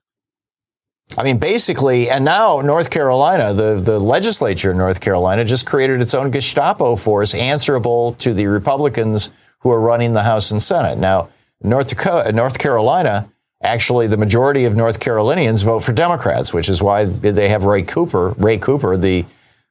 I 1.17 1.23
mean, 1.23 1.37
basically, 1.37 2.09
and 2.09 2.25
now 2.25 2.61
North 2.61 2.89
Carolina, 2.89 3.53
the, 3.53 3.79
the 3.79 3.99
legislature 3.99 4.71
in 4.71 4.77
North 4.77 5.01
Carolina 5.01 5.45
just 5.45 5.65
created 5.65 6.01
its 6.01 6.15
own 6.15 6.31
Gestapo 6.31 6.95
force 6.95 7.35
answerable 7.35 8.13
to 8.13 8.33
the 8.33 8.47
Republicans 8.47 9.29
who 9.59 9.69
are 9.71 9.79
running 9.79 10.13
the 10.13 10.23
House 10.23 10.49
and 10.49 10.61
Senate. 10.61 10.97
Now, 10.97 11.29
North 11.61 11.87
Dakota, 11.87 12.31
North 12.31 12.57
Carolina, 12.57 13.29
actually, 13.61 14.07
the 14.07 14.17
majority 14.17 14.65
of 14.65 14.75
North 14.75 14.99
Carolinians 14.99 15.61
vote 15.61 15.79
for 15.79 15.93
Democrats, 15.93 16.53
which 16.53 16.69
is 16.69 16.81
why 16.81 17.05
they 17.05 17.49
have 17.49 17.65
Ray 17.65 17.83
Cooper, 17.83 18.31
Ray 18.37 18.57
Cooper, 18.57 18.97
the 18.97 19.25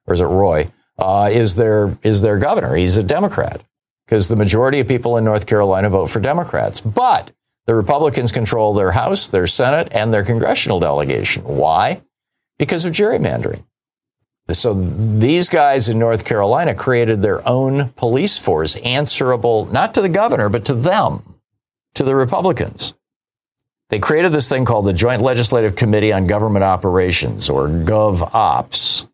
or 0.07 0.15
is 0.15 0.21
it 0.21 0.27
Roy, 0.27 0.71
uh, 0.99 1.31
is 1.33 1.57
their 1.57 1.97
is 2.03 2.23
their 2.23 2.39
governor. 2.39 2.75
He's 2.77 2.97
a 2.97 3.03
Democrat 3.03 3.61
because 4.07 4.29
the 4.29 4.37
majority 4.37 4.81
of 4.81 4.89
people 4.89 5.17
in 5.17 5.25
North 5.25 5.47
Carolina 5.47 5.91
vote 5.91 6.07
for 6.07 6.21
Democrats. 6.21 6.81
But 6.81 7.33
the 7.67 7.75
Republicans 7.75 8.33
control 8.33 8.75
their 8.75 8.93
House, 8.93 9.29
their 9.29 9.47
Senate, 9.47 9.89
and 9.93 10.13
their 10.13 10.25
congressional 10.25 10.81
delegation. 10.81 11.45
Why? 11.45 12.03
Because 12.59 12.85
of 12.85 12.93
gerrymandering. 12.93 13.65
So 14.53 14.75
these 14.75 15.49
guys 15.49 15.89
in 15.89 15.99
North 15.99 16.27
Carolina 16.27 16.75
created 16.75 17.23
their 17.23 17.47
own 17.49 17.89
police 17.91 18.37
force 18.37 18.77
answerable 18.77 19.65
not 19.67 19.95
to 19.95 20.03
the 20.03 20.09
governor, 20.11 20.51
but 20.51 20.67
to 20.67 20.75
them, 20.75 21.41
to 21.95 22.03
the 22.05 22.15
Republicans. 22.15 22.93
They 23.89 23.99
created 23.99 24.33
this 24.33 24.49
thing 24.49 24.67
called 24.67 24.85
the 24.85 24.93
Joint 24.93 25.23
Legislative 25.23 25.77
Committee 25.77 26.13
on 26.13 26.27
Government 26.27 26.65
Operations, 26.65 27.49
or 27.49 27.69
GovOps. 27.69 29.07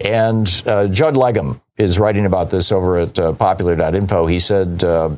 And 0.00 0.62
uh, 0.66 0.88
Judd 0.88 1.14
Legum 1.14 1.60
is 1.76 1.98
writing 1.98 2.26
about 2.26 2.50
this 2.50 2.72
over 2.72 2.98
at 2.98 3.18
uh, 3.18 3.32
popular.info. 3.32 4.26
He 4.26 4.38
said 4.38 4.84
uh, 4.84 5.10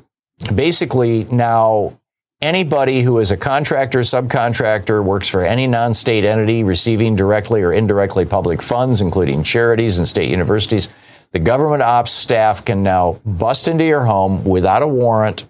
basically 0.54 1.24
now 1.24 1.98
anybody 2.40 3.02
who 3.02 3.18
is 3.18 3.30
a 3.30 3.36
contractor, 3.36 4.00
subcontractor, 4.00 5.02
works 5.02 5.28
for 5.28 5.44
any 5.44 5.66
non 5.66 5.94
state 5.94 6.24
entity 6.24 6.62
receiving 6.62 7.16
directly 7.16 7.62
or 7.62 7.72
indirectly 7.72 8.24
public 8.24 8.62
funds, 8.62 9.00
including 9.00 9.42
charities 9.42 9.98
and 9.98 10.06
state 10.06 10.30
universities, 10.30 10.88
the 11.32 11.38
government 11.38 11.82
ops 11.82 12.10
staff 12.10 12.64
can 12.64 12.82
now 12.82 13.20
bust 13.24 13.68
into 13.68 13.84
your 13.84 14.04
home 14.04 14.44
without 14.44 14.82
a 14.82 14.88
warrant, 14.88 15.46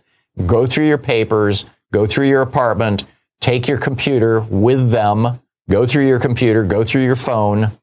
go 0.46 0.66
through 0.66 0.88
your 0.88 0.98
papers, 0.98 1.66
go 1.92 2.04
through 2.04 2.26
your 2.26 2.42
apartment, 2.42 3.04
take 3.40 3.68
your 3.68 3.78
computer 3.78 4.40
with 4.40 4.90
them, 4.90 5.40
go 5.70 5.86
through 5.86 6.06
your 6.06 6.18
computer, 6.18 6.64
go 6.64 6.82
through 6.82 7.04
your 7.04 7.16
phone. 7.16 7.78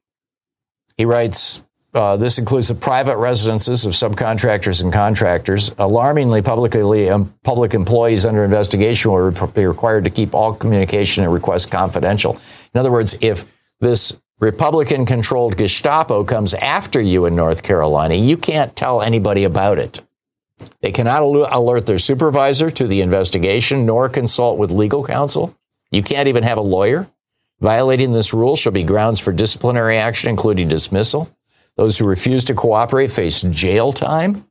He 0.96 1.04
writes, 1.04 1.62
uh, 1.94 2.16
this 2.16 2.38
includes 2.38 2.68
the 2.68 2.74
private 2.74 3.16
residences 3.16 3.86
of 3.86 3.92
subcontractors 3.92 4.82
and 4.82 4.92
contractors. 4.92 5.74
Alarmingly, 5.78 6.42
publicly, 6.42 7.08
um, 7.08 7.32
public 7.42 7.72
employees 7.72 8.26
under 8.26 8.44
investigation 8.44 9.10
will 9.10 9.30
be 9.54 9.64
required 9.64 10.04
to 10.04 10.10
keep 10.10 10.34
all 10.34 10.52
communication 10.52 11.24
and 11.24 11.32
requests 11.32 11.66
confidential. 11.66 12.38
In 12.74 12.80
other 12.80 12.92
words, 12.92 13.16
if 13.22 13.44
this 13.80 14.18
Republican 14.40 15.06
controlled 15.06 15.56
Gestapo 15.56 16.22
comes 16.22 16.52
after 16.52 17.00
you 17.00 17.24
in 17.24 17.34
North 17.34 17.62
Carolina, 17.62 18.14
you 18.14 18.36
can't 18.36 18.76
tell 18.76 19.00
anybody 19.00 19.44
about 19.44 19.78
it. 19.78 20.02
They 20.82 20.92
cannot 20.92 21.22
alert 21.22 21.86
their 21.86 21.98
supervisor 21.98 22.70
to 22.70 22.86
the 22.86 23.00
investigation 23.00 23.86
nor 23.86 24.08
consult 24.10 24.58
with 24.58 24.70
legal 24.70 25.04
counsel. 25.04 25.56
You 25.90 26.02
can't 26.02 26.28
even 26.28 26.42
have 26.42 26.58
a 26.58 26.62
lawyer. 26.62 27.08
Violating 27.60 28.12
this 28.12 28.34
rule 28.34 28.56
shall 28.56 28.72
be 28.72 28.82
grounds 28.82 29.18
for 29.18 29.32
disciplinary 29.32 29.96
action, 29.96 30.28
including 30.28 30.68
dismissal. 30.68 31.30
Those 31.76 31.98
who 31.98 32.06
refuse 32.06 32.44
to 32.44 32.54
cooperate 32.54 33.10
face 33.10 33.42
jail 33.42 33.92
time. 33.92 34.46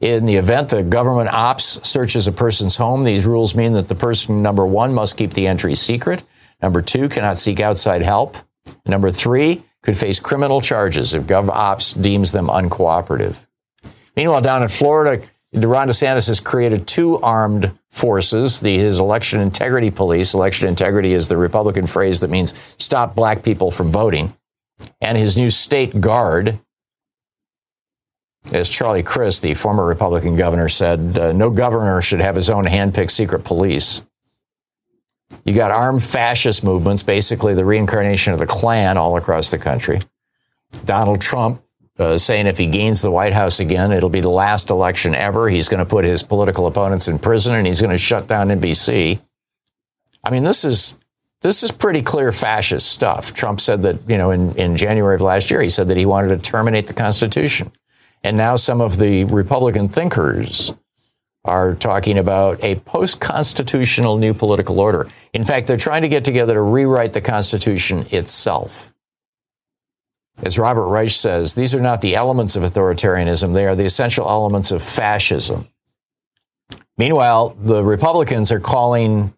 In 0.00 0.24
the 0.24 0.36
event 0.36 0.70
the 0.70 0.82
government 0.82 1.30
ops 1.30 1.86
searches 1.86 2.26
a 2.26 2.32
person's 2.32 2.76
home, 2.76 3.04
these 3.04 3.26
rules 3.26 3.54
mean 3.54 3.74
that 3.74 3.88
the 3.88 3.94
person, 3.94 4.42
number 4.42 4.66
one, 4.66 4.94
must 4.94 5.16
keep 5.16 5.34
the 5.34 5.46
entry 5.46 5.74
secret. 5.74 6.22
Number 6.62 6.80
two, 6.82 7.08
cannot 7.08 7.38
seek 7.38 7.60
outside 7.60 8.02
help. 8.02 8.36
Number 8.86 9.10
three, 9.10 9.62
could 9.82 9.96
face 9.96 10.20
criminal 10.20 10.60
charges 10.60 11.14
if 11.14 11.24
GovOps 11.24 12.00
deems 12.00 12.32
them 12.32 12.48
uncooperative. 12.48 13.46
Meanwhile, 14.16 14.42
down 14.42 14.62
in 14.62 14.68
Florida, 14.68 15.26
Ron 15.52 15.88
DeSantis 15.88 16.28
has 16.28 16.40
created 16.40 16.86
two 16.86 17.18
armed 17.18 17.76
forces, 17.90 18.60
the, 18.60 18.76
his 18.76 19.00
election 19.00 19.40
integrity 19.40 19.90
police. 19.90 20.32
Election 20.34 20.68
integrity 20.68 21.12
is 21.12 21.26
the 21.26 21.36
Republican 21.36 21.86
phrase 21.86 22.20
that 22.20 22.30
means 22.30 22.54
stop 22.78 23.14
black 23.14 23.42
people 23.42 23.70
from 23.70 23.90
voting 23.90 24.36
and 25.00 25.18
his 25.18 25.36
new 25.36 25.50
state 25.50 26.00
guard. 26.00 26.60
As 28.52 28.70
Charlie 28.70 29.02
Crist, 29.02 29.42
the 29.42 29.54
former 29.54 29.84
Republican 29.84 30.36
governor, 30.36 30.68
said, 30.68 31.18
uh, 31.18 31.32
no 31.32 31.50
governor 31.50 32.00
should 32.00 32.20
have 32.20 32.36
his 32.36 32.48
own 32.48 32.64
handpicked 32.64 33.10
secret 33.10 33.44
police. 33.44 34.02
You 35.44 35.54
got 35.54 35.70
armed 35.70 36.02
fascist 36.02 36.64
movements, 36.64 37.02
basically 37.02 37.54
the 37.54 37.64
reincarnation 37.64 38.32
of 38.32 38.38
the 38.38 38.46
Klan 38.46 38.96
all 38.96 39.16
across 39.16 39.50
the 39.50 39.58
country. 39.58 40.00
Donald 40.84 41.20
Trump 41.20 41.62
uh, 42.00 42.18
saying 42.18 42.46
if 42.46 42.58
he 42.58 42.66
gains 42.66 43.02
the 43.02 43.10
White 43.10 43.34
House 43.34 43.60
again, 43.60 43.92
it'll 43.92 44.08
be 44.08 44.20
the 44.20 44.30
last 44.30 44.70
election 44.70 45.14
ever. 45.14 45.48
He's 45.48 45.68
going 45.68 45.78
to 45.78 45.86
put 45.86 46.04
his 46.04 46.22
political 46.22 46.66
opponents 46.66 47.08
in 47.08 47.18
prison 47.18 47.54
and 47.54 47.66
he's 47.66 47.80
going 47.80 47.92
to 47.92 47.98
shut 47.98 48.26
down 48.26 48.48
NBC. 48.48 49.20
I 50.24 50.30
mean, 50.30 50.44
this 50.44 50.64
is 50.64 50.94
this 51.42 51.62
is 51.62 51.70
pretty 51.70 52.02
clear 52.02 52.32
fascist 52.32 52.92
stuff. 52.92 53.32
Trump 53.32 53.60
said 53.60 53.82
that, 53.82 54.08
you 54.08 54.18
know, 54.18 54.30
in, 54.30 54.54
in 54.56 54.76
January 54.76 55.14
of 55.14 55.22
last 55.22 55.50
year, 55.50 55.62
he 55.62 55.70
said 55.70 55.88
that 55.88 55.96
he 55.96 56.04
wanted 56.04 56.28
to 56.28 56.36
terminate 56.38 56.86
the 56.86 56.92
Constitution. 56.92 57.72
And 58.22 58.36
now 58.36 58.56
some 58.56 58.82
of 58.82 58.98
the 58.98 59.24
Republican 59.24 59.88
thinkers 59.88 60.74
are 61.46 61.74
talking 61.74 62.18
about 62.18 62.62
a 62.62 62.74
post 62.80 63.20
constitutional 63.20 64.18
new 64.18 64.34
political 64.34 64.78
order. 64.80 65.06
In 65.32 65.42
fact, 65.44 65.66
they're 65.66 65.78
trying 65.78 66.02
to 66.02 66.08
get 66.08 66.24
together 66.24 66.54
to 66.54 66.62
rewrite 66.62 67.14
the 67.14 67.22
Constitution 67.22 68.06
itself. 68.10 68.89
As 70.42 70.58
Robert 70.58 70.86
Reich 70.86 71.10
says, 71.10 71.54
these 71.54 71.74
are 71.74 71.80
not 71.80 72.00
the 72.00 72.14
elements 72.14 72.56
of 72.56 72.62
authoritarianism, 72.62 73.52
they 73.54 73.66
are 73.66 73.74
the 73.74 73.84
essential 73.84 74.28
elements 74.28 74.72
of 74.72 74.82
fascism. 74.82 75.68
Meanwhile, 76.96 77.50
the 77.58 77.82
Republicans 77.82 78.52
are 78.52 78.60
calling 78.60 79.34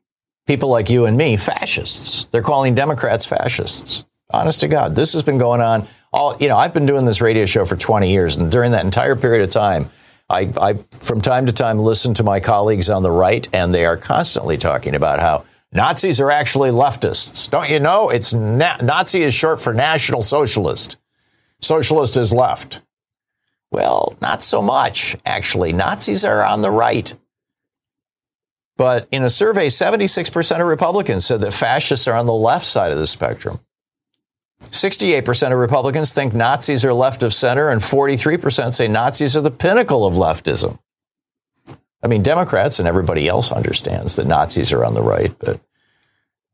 people 0.46 0.68
like 0.68 0.90
you 0.90 1.07
and 1.07 1.16
me 1.16 1.36
fascists. 1.36 2.24
They're 2.26 2.42
calling 2.42 2.74
Democrats 2.74 3.24
fascists. 3.24 4.05
Honest 4.32 4.61
to 4.61 4.68
God, 4.68 4.96
this 4.96 5.12
has 5.12 5.22
been 5.22 5.38
going 5.38 5.61
on 5.61 5.86
all, 6.12 6.36
you 6.38 6.48
know, 6.48 6.57
I've 6.57 6.74
been 6.74 6.86
doing 6.86 7.05
this 7.05 7.20
radio 7.20 7.46
show 7.46 7.64
for 7.64 7.76
20 7.76 8.11
years, 8.11 8.36
and 8.36 8.50
during 8.50 8.72
that 8.72 8.84
entire 8.84 9.16
period 9.16 9.42
of 9.42 9.50
time, 9.50 9.88
I, 10.28 10.53
I 10.61 10.78
from 11.00 11.20
time 11.20 11.46
to 11.46 11.53
time 11.53 11.78
listen 11.78 12.14
to 12.14 12.22
my 12.22 12.40
colleagues 12.40 12.90
on 12.90 13.03
the 13.03 13.11
right, 13.11 13.48
and 13.53 13.74
they 13.74 13.84
are 13.84 13.96
constantly 13.96 14.57
talking 14.57 14.94
about 14.94 15.20
how 15.20 15.44
Nazis 15.72 16.20
are 16.20 16.30
actually 16.30 16.70
leftists. 16.70 17.48
Don't 17.50 17.70
you 17.70 17.80
know? 17.80 18.10
It's 18.10 18.34
na- 18.34 18.76
Nazi 18.82 19.22
is 19.22 19.32
short 19.34 19.60
for 19.60 19.72
National 19.72 20.22
Socialist. 20.22 20.98
Socialist 21.60 22.16
is 22.16 22.32
left. 22.32 22.82
Well, 23.70 24.14
not 24.20 24.44
so 24.44 24.60
much, 24.60 25.16
actually. 25.24 25.72
Nazis 25.72 26.24
are 26.26 26.44
on 26.44 26.60
the 26.60 26.70
right. 26.70 27.14
But 28.76 29.08
in 29.10 29.22
a 29.22 29.30
survey, 29.30 29.68
76% 29.68 30.60
of 30.60 30.66
Republicans 30.66 31.24
said 31.24 31.40
that 31.40 31.52
fascists 31.54 32.06
are 32.06 32.16
on 32.16 32.26
the 32.26 32.32
left 32.34 32.66
side 32.66 32.92
of 32.92 32.98
the 32.98 33.06
spectrum. 33.06 33.60
68% 34.64 35.52
of 35.52 35.58
Republicans 35.58 36.12
think 36.12 36.34
Nazis 36.34 36.84
are 36.84 36.94
left 36.94 37.22
of 37.22 37.32
center, 37.32 37.68
and 37.68 37.80
43% 37.80 38.72
say 38.72 38.88
Nazis 38.88 39.36
are 39.36 39.40
the 39.40 39.50
pinnacle 39.50 40.06
of 40.06 40.14
leftism. 40.14 40.78
I 42.03 42.09
mean, 42.09 42.22
Democrats 42.22 42.78
and 42.78 42.88
everybody 42.88 43.28
else 43.28 43.53
understands 43.53 44.16
that 44.16 44.26
Nazis 44.26 44.72
are 44.72 44.84
on 44.84 44.94
the 44.94 45.03
right, 45.03 45.34
but 45.38 45.61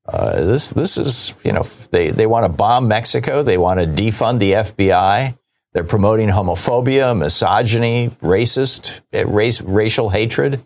uh, 0.07 0.45
this 0.45 0.71
this 0.71 0.97
is 0.97 1.35
you 1.45 1.53
know 1.53 1.63
they 1.91 2.11
they 2.11 2.27
want 2.27 2.45
to 2.45 2.49
bomb 2.49 2.89
Mexico, 2.89 3.43
they 3.43 3.59
want 3.59 3.81
to 3.81 3.87
defund 3.87 4.39
the 4.39 4.53
FBI, 4.53 5.39
they're 5.73 5.85
promoting 5.85 6.29
homophobia, 6.29 7.17
misogyny, 7.17 8.09
racist 8.21 9.03
race 9.13 9.61
racial 9.61 10.09
hatred. 10.09 10.65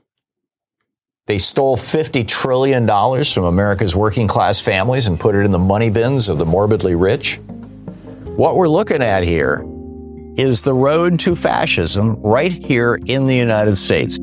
They 1.26 1.38
stole 1.38 1.76
$50 1.76 2.26
trillion 2.26 2.84
from 2.86 3.44
America's 3.44 3.94
working 3.94 4.26
class 4.26 4.60
families 4.60 5.06
and 5.06 5.20
put 5.20 5.36
it 5.36 5.44
in 5.44 5.52
the 5.52 5.58
money 5.58 5.88
bins 5.88 6.28
of 6.28 6.38
the 6.38 6.44
morbidly 6.44 6.96
rich. 6.96 7.38
What 8.36 8.56
we're 8.56 8.68
looking 8.68 9.02
at 9.02 9.22
here 9.22 9.64
is 10.36 10.62
the 10.62 10.74
road 10.74 11.20
to 11.20 11.36
fascism 11.36 12.20
right 12.22 12.50
here 12.50 12.98
in 13.06 13.26
the 13.26 13.36
United 13.36 13.76
States. 13.76 14.18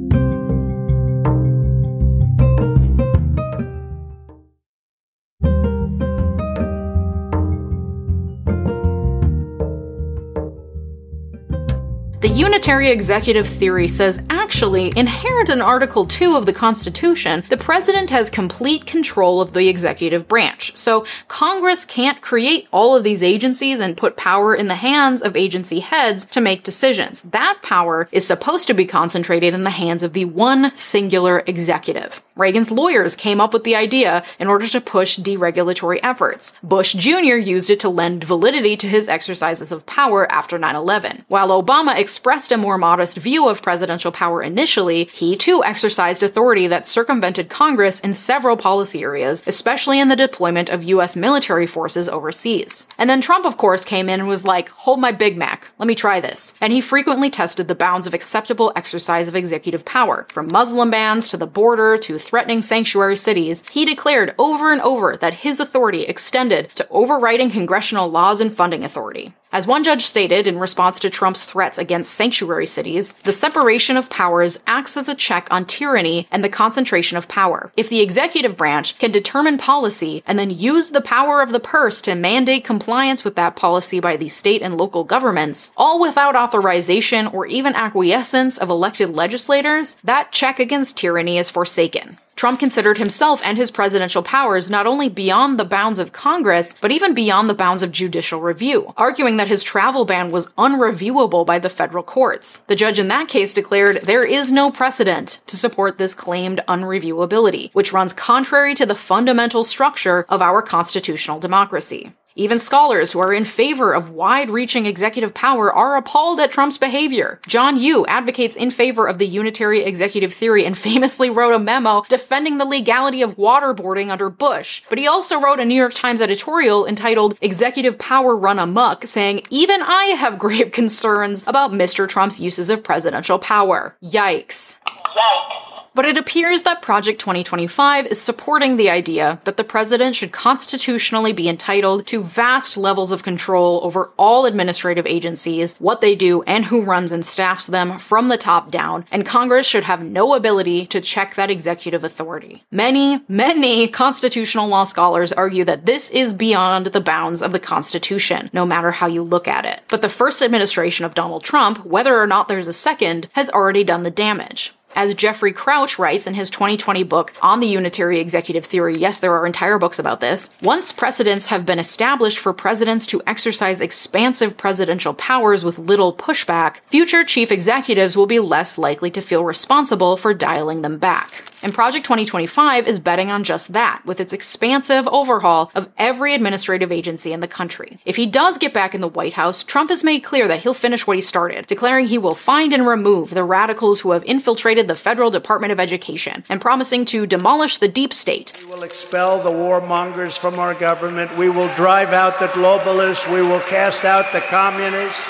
Unitary 12.39 12.89
executive 12.89 13.45
theory 13.45 13.89
says 13.89 14.21
actually, 14.29 14.93
inherent 14.95 15.49
in 15.49 15.61
Article 15.61 16.05
2 16.05 16.37
of 16.37 16.45
the 16.45 16.53
Constitution, 16.53 17.43
the 17.49 17.57
president 17.57 18.09
has 18.09 18.29
complete 18.29 18.85
control 18.85 19.41
of 19.41 19.51
the 19.51 19.67
executive 19.67 20.25
branch. 20.25 20.75
So 20.77 21.05
Congress 21.27 21.83
can't 21.83 22.21
create 22.21 22.69
all 22.71 22.95
of 22.95 23.03
these 23.03 23.21
agencies 23.21 23.81
and 23.81 23.97
put 23.97 24.15
power 24.15 24.55
in 24.55 24.69
the 24.69 24.75
hands 24.75 25.21
of 25.21 25.35
agency 25.35 25.81
heads 25.81 26.25
to 26.27 26.39
make 26.39 26.63
decisions. 26.63 27.21
That 27.23 27.59
power 27.61 28.07
is 28.13 28.25
supposed 28.25 28.67
to 28.67 28.73
be 28.73 28.85
concentrated 28.85 29.53
in 29.53 29.65
the 29.65 29.69
hands 29.69 30.01
of 30.01 30.13
the 30.13 30.23
one 30.23 30.73
singular 30.73 31.43
executive. 31.45 32.21
Reagan's 32.39 32.71
lawyers 32.71 33.17
came 33.17 33.41
up 33.41 33.51
with 33.51 33.65
the 33.65 33.75
idea 33.75 34.23
in 34.39 34.47
order 34.47 34.65
to 34.65 34.79
push 34.79 35.19
deregulatory 35.19 35.99
efforts. 36.03 36.53
Bush 36.63 36.93
Jr. 36.93 37.35
used 37.35 37.69
it 37.69 37.81
to 37.81 37.89
lend 37.89 38.23
validity 38.23 38.77
to 38.77 38.87
his 38.87 39.09
exercises 39.09 39.73
of 39.73 39.85
power 39.85 40.25
after 40.31 40.57
9-11. 40.57 41.25
While 41.27 41.49
Obama 41.61 41.97
expressed 41.97 42.53
a 42.53 42.57
more 42.57 42.77
modest 42.77 43.17
view 43.17 43.49
of 43.49 43.61
presidential 43.61 44.13
power 44.13 44.41
initially, 44.41 45.09
he 45.11 45.35
too 45.35 45.61
exercised 45.65 46.23
authority 46.23 46.67
that 46.67 46.87
circumvented 46.87 47.49
Congress 47.49 47.99
in 47.99 48.13
several 48.13 48.55
policy 48.55 49.01
areas, 49.01 49.43
especially 49.45 49.99
in 49.99 50.07
the 50.07 50.15
deployment 50.15 50.69
of 50.69 50.85
U.S. 50.85 51.17
military 51.17 51.67
forces 51.67 52.07
overseas. 52.07 52.87
And 52.97 53.09
then 53.09 53.19
Trump, 53.19 53.45
of 53.45 53.57
course, 53.57 53.83
came 53.83 54.07
in 54.07 54.21
and 54.21 54.29
was 54.29 54.45
like, 54.45 54.69
hold 54.69 55.01
my 55.01 55.11
Big 55.11 55.35
Mac, 55.35 55.67
let 55.77 55.87
me 55.89 55.95
try 55.95 56.21
this. 56.21 56.53
And 56.61 56.71
he 56.71 56.79
frequently 56.79 57.29
tested 57.29 57.67
the 57.67 57.75
bounds 57.75 58.07
of 58.07 58.13
acceptable 58.13 58.71
exercise 58.77 59.27
of 59.27 59.35
executive 59.35 59.83
power, 59.83 60.25
from 60.29 60.47
Muslim 60.53 60.89
bans 60.89 61.27
to 61.27 61.35
the 61.35 61.45
border 61.45 61.97
to 61.97 62.17
threatening 62.29 62.61
sanctuary 62.61 63.15
cities. 63.15 63.63
He 63.71 63.85
declared 63.85 64.35
over 64.37 64.71
and 64.71 64.79
over 64.81 65.17
that 65.17 65.33
his 65.33 65.59
authority 65.59 66.03
extended 66.03 66.69
to 66.75 66.87
overriding 66.91 67.49
congressional 67.49 68.07
laws 68.07 68.39
and 68.39 68.53
funding 68.53 68.83
authority. 68.83 69.33
As 69.51 69.65
one 69.65 69.83
judge 69.83 70.05
stated 70.05 70.45
in 70.45 70.59
response 70.59 70.99
to 70.99 71.09
Trump's 71.09 71.43
threats 71.43 71.79
against 71.79 72.13
sanctuary 72.13 72.67
cities, 72.67 73.13
the 73.23 73.33
separation 73.33 73.97
of 73.97 74.07
powers 74.07 74.59
acts 74.67 74.95
as 74.95 75.09
a 75.09 75.15
check 75.15 75.47
on 75.49 75.65
tyranny 75.65 76.27
and 76.29 76.43
the 76.43 76.49
concentration 76.49 77.17
of 77.17 77.27
power. 77.27 77.71
If 77.75 77.89
the 77.89 78.01
executive 78.01 78.55
branch 78.55 78.99
can 78.99 79.11
determine 79.11 79.57
policy 79.57 80.23
and 80.27 80.37
then 80.37 80.51
use 80.51 80.91
the 80.91 81.01
power 81.01 81.41
of 81.41 81.51
the 81.51 81.59
purse 81.59 81.99
to 82.03 82.13
mandate 82.13 82.63
compliance 82.63 83.23
with 83.23 83.35
that 83.37 83.55
policy 83.55 83.99
by 83.99 84.17
the 84.17 84.27
state 84.27 84.61
and 84.61 84.77
local 84.77 85.03
governments, 85.03 85.71
all 85.75 85.99
without 85.99 86.35
authorization 86.35 87.25
or 87.25 87.47
even 87.47 87.73
acquiescence 87.73 88.59
of 88.59 88.69
elected 88.69 89.09
legislators, 89.09 89.97
that 90.03 90.31
check 90.31 90.59
against 90.59 90.95
tyranny 90.95 91.39
is 91.39 91.49
forsaken. 91.49 92.19
Trump 92.39 92.57
considered 92.57 92.97
himself 92.97 93.41
and 93.43 93.57
his 93.57 93.69
presidential 93.69 94.23
powers 94.23 94.71
not 94.71 94.87
only 94.87 95.09
beyond 95.09 95.59
the 95.59 95.65
bounds 95.65 95.99
of 95.99 96.13
Congress, 96.13 96.73
but 96.79 96.89
even 96.89 97.13
beyond 97.13 97.49
the 97.49 97.53
bounds 97.53 97.83
of 97.83 97.91
judicial 97.91 98.39
review, 98.39 98.93
arguing 98.95 99.35
that 99.35 99.49
his 99.49 99.61
travel 99.61 100.05
ban 100.05 100.31
was 100.31 100.47
unreviewable 100.57 101.45
by 101.45 101.59
the 101.59 101.69
federal 101.69 102.01
courts. 102.01 102.61
The 102.67 102.77
judge 102.77 102.97
in 102.97 103.09
that 103.09 103.27
case 103.27 103.53
declared 103.53 103.97
there 104.03 104.23
is 104.23 104.53
no 104.53 104.71
precedent 104.71 105.41
to 105.47 105.57
support 105.57 105.97
this 105.97 106.15
claimed 106.15 106.61
unreviewability, 106.69 107.71
which 107.73 107.91
runs 107.91 108.13
contrary 108.13 108.73
to 108.75 108.85
the 108.85 108.95
fundamental 108.95 109.65
structure 109.65 110.25
of 110.29 110.41
our 110.41 110.61
constitutional 110.61 111.39
democracy. 111.39 112.13
Even 112.39 112.57
scholars 112.57 113.11
who 113.11 113.19
are 113.19 113.33
in 113.33 113.43
favor 113.43 113.91
of 113.91 114.11
wide 114.11 114.49
reaching 114.49 114.85
executive 114.85 115.33
power 115.33 115.73
are 115.73 115.97
appalled 115.97 116.39
at 116.39 116.51
Trump's 116.51 116.77
behavior. 116.77 117.37
John 117.49 117.77
Yoo 117.77 118.05
advocates 118.05 118.55
in 118.55 118.71
favor 118.71 119.09
of 119.09 119.17
the 119.17 119.27
unitary 119.27 119.83
executive 119.83 120.33
theory 120.33 120.65
and 120.65 120.77
famously 120.77 121.29
wrote 121.29 121.53
a 121.53 121.59
memo 121.59 122.05
defending 122.07 122.57
the 122.57 122.63
legality 122.63 123.21
of 123.21 123.35
waterboarding 123.35 124.09
under 124.09 124.29
Bush. 124.29 124.83
But 124.87 124.99
he 124.99 125.05
also 125.05 125.41
wrote 125.41 125.59
a 125.59 125.65
New 125.65 125.75
York 125.75 125.93
Times 125.93 126.21
editorial 126.21 126.87
entitled 126.87 127.37
Executive 127.41 127.99
Power 127.99 128.37
Run 128.37 128.57
Amok, 128.57 129.05
saying, 129.05 129.41
Even 129.49 129.81
I 129.81 130.05
have 130.05 130.39
grave 130.47 130.71
concerns 130.71 131.43
about 131.45 131.71
Mr. 131.71 132.07
Trump's 132.07 132.39
uses 132.39 132.69
of 132.69 132.81
presidential 132.81 133.37
power. 133.37 133.97
Yikes. 134.01 134.77
Yikes. 135.11 135.79
But 135.95 136.05
it 136.05 136.17
appears 136.17 136.63
that 136.63 136.81
Project 136.81 137.19
2025 137.19 138.07
is 138.07 138.21
supporting 138.21 138.77
the 138.77 138.89
idea 138.89 139.39
that 139.43 139.57
the 139.57 139.63
president 139.63 140.15
should 140.15 140.31
constitutionally 140.31 141.33
be 141.33 141.49
entitled 141.49 142.07
to 142.07 142.23
vast 142.23 142.77
levels 142.77 143.11
of 143.11 143.23
control 143.23 143.81
over 143.83 144.11
all 144.17 144.45
administrative 144.45 145.05
agencies, 145.05 145.75
what 145.79 145.99
they 145.99 146.15
do, 146.15 146.41
and 146.43 146.63
who 146.63 146.83
runs 146.83 147.11
and 147.11 147.25
staffs 147.25 147.67
them 147.67 147.97
from 147.99 148.29
the 148.29 148.37
top 148.37 148.71
down, 148.71 149.03
and 149.11 149.25
Congress 149.25 149.67
should 149.67 149.83
have 149.83 150.01
no 150.01 150.35
ability 150.35 150.85
to 150.85 151.01
check 151.01 151.35
that 151.35 151.51
executive 151.51 152.03
authority. 152.03 152.63
Many, 152.71 153.21
many 153.27 153.87
constitutional 153.87 154.67
law 154.67 154.83
scholars 154.83 155.33
argue 155.33 155.65
that 155.65 155.85
this 155.85 156.09
is 156.11 156.33
beyond 156.33 156.87
the 156.87 157.01
bounds 157.01 157.41
of 157.41 157.51
the 157.51 157.59
Constitution, 157.59 158.49
no 158.53 158.65
matter 158.65 158.91
how 158.91 159.07
you 159.07 159.23
look 159.23 159.47
at 159.47 159.65
it. 159.65 159.81
But 159.89 160.01
the 160.01 160.07
first 160.07 160.41
administration 160.41 161.05
of 161.05 161.15
Donald 161.15 161.43
Trump, 161.43 161.83
whether 161.85 162.17
or 162.17 162.27
not 162.27 162.47
there's 162.47 162.67
a 162.67 162.73
second, 162.73 163.27
has 163.33 163.49
already 163.49 163.83
done 163.83 164.03
the 164.03 164.11
damage. 164.11 164.73
As 164.95 165.13
Jeffrey 165.15 165.53
Crouch 165.53 165.99
writes 165.99 166.27
in 166.27 166.33
his 166.33 166.49
2020 166.49 167.03
book 167.03 167.33
on 167.41 167.59
the 167.59 167.67
unitary 167.67 168.19
executive 168.19 168.65
theory, 168.65 168.95
yes, 168.97 169.19
there 169.19 169.33
are 169.33 169.45
entire 169.45 169.77
books 169.77 169.99
about 169.99 170.19
this. 170.19 170.49
Once 170.61 170.91
precedents 170.91 171.47
have 171.47 171.65
been 171.65 171.79
established 171.79 172.39
for 172.39 172.53
presidents 172.53 173.05
to 173.07 173.21
exercise 173.27 173.81
expansive 173.81 174.57
presidential 174.57 175.13
powers 175.13 175.63
with 175.63 175.79
little 175.79 176.13
pushback, 176.13 176.77
future 176.85 177.23
chief 177.23 177.51
executives 177.51 178.17
will 178.17 178.25
be 178.25 178.39
less 178.39 178.77
likely 178.77 179.11
to 179.11 179.21
feel 179.21 179.43
responsible 179.43 180.17
for 180.17 180.33
dialing 180.33 180.81
them 180.81 180.97
back. 180.97 181.43
And 181.61 181.73
Project 181.73 182.05
2025 182.05 182.87
is 182.87 182.99
betting 182.99 183.31
on 183.31 183.43
just 183.43 183.73
that, 183.73 184.01
with 184.05 184.21
its 184.21 184.31
expansive 184.31 185.07
overhaul 185.09 185.71
of 185.75 185.89
every 185.97 186.33
administrative 186.33 186.91
agency 186.91 187.33
in 187.33 187.41
the 187.41 187.49
country. 187.49 187.99
If 188.05 188.15
he 188.15 188.25
does 188.25 188.57
get 188.57 188.73
back 188.73 188.95
in 188.95 189.01
the 189.01 189.09
White 189.09 189.33
House, 189.33 189.63
Trump 189.63 189.89
has 189.89 190.03
made 190.03 190.21
clear 190.21 190.47
that 190.47 190.61
he'll 190.61 190.73
finish 190.73 191.05
what 191.05 191.17
he 191.17 191.21
started, 191.21 191.67
declaring 191.67 192.07
he 192.07 192.17
will 192.17 192.33
find 192.33 192.71
and 192.71 192.87
remove 192.87 193.31
the 193.31 193.43
radicals 193.43 193.99
who 193.99 194.11
have 194.11 194.23
infiltrated 194.23 194.78
the 194.87 194.95
Federal 194.95 195.29
Department 195.29 195.71
of 195.71 195.79
Education, 195.79 196.43
and 196.49 196.61
promising 196.61 197.05
to 197.05 197.25
demolish 197.25 197.77
the 197.77 197.87
deep 197.87 198.13
state. 198.13 198.53
We 198.61 198.71
will 198.71 198.83
expel 198.83 199.41
the 199.41 199.51
warmongers 199.51 200.37
from 200.37 200.59
our 200.59 200.73
government. 200.73 201.35
We 201.37 201.49
will 201.49 201.73
drive 201.75 202.13
out 202.13 202.39
the 202.39 202.47
globalists. 202.47 203.31
We 203.31 203.41
will 203.41 203.61
cast 203.61 204.05
out 204.05 204.31
the 204.31 204.41
communists, 204.41 205.27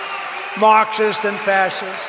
Marxists, 0.60 1.26
and 1.26 1.38
fascists 1.40 2.08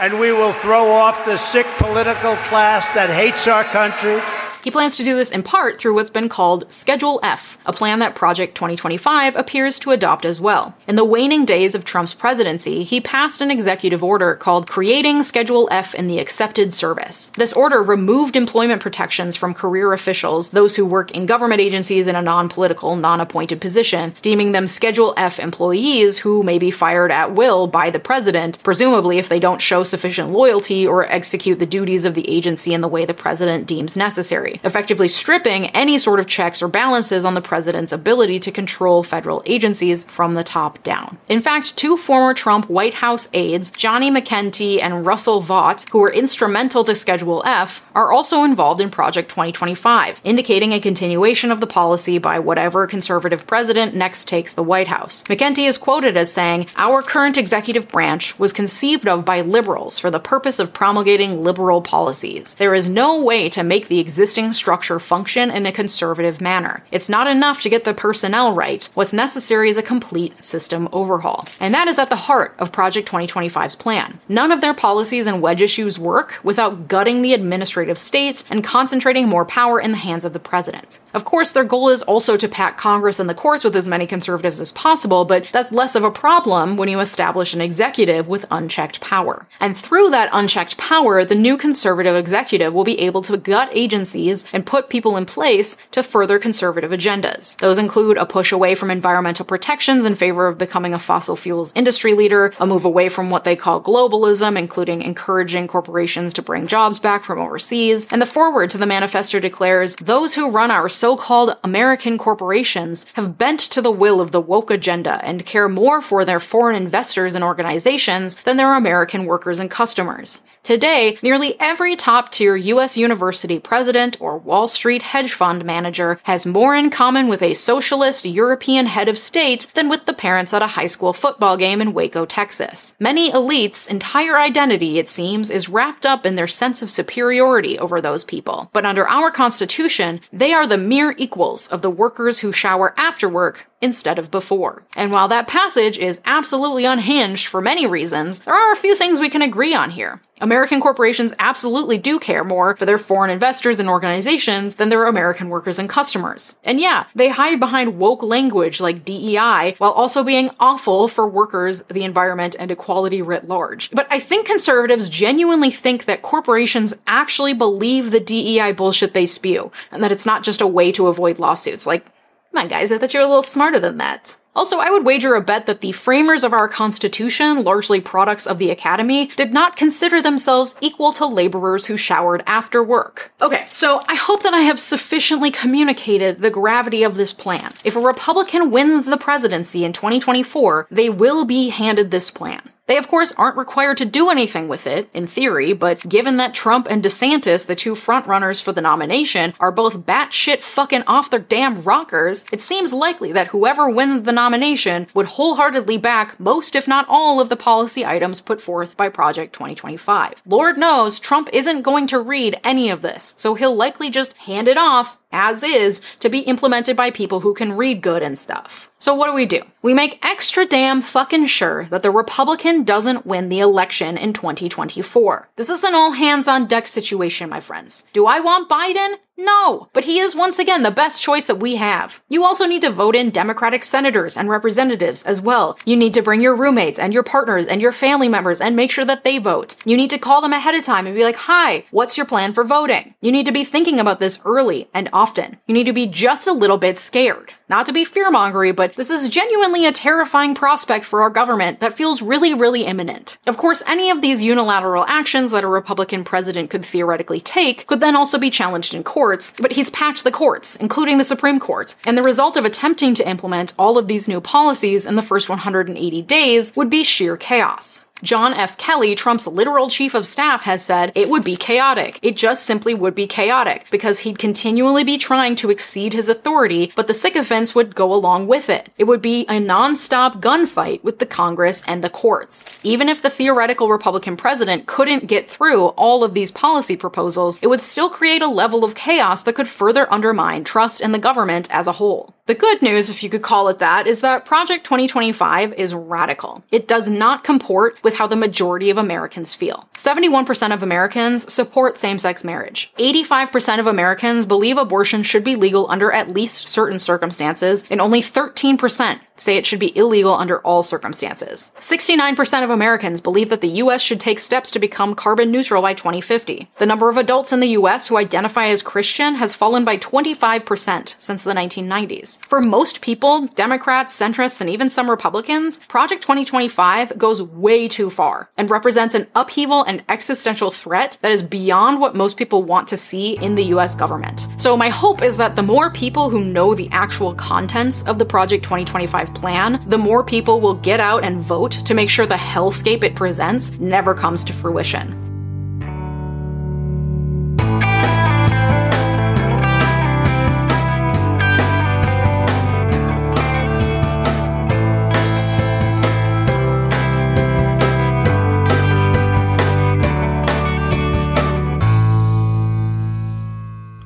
and 0.00 0.18
we 0.20 0.32
will 0.32 0.52
throw 0.52 0.90
off 0.92 1.24
the 1.24 1.36
sick 1.36 1.66
political 1.78 2.36
class 2.46 2.90
that 2.90 3.10
hates 3.10 3.48
our 3.48 3.64
country 3.64 4.20
he 4.68 4.72
plans 4.72 4.98
to 4.98 5.02
do 5.02 5.16
this 5.16 5.30
in 5.30 5.42
part 5.42 5.78
through 5.78 5.94
what's 5.94 6.10
been 6.10 6.28
called 6.28 6.70
Schedule 6.70 7.20
F, 7.22 7.56
a 7.64 7.72
plan 7.72 8.00
that 8.00 8.14
Project 8.14 8.54
2025 8.54 9.34
appears 9.34 9.78
to 9.78 9.92
adopt 9.92 10.26
as 10.26 10.42
well. 10.42 10.74
In 10.86 10.94
the 10.94 11.06
waning 11.06 11.46
days 11.46 11.74
of 11.74 11.86
Trump's 11.86 12.12
presidency, 12.12 12.84
he 12.84 13.00
passed 13.00 13.40
an 13.40 13.50
executive 13.50 14.04
order 14.04 14.34
called 14.34 14.68
Creating 14.68 15.22
Schedule 15.22 15.70
F 15.70 15.94
in 15.94 16.06
the 16.06 16.18
Accepted 16.18 16.74
Service. 16.74 17.30
This 17.30 17.54
order 17.54 17.82
removed 17.82 18.36
employment 18.36 18.82
protections 18.82 19.36
from 19.36 19.54
career 19.54 19.94
officials, 19.94 20.50
those 20.50 20.76
who 20.76 20.84
work 20.84 21.12
in 21.12 21.24
government 21.24 21.62
agencies 21.62 22.06
in 22.06 22.14
a 22.14 22.20
non 22.20 22.50
political, 22.50 22.94
non 22.94 23.22
appointed 23.22 23.62
position, 23.62 24.14
deeming 24.20 24.52
them 24.52 24.66
Schedule 24.66 25.14
F 25.16 25.40
employees 25.40 26.18
who 26.18 26.42
may 26.42 26.58
be 26.58 26.70
fired 26.70 27.10
at 27.10 27.34
will 27.34 27.68
by 27.68 27.88
the 27.88 27.98
president, 27.98 28.62
presumably 28.62 29.16
if 29.16 29.30
they 29.30 29.40
don't 29.40 29.62
show 29.62 29.82
sufficient 29.82 30.28
loyalty 30.28 30.86
or 30.86 31.10
execute 31.10 31.58
the 31.58 31.64
duties 31.64 32.04
of 32.04 32.12
the 32.12 32.28
agency 32.28 32.74
in 32.74 32.82
the 32.82 32.86
way 32.88 33.06
the 33.06 33.14
president 33.14 33.66
deems 33.66 33.96
necessary 33.96 34.57
effectively 34.64 35.08
stripping 35.08 35.66
any 35.68 35.98
sort 35.98 36.20
of 36.20 36.26
checks 36.26 36.62
or 36.62 36.68
balances 36.68 37.24
on 37.24 37.34
the 37.34 37.40
president's 37.40 37.92
ability 37.92 38.38
to 38.40 38.52
control 38.52 39.02
federal 39.02 39.42
agencies 39.46 40.04
from 40.04 40.34
the 40.34 40.44
top 40.44 40.82
down. 40.82 41.18
In 41.28 41.40
fact, 41.40 41.76
two 41.76 41.96
former 41.96 42.34
Trump 42.34 42.68
White 42.68 42.94
House 42.94 43.28
aides, 43.32 43.70
Johnny 43.70 44.10
McEntee 44.10 44.82
and 44.82 45.04
Russell 45.06 45.40
Vought, 45.40 45.86
who 45.90 45.98
were 45.98 46.12
instrumental 46.12 46.84
to 46.84 46.94
Schedule 46.94 47.42
F, 47.44 47.82
are 47.94 48.12
also 48.12 48.44
involved 48.44 48.80
in 48.80 48.90
Project 48.90 49.28
2025, 49.30 50.20
indicating 50.24 50.72
a 50.72 50.80
continuation 50.80 51.50
of 51.50 51.60
the 51.60 51.66
policy 51.66 52.18
by 52.18 52.38
whatever 52.38 52.86
conservative 52.86 53.46
president 53.46 53.94
next 53.94 54.28
takes 54.28 54.54
the 54.54 54.62
White 54.62 54.88
House. 54.88 55.24
McEntee 55.24 55.68
is 55.68 55.78
quoted 55.78 56.16
as 56.16 56.32
saying, 56.32 56.66
Our 56.76 57.02
current 57.02 57.36
executive 57.36 57.88
branch 57.88 58.38
was 58.38 58.52
conceived 58.52 59.08
of 59.08 59.24
by 59.24 59.40
liberals 59.40 59.98
for 59.98 60.10
the 60.10 60.20
purpose 60.20 60.58
of 60.58 60.72
promulgating 60.72 61.42
liberal 61.42 61.82
policies. 61.82 62.54
There 62.54 62.74
is 62.74 62.88
no 62.88 63.20
way 63.20 63.48
to 63.50 63.64
make 63.64 63.88
the 63.88 63.98
existing 63.98 64.37
existing 64.38 64.52
structure 64.52 65.00
function 65.00 65.50
in 65.50 65.66
a 65.66 65.72
conservative 65.72 66.40
manner. 66.40 66.84
It's 66.92 67.08
not 67.08 67.26
enough 67.26 67.60
to 67.62 67.68
get 67.68 67.82
the 67.82 67.92
personnel 67.92 68.54
right. 68.54 68.88
What's 68.94 69.12
necessary 69.12 69.68
is 69.68 69.76
a 69.76 69.82
complete 69.82 70.32
system 70.44 70.88
overhaul. 70.92 71.48
And 71.58 71.74
that 71.74 71.88
is 71.88 71.98
at 71.98 72.08
the 72.08 72.14
heart 72.14 72.54
of 72.60 72.70
Project 72.70 73.10
2025's 73.10 73.74
plan. 73.74 74.20
None 74.28 74.52
of 74.52 74.60
their 74.60 74.74
policies 74.74 75.26
and 75.26 75.42
wedge 75.42 75.60
issues 75.60 75.98
work 75.98 76.38
without 76.44 76.86
gutting 76.86 77.22
the 77.22 77.34
administrative 77.34 77.98
states 77.98 78.44
and 78.48 78.62
concentrating 78.62 79.28
more 79.28 79.44
power 79.44 79.80
in 79.80 79.90
the 79.90 79.96
hands 79.96 80.24
of 80.24 80.32
the 80.32 80.38
president. 80.38 81.00
Of 81.14 81.24
course, 81.24 81.50
their 81.52 81.64
goal 81.64 81.88
is 81.88 82.02
also 82.04 82.36
to 82.36 82.48
pack 82.48 82.76
Congress 82.78 83.18
and 83.18 83.28
the 83.28 83.34
courts 83.34 83.64
with 83.64 83.74
as 83.74 83.88
many 83.88 84.06
conservatives 84.06 84.60
as 84.60 84.70
possible, 84.72 85.24
but 85.24 85.48
that's 85.52 85.72
less 85.72 85.96
of 85.96 86.04
a 86.04 86.12
problem 86.12 86.76
when 86.76 86.88
you 86.88 87.00
establish 87.00 87.54
an 87.54 87.60
executive 87.60 88.28
with 88.28 88.44
unchecked 88.52 89.00
power. 89.00 89.46
And 89.58 89.76
through 89.76 90.10
that 90.10 90.28
unchecked 90.32 90.76
power, 90.76 91.24
the 91.24 91.34
new 91.34 91.56
conservative 91.56 92.14
executive 92.14 92.72
will 92.72 92.84
be 92.84 93.00
able 93.00 93.22
to 93.22 93.36
gut 93.36 93.70
agencies 93.72 94.27
and 94.52 94.66
put 94.66 94.88
people 94.88 95.16
in 95.16 95.26
place 95.26 95.76
to 95.92 96.02
further 96.02 96.38
conservative 96.38 96.90
agendas. 96.90 97.58
Those 97.58 97.78
include 97.78 98.16
a 98.16 98.26
push 98.26 98.52
away 98.52 98.74
from 98.74 98.90
environmental 98.90 99.44
protections 99.44 100.04
in 100.04 100.14
favor 100.14 100.46
of 100.46 100.58
becoming 100.58 100.94
a 100.94 100.98
fossil 100.98 101.36
fuels 101.36 101.72
industry 101.74 102.14
leader, 102.14 102.52
a 102.58 102.66
move 102.66 102.84
away 102.84 103.08
from 103.08 103.30
what 103.30 103.44
they 103.44 103.56
call 103.56 103.82
globalism, 103.82 104.58
including 104.58 105.02
encouraging 105.02 105.66
corporations 105.66 106.34
to 106.34 106.42
bring 106.42 106.66
jobs 106.66 106.98
back 106.98 107.24
from 107.24 107.38
overseas, 107.38 108.06
and 108.10 108.20
the 108.20 108.26
foreword 108.26 108.70
to 108.70 108.78
the 108.78 108.86
manifesto 108.86 109.40
declares 109.40 109.96
those 109.96 110.34
who 110.34 110.50
run 110.50 110.70
our 110.70 110.88
so-called 110.88 111.56
American 111.64 112.18
corporations 112.18 113.06
have 113.14 113.38
bent 113.38 113.60
to 113.60 113.80
the 113.80 113.90
will 113.90 114.20
of 114.20 114.32
the 114.32 114.40
woke 114.40 114.70
agenda 114.70 115.20
and 115.24 115.46
care 115.46 115.68
more 115.68 116.00
for 116.00 116.24
their 116.24 116.40
foreign 116.40 116.76
investors 116.76 117.34
and 117.34 117.44
organizations 117.44 118.36
than 118.42 118.56
their 118.56 118.74
American 118.74 119.24
workers 119.26 119.60
and 119.60 119.70
customers. 119.70 120.42
Today, 120.62 121.18
nearly 121.22 121.58
every 121.60 121.96
top 121.96 122.30
tier 122.30 122.56
US 122.56 122.96
university 122.96 123.58
president 123.58 124.17
or 124.20 124.38
Wall 124.38 124.66
Street 124.66 125.02
hedge 125.02 125.32
fund 125.32 125.64
manager 125.64 126.20
has 126.24 126.46
more 126.46 126.74
in 126.74 126.90
common 126.90 127.28
with 127.28 127.42
a 127.42 127.54
socialist 127.54 128.24
European 128.24 128.86
head 128.86 129.08
of 129.08 129.18
state 129.18 129.66
than 129.74 129.88
with 129.88 130.06
the 130.06 130.12
parents 130.12 130.52
at 130.52 130.62
a 130.62 130.66
high 130.66 130.86
school 130.86 131.12
football 131.12 131.56
game 131.56 131.80
in 131.80 131.92
Waco, 131.92 132.24
Texas. 132.24 132.94
Many 132.98 133.30
elites' 133.30 133.88
entire 133.88 134.38
identity, 134.38 134.98
it 134.98 135.08
seems, 135.08 135.50
is 135.50 135.68
wrapped 135.68 136.06
up 136.06 136.24
in 136.24 136.34
their 136.34 136.46
sense 136.46 136.82
of 136.82 136.90
superiority 136.90 137.78
over 137.78 138.00
those 138.00 138.24
people. 138.24 138.70
But 138.72 138.86
under 138.86 139.08
our 139.08 139.30
Constitution, 139.30 140.20
they 140.32 140.52
are 140.52 140.66
the 140.66 140.78
mere 140.78 141.14
equals 141.16 141.68
of 141.68 141.82
the 141.82 141.90
workers 141.90 142.38
who 142.38 142.52
shower 142.52 142.94
after 142.96 143.28
work 143.28 143.66
instead 143.80 144.18
of 144.18 144.30
before. 144.30 144.82
And 144.96 145.12
while 145.12 145.28
that 145.28 145.46
passage 145.46 145.98
is 145.98 146.20
absolutely 146.24 146.84
unhinged 146.84 147.46
for 147.46 147.60
many 147.60 147.86
reasons, 147.86 148.40
there 148.40 148.54
are 148.54 148.72
a 148.72 148.76
few 148.76 148.96
things 148.96 149.20
we 149.20 149.30
can 149.30 149.42
agree 149.42 149.74
on 149.74 149.90
here. 149.90 150.20
American 150.40 150.80
corporations 150.80 151.34
absolutely 151.38 151.98
do 151.98 152.18
care 152.18 152.44
more 152.44 152.76
for 152.76 152.86
their 152.86 152.98
foreign 152.98 153.30
investors 153.30 153.80
and 153.80 153.88
organizations 153.88 154.76
than 154.76 154.88
their 154.88 155.06
American 155.06 155.48
workers 155.48 155.78
and 155.78 155.88
customers. 155.88 156.54
And 156.62 156.80
yeah, 156.80 157.06
they 157.14 157.28
hide 157.28 157.58
behind 157.58 157.98
woke 157.98 158.22
language 158.22 158.80
like 158.80 159.04
DEI 159.04 159.74
while 159.78 159.90
also 159.90 160.22
being 160.22 160.50
awful 160.60 161.08
for 161.08 161.26
workers, 161.26 161.82
the 161.82 162.04
environment, 162.04 162.54
and 162.58 162.70
equality 162.70 163.22
writ 163.22 163.48
large. 163.48 163.90
But 163.90 164.06
I 164.10 164.20
think 164.20 164.46
conservatives 164.46 165.08
genuinely 165.08 165.70
think 165.70 166.04
that 166.04 166.22
corporations 166.22 166.94
actually 167.06 167.52
believe 167.52 168.10
the 168.10 168.20
DEI 168.20 168.72
bullshit 168.72 169.14
they 169.14 169.26
spew, 169.26 169.72
and 169.90 170.02
that 170.02 170.12
it's 170.12 170.26
not 170.26 170.44
just 170.44 170.60
a 170.60 170.66
way 170.66 170.92
to 170.92 171.08
avoid 171.08 171.38
lawsuits. 171.38 171.86
Like, 171.86 172.06
Come 172.52 172.62
on, 172.62 172.68
guys, 172.68 172.90
I 172.90 172.98
thought 172.98 173.12
you 173.12 173.20
were 173.20 173.26
a 173.26 173.28
little 173.28 173.42
smarter 173.42 173.78
than 173.78 173.98
that. 173.98 174.34
Also, 174.58 174.78
I 174.78 174.90
would 174.90 175.04
wager 175.04 175.36
a 175.36 175.40
bet 175.40 175.66
that 175.66 175.82
the 175.82 175.92
framers 175.92 176.42
of 176.42 176.52
our 176.52 176.66
Constitution, 176.66 177.62
largely 177.62 178.00
products 178.00 178.44
of 178.44 178.58
the 178.58 178.70
Academy, 178.70 179.26
did 179.36 179.52
not 179.52 179.76
consider 179.76 180.20
themselves 180.20 180.74
equal 180.80 181.12
to 181.12 181.26
laborers 181.26 181.86
who 181.86 181.96
showered 181.96 182.42
after 182.44 182.82
work. 182.82 183.30
Okay, 183.40 183.66
so 183.70 184.02
I 184.08 184.16
hope 184.16 184.42
that 184.42 184.54
I 184.54 184.62
have 184.62 184.80
sufficiently 184.80 185.52
communicated 185.52 186.42
the 186.42 186.50
gravity 186.50 187.04
of 187.04 187.14
this 187.14 187.32
plan. 187.32 187.72
If 187.84 187.94
a 187.94 188.00
Republican 188.00 188.72
wins 188.72 189.06
the 189.06 189.16
presidency 189.16 189.84
in 189.84 189.92
2024, 189.92 190.88
they 190.90 191.08
will 191.08 191.44
be 191.44 191.68
handed 191.68 192.10
this 192.10 192.28
plan. 192.28 192.62
They, 192.88 192.96
of 192.96 193.06
course, 193.06 193.32
aren't 193.36 193.58
required 193.58 193.98
to 193.98 194.06
do 194.06 194.30
anything 194.30 194.66
with 194.66 194.86
it, 194.86 195.10
in 195.12 195.26
theory, 195.26 195.74
but 195.74 196.08
given 196.08 196.38
that 196.38 196.54
Trump 196.54 196.86
and 196.88 197.04
DeSantis, 197.04 197.66
the 197.66 197.74
two 197.74 197.92
frontrunners 197.92 198.62
for 198.62 198.72
the 198.72 198.80
nomination, 198.80 199.52
are 199.60 199.70
both 199.70 200.06
batshit 200.06 200.62
fucking 200.62 201.02
off 201.06 201.28
their 201.28 201.38
damn 201.38 201.82
rockers, 201.82 202.46
it 202.50 202.62
seems 202.62 202.94
likely 202.94 203.30
that 203.32 203.48
whoever 203.48 203.90
wins 203.90 204.24
the 204.24 204.32
nomination 204.32 205.06
would 205.12 205.26
wholeheartedly 205.26 205.98
back 205.98 206.40
most, 206.40 206.74
if 206.74 206.88
not 206.88 207.04
all, 207.10 207.40
of 207.40 207.50
the 207.50 207.56
policy 207.56 208.06
items 208.06 208.40
put 208.40 208.58
forth 208.58 208.96
by 208.96 209.10
Project 209.10 209.52
2025. 209.52 210.42
Lord 210.46 210.78
knows 210.78 211.20
Trump 211.20 211.50
isn't 211.52 211.82
going 211.82 212.06
to 212.06 212.18
read 212.18 212.58
any 212.64 212.88
of 212.88 213.02
this, 213.02 213.34
so 213.36 213.54
he'll 213.54 213.76
likely 213.76 214.08
just 214.08 214.32
hand 214.32 214.66
it 214.66 214.78
off 214.78 215.17
as 215.32 215.62
is 215.62 216.00
to 216.20 216.28
be 216.28 216.40
implemented 216.40 216.96
by 216.96 217.10
people 217.10 217.40
who 217.40 217.54
can 217.54 217.76
read 217.76 218.00
good 218.00 218.22
and 218.22 218.38
stuff. 218.38 218.90
So 218.98 219.14
what 219.14 219.28
do 219.28 219.34
we 219.34 219.46
do? 219.46 219.62
We 219.82 219.94
make 219.94 220.24
extra 220.24 220.66
damn 220.66 221.00
fucking 221.00 221.46
sure 221.46 221.86
that 221.86 222.02
the 222.02 222.10
Republican 222.10 222.84
doesn't 222.84 223.26
win 223.26 223.48
the 223.48 223.60
election 223.60 224.16
in 224.16 224.32
2024. 224.32 225.48
This 225.56 225.68
is 225.68 225.84
an 225.84 225.94
all 225.94 226.12
hands 226.12 226.48
on 226.48 226.66
deck 226.66 226.86
situation, 226.86 227.48
my 227.48 227.60
friends. 227.60 228.04
Do 228.12 228.26
I 228.26 228.40
want 228.40 228.68
Biden? 228.68 229.16
No, 229.40 229.88
but 229.92 230.02
he 230.02 230.18
is 230.18 230.34
once 230.34 230.58
again 230.58 230.82
the 230.82 230.90
best 230.90 231.22
choice 231.22 231.46
that 231.46 231.60
we 231.60 231.76
have. 231.76 232.20
You 232.28 232.44
also 232.44 232.66
need 232.66 232.82
to 232.82 232.90
vote 232.90 233.14
in 233.14 233.30
Democratic 233.30 233.84
senators 233.84 234.36
and 234.36 234.48
representatives 234.48 235.22
as 235.22 235.40
well. 235.40 235.78
You 235.86 235.94
need 235.94 236.12
to 236.14 236.22
bring 236.22 236.40
your 236.40 236.56
roommates 236.56 236.98
and 236.98 237.14
your 237.14 237.22
partners 237.22 237.68
and 237.68 237.80
your 237.80 237.92
family 237.92 238.28
members 238.28 238.60
and 238.60 238.74
make 238.74 238.90
sure 238.90 239.04
that 239.04 239.22
they 239.22 239.38
vote. 239.38 239.76
You 239.84 239.96
need 239.96 240.10
to 240.10 240.18
call 240.18 240.40
them 240.40 240.52
ahead 240.52 240.74
of 240.74 240.82
time 240.82 241.06
and 241.06 241.14
be 241.14 241.22
like, 241.22 241.36
hi, 241.36 241.84
what's 241.92 242.16
your 242.16 242.26
plan 242.26 242.52
for 242.52 242.64
voting? 242.64 243.14
You 243.20 243.30
need 243.30 243.46
to 243.46 243.52
be 243.52 243.62
thinking 243.62 244.00
about 244.00 244.18
this 244.18 244.40
early 244.44 244.88
and 244.92 245.08
often. 245.12 245.56
You 245.68 245.74
need 245.74 245.86
to 245.86 245.92
be 245.92 246.06
just 246.06 246.48
a 246.48 246.52
little 246.52 246.78
bit 246.78 246.98
scared. 246.98 247.54
Not 247.70 247.84
to 247.84 247.92
be 247.92 248.06
fearmongery, 248.06 248.74
but 248.74 248.96
this 248.96 249.10
is 249.10 249.28
genuinely 249.28 249.84
a 249.84 249.92
terrifying 249.92 250.54
prospect 250.54 251.04
for 251.04 251.20
our 251.20 251.28
government 251.28 251.80
that 251.80 251.92
feels 251.92 252.22
really, 252.22 252.54
really 252.54 252.86
imminent. 252.86 253.36
Of 253.46 253.58
course, 253.58 253.82
any 253.86 254.08
of 254.08 254.22
these 254.22 254.42
unilateral 254.42 255.04
actions 255.06 255.50
that 255.50 255.64
a 255.64 255.68
Republican 255.68 256.24
president 256.24 256.70
could 256.70 256.82
theoretically 256.82 257.40
take 257.40 257.86
could 257.86 258.00
then 258.00 258.16
also 258.16 258.38
be 258.38 258.48
challenged 258.48 258.94
in 258.94 259.04
courts, 259.04 259.52
but 259.60 259.72
he's 259.72 259.90
packed 259.90 260.24
the 260.24 260.30
courts, 260.30 260.76
including 260.76 261.18
the 261.18 261.24
Supreme 261.24 261.60
Court. 261.60 261.94
And 262.06 262.16
the 262.16 262.22
result 262.22 262.56
of 262.56 262.64
attempting 262.64 263.12
to 263.14 263.28
implement 263.28 263.74
all 263.78 263.98
of 263.98 264.08
these 264.08 264.28
new 264.28 264.40
policies 264.40 265.04
in 265.04 265.16
the 265.16 265.22
first 265.22 265.50
180 265.50 266.22
days 266.22 266.74
would 266.74 266.88
be 266.88 267.04
sheer 267.04 267.36
chaos. 267.36 268.06
John 268.22 268.52
F. 268.54 268.76
Kelly, 268.78 269.14
Trump's 269.14 269.46
literal 269.46 269.88
chief 269.88 270.14
of 270.14 270.26
staff, 270.26 270.62
has 270.62 270.84
said 270.84 271.12
it 271.14 271.28
would 271.28 271.44
be 271.44 271.56
chaotic. 271.56 272.18
It 272.22 272.36
just 272.36 272.64
simply 272.66 272.94
would 272.94 273.14
be 273.14 273.26
chaotic 273.26 273.86
because 273.90 274.20
he'd 274.20 274.38
continually 274.38 275.04
be 275.04 275.18
trying 275.18 275.54
to 275.56 275.70
exceed 275.70 276.12
his 276.12 276.28
authority, 276.28 276.92
but 276.96 277.06
the 277.06 277.14
sycophants 277.14 277.74
would 277.74 277.94
go 277.94 278.12
along 278.12 278.48
with 278.48 278.68
it. 278.68 278.90
It 278.98 279.04
would 279.04 279.22
be 279.22 279.46
a 279.48 279.60
non-stop 279.60 280.40
gunfight 280.40 281.02
with 281.04 281.18
the 281.18 281.26
Congress 281.26 281.82
and 281.86 282.02
the 282.02 282.10
courts. 282.10 282.66
Even 282.82 283.08
if 283.08 283.22
the 283.22 283.30
theoretical 283.30 283.88
Republican 283.88 284.36
president 284.36 284.86
couldn't 284.86 285.26
get 285.26 285.48
through 285.48 285.88
all 285.88 286.24
of 286.24 286.34
these 286.34 286.50
policy 286.50 286.96
proposals, 286.96 287.58
it 287.62 287.68
would 287.68 287.80
still 287.80 288.10
create 288.10 288.42
a 288.42 288.48
level 288.48 288.84
of 288.84 288.94
chaos 288.94 289.42
that 289.42 289.54
could 289.54 289.68
further 289.68 290.12
undermine 290.12 290.64
trust 290.64 291.00
in 291.00 291.12
the 291.12 291.18
government 291.18 291.68
as 291.70 291.86
a 291.86 291.92
whole. 291.92 292.34
The 292.46 292.54
good 292.54 292.80
news, 292.80 293.10
if 293.10 293.22
you 293.22 293.28
could 293.28 293.42
call 293.42 293.68
it 293.68 293.78
that, 293.80 294.06
is 294.06 294.22
that 294.22 294.46
Project 294.46 294.84
2025 294.84 295.74
is 295.74 295.92
radical. 295.92 296.64
It 296.72 296.88
does 296.88 297.06
not 297.06 297.44
comport 297.44 298.02
with 298.02 298.07
how 298.14 298.26
the 298.26 298.36
majority 298.36 298.90
of 298.90 298.98
Americans 298.98 299.54
feel. 299.54 299.88
71% 299.94 300.72
of 300.72 300.82
Americans 300.82 301.52
support 301.52 301.98
same-sex 301.98 302.44
marriage. 302.44 302.92
85% 302.98 303.80
of 303.80 303.86
Americans 303.86 304.46
believe 304.46 304.78
abortion 304.78 305.22
should 305.22 305.44
be 305.44 305.56
legal 305.56 305.90
under 305.90 306.12
at 306.12 306.30
least 306.30 306.68
certain 306.68 306.98
circumstances, 306.98 307.84
and 307.90 308.00
only 308.00 308.20
13% 308.20 309.20
say 309.40 309.56
it 309.56 309.66
should 309.66 309.78
be 309.78 309.96
illegal 309.96 310.34
under 310.34 310.60
all 310.60 310.82
circumstances. 310.82 311.72
69% 311.78 312.64
of 312.64 312.70
Americans 312.70 313.20
believe 313.20 313.50
that 313.50 313.60
the 313.60 313.68
US 313.82 314.02
should 314.02 314.20
take 314.20 314.38
steps 314.38 314.70
to 314.72 314.78
become 314.78 315.14
carbon 315.14 315.50
neutral 315.50 315.82
by 315.82 315.94
2050. 315.94 316.70
The 316.78 316.86
number 316.86 317.08
of 317.08 317.16
adults 317.16 317.52
in 317.52 317.60
the 317.60 317.68
US 317.68 318.08
who 318.08 318.16
identify 318.16 318.66
as 318.66 318.82
Christian 318.82 319.36
has 319.36 319.54
fallen 319.54 319.84
by 319.84 319.96
25% 319.98 321.14
since 321.18 321.44
the 321.44 321.52
1990s. 321.52 322.44
For 322.46 322.60
most 322.60 323.00
people, 323.00 323.46
Democrats, 323.48 324.18
centrists, 324.18 324.60
and 324.60 324.70
even 324.70 324.90
some 324.90 325.10
Republicans, 325.10 325.80
Project 325.88 326.22
2025 326.22 327.18
goes 327.18 327.42
way 327.42 327.88
too 327.88 327.97
far 328.08 328.50
and 328.56 328.70
represents 328.70 329.14
an 329.14 329.26
upheaval 329.34 329.82
and 329.84 330.04
existential 330.08 330.70
threat 330.70 331.18
that 331.22 331.32
is 331.32 331.42
beyond 331.42 332.00
what 332.00 332.14
most 332.14 332.36
people 332.36 332.62
want 332.62 332.86
to 332.88 332.96
see 332.96 333.36
in 333.38 333.54
the 333.54 333.64
US 333.74 333.94
government. 333.94 334.46
So 334.56 334.76
my 334.76 334.88
hope 334.88 335.22
is 335.22 335.36
that 335.38 335.56
the 335.56 335.62
more 335.62 335.90
people 335.90 336.30
who 336.30 336.44
know 336.44 336.74
the 336.74 336.88
actual 336.90 337.34
contents 337.34 338.02
of 338.04 338.18
the 338.18 338.24
Project 338.24 338.62
2025 338.62 339.34
plan, 339.34 339.84
the 339.88 339.98
more 339.98 340.22
people 340.22 340.60
will 340.60 340.74
get 340.74 341.00
out 341.00 341.24
and 341.24 341.40
vote 341.40 341.72
to 341.72 341.94
make 341.94 342.10
sure 342.10 342.26
the 342.26 342.34
hellscape 342.34 343.02
it 343.02 343.16
presents 343.16 343.72
never 343.72 344.14
comes 344.14 344.44
to 344.44 344.52
fruition. 344.52 345.27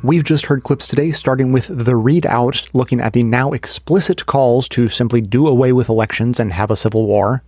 We've 0.05 0.25
just 0.25 0.47
heard 0.47 0.65
clips 0.65 0.89
today, 0.89 1.13
starting 1.13 1.53
with 1.53 1.69
The 1.69 1.93
ReidOut, 1.93 2.71
looking 2.75 3.01
at 3.01 3.13
the 3.13 3.23
now 3.23 3.53
explicit 3.53 4.27
calls 4.27 4.69
to 4.71 4.89
simply 4.89 5.21
do 5.21 5.47
away 5.47 5.73
with 5.73 5.89
elections 5.89 6.41
and 6.41 6.53
have 6.53 6.73
a 6.73 6.77
civil 6.77 7.07
war. 7.07 7.45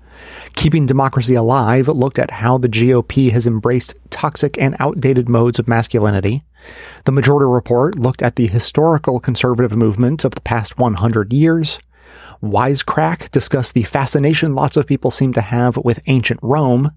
Keeping 0.55 0.87
Democracy 0.87 1.35
Alive 1.35 1.89
looked 1.89 2.17
at 2.17 2.31
how 2.31 2.57
the 2.57 2.69
GOP 2.69 3.33
has 3.33 3.49
embraced 3.49 3.97
toxic 4.11 4.57
and 4.57 4.77
outdated 4.79 5.29
modes 5.29 5.59
of 5.59 5.67
masculinity. 5.67 6.45
The 7.07 7.13
Majority 7.13 7.47
Report 7.47 7.99
looked 7.99 8.23
at 8.23 8.37
the 8.37 8.47
historical 8.47 9.19
conservative 9.19 9.77
movement 9.77 10.25
of 10.25 10.37
the 10.37 10.41
past 10.41 10.79
100 10.79 11.33
years. 11.33 11.81
Wisecrack 12.41 13.33
discussed 13.33 13.75
the 13.75 13.83
fascination 13.83 14.55
lots 14.55 14.77
of 14.77 14.87
people 14.87 15.11
seem 15.11 15.33
to 15.33 15.41
have 15.41 15.77
with 15.79 16.03
ancient 16.07 16.39
Rome. 16.41 16.93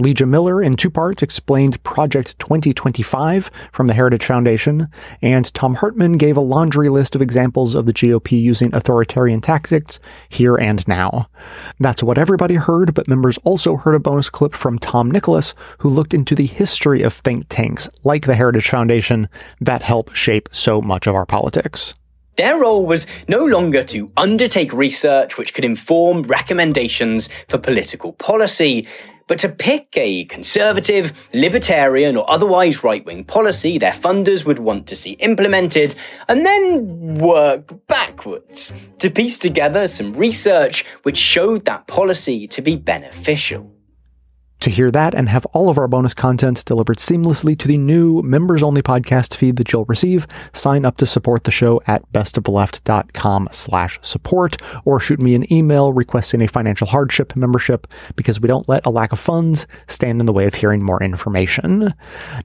Leeja 0.00 0.28
Miller, 0.28 0.62
in 0.62 0.76
two 0.76 0.90
parts, 0.90 1.22
explained 1.22 1.82
Project 1.82 2.38
2025 2.38 3.50
from 3.72 3.88
the 3.88 3.94
Heritage 3.94 4.24
Foundation, 4.24 4.88
and 5.20 5.52
Thom 5.54 5.74
Hartmann 5.74 6.12
gave 6.12 6.36
a 6.36 6.40
laundry 6.40 6.88
list 6.88 7.14
of 7.14 7.22
examples 7.22 7.74
of 7.74 7.86
the 7.86 7.92
GOP 7.92 8.40
using 8.40 8.72
authoritarian 8.74 9.40
tactics 9.40 9.98
here 10.28 10.56
and 10.56 10.86
now. 10.86 11.28
That's 11.80 12.02
what 12.02 12.18
everybody 12.18 12.54
heard, 12.54 12.94
but 12.94 13.08
members 13.08 13.38
also 13.44 13.76
heard 13.76 13.94
a 13.94 14.00
bonus 14.00 14.30
clip 14.30 14.54
from 14.54 14.78
Tom 14.78 15.10
Nicholas, 15.10 15.54
who 15.78 15.88
looked 15.88 16.14
into 16.14 16.34
the 16.34 16.46
history 16.46 17.02
of 17.02 17.12
think 17.12 17.46
tanks 17.48 17.88
like 18.04 18.26
the 18.26 18.36
Heritage 18.36 18.68
Foundation 18.68 19.28
that 19.60 19.82
help 19.82 20.14
shape 20.14 20.48
so 20.52 20.80
much 20.80 21.06
of 21.06 21.14
our 21.14 21.26
politics. 21.26 21.94
Their 22.36 22.60
role 22.60 22.86
was 22.86 23.04
no 23.26 23.44
longer 23.44 23.82
to 23.84 24.12
undertake 24.16 24.72
research 24.72 25.36
which 25.36 25.54
could 25.54 25.64
inform 25.64 26.22
recommendations 26.22 27.28
for 27.48 27.58
political 27.58 28.12
policy, 28.12 28.86
But 29.28 29.38
to 29.40 29.48
pick 29.48 29.96
a 29.96 30.24
conservative, 30.24 31.12
libertarian, 31.32 32.16
or 32.16 32.28
otherwise 32.28 32.82
right 32.82 33.04
wing 33.04 33.22
policy 33.22 33.78
their 33.78 33.92
funders 33.92 34.44
would 34.44 34.58
want 34.58 34.88
to 34.88 34.96
see 34.96 35.12
implemented, 35.12 35.94
and 36.28 36.44
then 36.44 37.14
work 37.18 37.86
backwards 37.86 38.72
to 38.98 39.10
piece 39.10 39.38
together 39.38 39.86
some 39.86 40.14
research 40.14 40.84
which 41.04 41.16
showed 41.16 41.64
that 41.66 41.86
policy 41.86 42.48
to 42.48 42.60
be 42.60 42.74
beneficial. 42.74 43.77
To 44.60 44.70
hear 44.70 44.90
that 44.90 45.14
and 45.14 45.28
have 45.28 45.46
all 45.46 45.68
of 45.68 45.78
our 45.78 45.86
bonus 45.86 46.14
content 46.14 46.64
delivered 46.64 46.96
seamlessly 46.96 47.56
to 47.58 47.68
the 47.68 47.76
new 47.76 48.22
members 48.22 48.62
only 48.62 48.82
podcast 48.82 49.34
feed 49.34 49.54
that 49.56 49.72
you'll 49.72 49.84
receive, 49.84 50.26
sign 50.52 50.84
up 50.84 50.96
to 50.96 51.06
support 51.06 51.44
the 51.44 51.52
show 51.52 51.80
at 51.86 52.10
bestoftheleft.com 52.12 53.48
slash 53.52 54.00
support 54.02 54.60
or 54.84 54.98
shoot 54.98 55.20
me 55.20 55.36
an 55.36 55.50
email 55.52 55.92
requesting 55.92 56.42
a 56.42 56.48
financial 56.48 56.88
hardship 56.88 57.36
membership 57.36 57.86
because 58.16 58.40
we 58.40 58.48
don't 58.48 58.68
let 58.68 58.84
a 58.84 58.90
lack 58.90 59.12
of 59.12 59.20
funds 59.20 59.66
stand 59.86 60.18
in 60.18 60.26
the 60.26 60.32
way 60.32 60.46
of 60.46 60.54
hearing 60.54 60.84
more 60.84 61.00
information. 61.02 61.94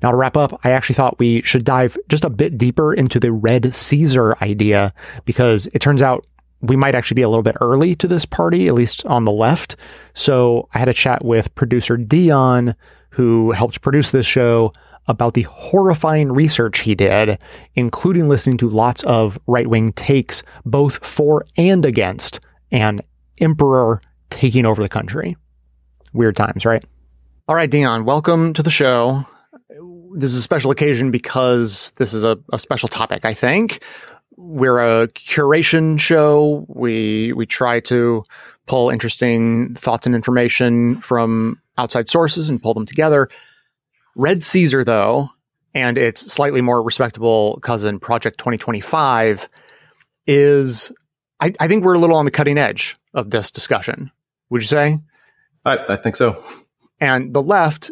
Now 0.04 0.12
to 0.12 0.18
wrap 0.18 0.38
up, 0.38 0.60
I 0.64 0.70
actually 0.70 0.96
thought 0.96 1.18
we 1.18 1.42
should 1.42 1.64
dive 1.64 1.98
just 2.10 2.24
a 2.24 2.30
bit 2.30 2.60
deeper 2.60 2.94
into 2.94 3.20
the 3.20 3.32
Red 3.32 3.74
Caesar 3.74 4.36
idea 4.40 4.94
because 5.26 5.68
it 5.74 5.80
turns 5.80 6.04
out 6.04 6.28
we 6.64 6.78
might 6.78 6.96
actually 6.96 7.16
be 7.16 7.22
a 7.22 7.30
little 7.30 7.44
bit 7.44 7.58
early 7.60 7.94
to 7.96 8.08
this 8.08 8.26
party, 8.26 8.68
at 8.68 8.74
least 8.74 9.06
on 9.06 9.26
the 9.26 9.32
left. 9.32 9.76
So 10.14 10.70
I 10.74 10.80
had 10.80 10.88
a 10.88 10.94
chat 10.94 11.24
with 11.24 11.54
producer 11.56 11.98
Dion, 11.98 12.76
who 13.10 13.52
helped 13.52 13.82
produce 13.82 14.12
this 14.12 14.26
show, 14.26 14.72
about 15.08 15.34
the 15.34 15.42
horrifying 15.44 16.32
research 16.32 16.80
he 16.80 16.96
did, 16.96 17.44
including 17.76 18.30
listening 18.30 18.58
to 18.58 18.70
lots 18.70 19.04
of 19.04 19.38
right 19.46 19.68
wing 19.68 19.92
takes, 19.92 20.42
both 20.66 21.06
for 21.06 21.46
and 21.58 21.86
against 21.86 22.40
an 22.72 23.02
emperor 23.42 24.00
taking 24.30 24.66
over 24.66 24.82
the 24.82 24.88
country. 24.88 25.36
Weird 26.14 26.38
times, 26.38 26.66
right? 26.66 26.84
All 27.50 27.56
right, 27.56 27.70
Dion, 27.70 28.06
welcome 28.06 28.54
to 28.54 28.64
the 28.64 28.72
show. 28.72 29.26
This 30.16 30.32
is 30.32 30.38
a 30.38 30.42
special 30.42 30.72
occasion 30.72 31.12
because 31.12 31.92
this 31.98 32.14
is 32.14 32.24
a, 32.24 32.38
a 32.54 32.60
special 32.60 32.88
topic, 32.88 33.26
I 33.26 33.34
think 33.34 33.84
we're 34.38 34.80
a 34.80 35.08
curation 35.10 36.00
show. 36.00 36.66
We 36.68 37.34
we 37.34 37.46
try 37.46 37.80
to 37.82 38.24
pull 38.66 38.90
interesting 38.90 39.76
thoughts 39.76 40.06
and 40.06 40.16
information 40.16 41.02
from 41.02 41.62
outside 41.78 42.10
sources 42.10 42.50
and 42.50 42.62
pull 42.62 42.74
them 42.74 42.86
together. 42.86 43.30
Red 44.16 44.44
Caesar, 44.44 44.84
though, 44.84 45.30
and 45.74 45.98
its 45.98 46.32
slightly 46.32 46.62
more 46.62 46.84
respectable 46.84 47.60
cousin, 47.62 48.00
Project 48.00 48.38
2025, 48.38 49.50
is 50.28 50.92
I, 51.40 51.52
I 51.60 51.68
think 51.68 51.84
we're 51.84 51.96
a 51.96 52.00
little 52.00 52.16
on 52.16 52.26
the 52.26 52.32
cutting 52.32 52.58
edge 52.58 52.96
of 53.14 53.32
this 53.32 53.52
discussion. 53.52 54.12
Would 54.50 54.62
you 54.62 54.68
say? 54.68 55.00
I, 55.66 55.78
I 55.94 55.96
think 55.98 56.16
so. 56.16 56.42
And 57.00 57.34
the 57.34 57.42
left 57.42 57.92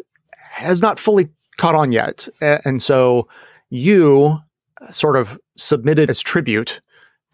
has 0.52 0.80
not 0.80 0.98
fully 0.98 1.28
caught 1.56 1.74
on 1.74 1.92
yet. 1.92 2.28
And 2.40 2.82
so 2.82 3.28
you 3.70 4.38
sort 4.90 5.16
of 5.16 5.38
submitted 5.56 6.10
as 6.10 6.20
tribute 6.20 6.80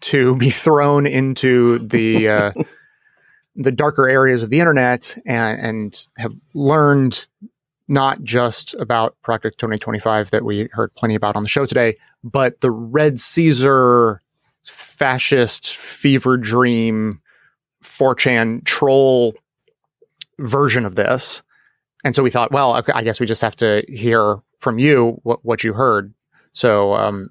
to 0.01 0.35
be 0.37 0.49
thrown 0.49 1.05
into 1.05 1.79
the 1.79 2.29
uh, 2.29 2.51
the 3.55 3.71
darker 3.71 4.07
areas 4.07 4.41
of 4.41 4.49
the 4.49 4.59
internet 4.59 5.17
and, 5.25 5.59
and 5.59 6.07
have 6.17 6.33
learned 6.53 7.25
not 7.89 8.23
just 8.23 8.75
about 8.75 9.15
Project 9.23 9.59
2025 9.59 10.31
that 10.31 10.45
we 10.45 10.69
heard 10.71 10.93
plenty 10.95 11.15
about 11.15 11.35
on 11.35 11.43
the 11.43 11.49
show 11.49 11.65
today, 11.65 11.95
but 12.23 12.61
the 12.61 12.71
Red 12.71 13.19
Caesar 13.19 14.21
fascist 14.63 15.75
fever 15.75 16.37
dream 16.37 17.19
4chan 17.83 18.63
troll 18.63 19.33
version 20.37 20.85
of 20.85 20.95
this. 20.95 21.41
And 22.03 22.15
so 22.15 22.23
we 22.23 22.29
thought, 22.29 22.51
well, 22.51 22.77
okay, 22.77 22.93
I 22.93 23.03
guess 23.03 23.19
we 23.19 23.25
just 23.25 23.41
have 23.41 23.55
to 23.57 23.83
hear 23.89 24.37
from 24.59 24.79
you 24.79 25.19
what, 25.23 25.43
what 25.43 25.63
you 25.63 25.73
heard. 25.73 26.13
So 26.53 26.93
um, 26.93 27.29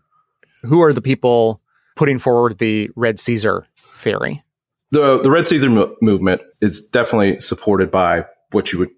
who 0.63 0.83
are 0.83 0.93
the 0.93 1.03
people 1.03 1.61
putting 1.97 2.19
forward 2.19 2.59
the 2.59 2.91
Red 2.97 3.21
Caesar 3.21 3.67
theory? 3.97 4.43
The 4.91 5.21
the 5.21 5.31
Red 5.31 5.47
Caesar 5.47 5.69
mo- 5.69 5.97
movement 6.01 6.43
is 6.61 6.81
definitely 6.81 7.41
supported 7.41 7.91
by 7.91 8.25
what 8.53 8.73
you 8.73 8.79
would 8.79 8.91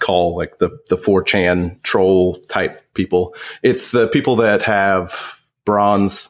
call 0.00 0.36
like 0.36 0.58
the 0.58 0.70
the 0.88 0.96
4chan 0.96 1.82
troll 1.82 2.38
type 2.48 2.74
people. 2.94 3.34
It's 3.62 3.92
the 3.92 4.08
people 4.08 4.36
that 4.36 4.62
have 4.62 5.40
bronze 5.64 6.28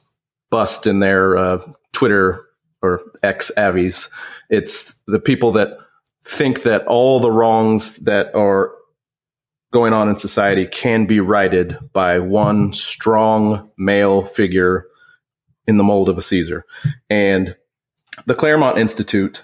bust 0.51 0.87
in 0.87 1.01
their 1.01 1.37
uh, 1.37 1.73
Twitter 1.93 2.47
or 2.83 3.01
X 3.23 3.51
avies. 3.57 4.11
It's 4.51 5.03
the 5.07 5.18
people 5.18 5.53
that 5.53 5.79
think 6.25 6.62
that 6.62 6.87
all 6.87 7.18
the 7.20 7.31
wrongs 7.31 7.97
that 7.99 8.35
are 8.35 8.73
going 9.73 9.93
on 9.93 10.09
in 10.09 10.16
society 10.16 10.66
can 10.66 11.07
be 11.07 11.18
righted 11.18 11.79
by 11.93 12.18
one 12.18 12.73
strong 12.73 13.70
male 13.77 14.23
figure 14.23 14.87
in 15.66 15.79
the 15.79 15.85
mold 15.85 16.09
of 16.09 16.18
a 16.18 16.23
Caesar. 16.23 16.64
And 17.11 17.57
the 18.27 18.35
Claremont 18.35 18.79
Institute 18.79 19.43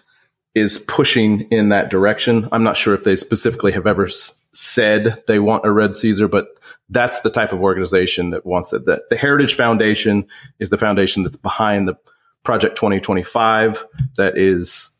is 0.54 0.78
pushing 0.78 1.42
in 1.50 1.70
that 1.70 1.90
direction. 1.90 2.48
I'm 2.52 2.62
not 2.62 2.76
sure 2.76 2.94
if 2.94 3.04
they 3.04 3.16
specifically 3.16 3.72
have 3.72 3.86
ever 3.86 4.06
s- 4.06 4.46
said 4.52 5.22
they 5.26 5.38
want 5.38 5.64
a 5.64 5.70
red 5.70 5.94
Caesar, 5.94 6.28
but 6.28 6.48
that's 6.90 7.20
the 7.22 7.30
type 7.30 7.52
of 7.52 7.60
organization 7.60 8.30
that 8.30 8.44
wants 8.44 8.72
it. 8.72 8.84
The, 8.84 9.02
the 9.08 9.16
Heritage 9.16 9.54
Foundation 9.54 10.26
is 10.58 10.70
the 10.70 10.78
foundation 10.78 11.22
that's 11.22 11.36
behind 11.36 11.88
the 11.88 11.96
Project 12.44 12.76
2025 12.76 13.84
that 14.16 14.36
is 14.36 14.90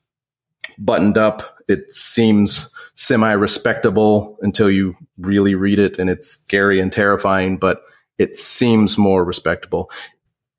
buttoned 0.79 1.19
up. 1.19 1.59
It 1.69 1.93
seems 1.93 2.73
semi 2.99 3.31
respectable 3.31 4.37
until 4.43 4.69
you 4.69 4.97
really 5.19 5.55
read 5.55 5.79
it 5.79 6.01
and 6.01 6.11
it's 6.11 6.29
scary 6.29 6.81
and 6.81 6.93
terrifying, 6.93 7.57
but 7.57 7.83
it 8.19 8.37
seems 8.37 8.99
more 8.99 9.25
respectable. 9.25 9.89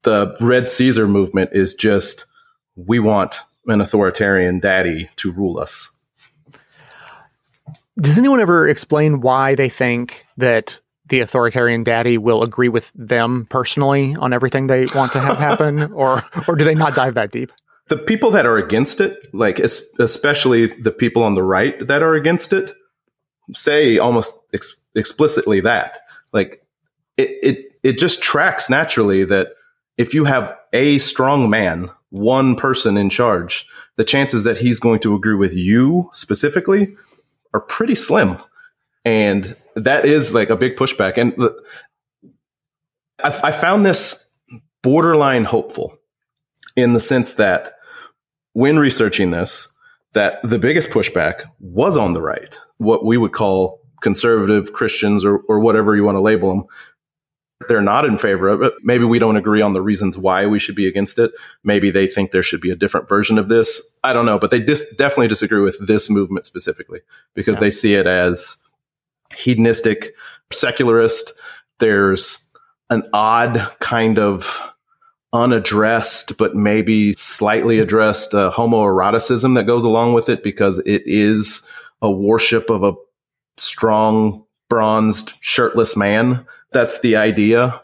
The 0.04 0.34
Red 0.40 0.70
Caesar 0.70 1.06
movement 1.06 1.50
is 1.52 1.74
just 1.74 2.26
we 2.78 2.98
want 2.98 3.42
an 3.68 3.82
authoritarian 3.82 4.60
daddy 4.60 5.10
to 5.18 5.34
rule 5.34 5.60
us. 5.60 5.92
Does 8.00 8.18
anyone 8.18 8.40
ever 8.40 8.70
explain 8.70 9.20
why 9.20 9.56
they 9.56 9.68
think 9.68 10.24
that 10.38 10.80
the 11.10 11.20
authoritarian 11.20 11.84
daddy 11.84 12.18
will 12.18 12.42
agree 12.42 12.70
with 12.70 12.90
them 12.96 13.48
personally 13.50 14.16
on 14.16 14.32
everything 14.32 14.68
they 14.68 14.86
want 14.96 15.12
to 15.12 15.20
have 15.20 15.38
happen, 15.38 15.92
or 15.92 16.24
or 16.48 16.56
do 16.56 16.64
they 16.64 16.76
not 16.76 16.96
dive 16.96 17.16
that 17.16 17.32
deep? 17.32 17.52
The 17.90 17.98
people 17.98 18.32
that 18.32 18.46
are 18.46 18.58
against 18.58 19.02
it, 19.02 19.34
like 19.34 19.60
especially 19.60 20.68
the 20.68 20.92
people 20.92 21.24
on 21.24 21.36
the 21.36 21.44
right 21.44 21.86
that 21.88 22.04
are 22.04 22.16
against 22.16 22.54
it, 22.54 22.74
say 23.54 23.98
almost 23.98 24.34
ex- 24.54 24.78
explicitly 24.96 25.60
that 25.62 26.00
like 26.32 26.64
it, 27.18 27.30
it 27.42 27.66
it 27.84 27.98
just 27.98 28.22
tracks 28.22 28.70
naturally 28.70 29.24
that 29.26 29.50
if 29.98 30.14
you 30.14 30.26
have 30.26 30.56
a 30.74 31.00
strong 31.00 31.50
man, 31.50 31.90
one 32.10 32.56
person 32.56 32.98
in 32.98 33.10
charge, 33.10 33.66
the 33.98 34.04
chances 34.04 34.44
that 34.44 34.58
he's 34.58 34.80
going 34.80 35.00
to 35.00 35.16
agree 35.16 35.36
with 35.36 35.54
you 35.54 36.10
specifically 36.14 36.96
are 37.54 37.60
pretty 37.60 37.96
slim, 37.96 38.38
and 39.04 39.56
that 39.76 40.06
is 40.06 40.34
like 40.34 40.50
a 40.50 40.56
big 40.56 40.76
pushback. 40.76 41.18
And 41.18 41.34
I, 43.24 43.50
I 43.50 43.52
found 43.52 43.86
this 43.86 44.38
borderline 44.82 45.44
hopeful 45.44 45.98
in 46.76 46.94
the 46.94 47.00
sense 47.00 47.34
that 47.34 47.74
when 48.54 48.78
researching 48.78 49.32
this 49.32 49.74
that 50.14 50.42
the 50.44 50.60
biggest 50.60 50.90
pushback 50.90 51.44
was 51.60 51.96
on 51.96 52.14
the 52.14 52.22
right, 52.22 52.58
what 52.78 53.06
we 53.06 53.18
would 53.18 53.32
call 53.32 53.80
conservative 54.02 54.74
Christians 54.74 55.24
or, 55.24 55.38
or 55.48 55.60
whatever 55.60 55.96
you 55.96 56.04
want 56.04 56.16
to 56.16 56.22
label 56.22 56.50
them. 56.50 56.66
They're 57.68 57.82
not 57.82 58.06
in 58.06 58.18
favor 58.18 58.48
of 58.48 58.62
it. 58.62 58.74
Maybe 58.84 59.04
we 59.04 59.20
don't 59.20 59.36
agree 59.36 59.62
on 59.62 59.74
the 59.74 59.82
reasons 59.82 60.18
why 60.18 60.48
we 60.48 60.60
should 60.60 60.76
be 60.76 60.88
against 60.88 61.20
it. 61.20 61.32
Maybe 61.64 61.92
they 61.92 62.08
think 62.08 62.32
there 62.32 62.42
should 62.42 62.62
be 62.62 62.72
a 62.72 62.76
different 62.76 63.10
version 63.10 63.38
of 63.38 63.50
this. 63.50 63.98
I 64.04 64.14
don't 64.14 64.26
know, 64.26 64.40
but 64.40 64.50
they 64.50 64.62
dis- 64.62 64.90
definitely 64.96 65.28
disagree 65.28 65.60
with 65.60 65.86
this 65.86 66.10
movement 66.10 66.46
specifically 66.46 67.02
because 67.34 67.58
yeah. 67.58 67.60
they 67.60 67.70
see 67.70 67.96
it 67.96 68.08
as 68.08 68.58
hedonistic, 69.36 70.16
secularist. 70.54 71.34
There's 71.80 72.50
an 72.90 73.04
odd 73.12 73.70
kind 73.80 74.18
of 74.18 74.74
unaddressed, 75.34 76.38
but 76.38 76.56
maybe 76.56 77.14
slightly 77.14 77.80
addressed 77.80 78.34
uh, 78.34 78.52
homoeroticism 78.52 79.56
that 79.56 79.66
goes 79.66 79.84
along 79.84 80.14
with 80.14 80.30
it 80.30 80.44
because 80.44 80.80
it 80.80 81.04
is 81.06 81.70
a 82.02 82.10
worship 82.10 82.70
of 82.70 82.84
a 82.84 82.94
strong, 83.58 84.44
bronzed, 84.70 85.34
shirtless 85.42 85.96
man. 85.96 86.46
That's 86.72 87.00
the 87.02 87.16
idea. 87.16 87.82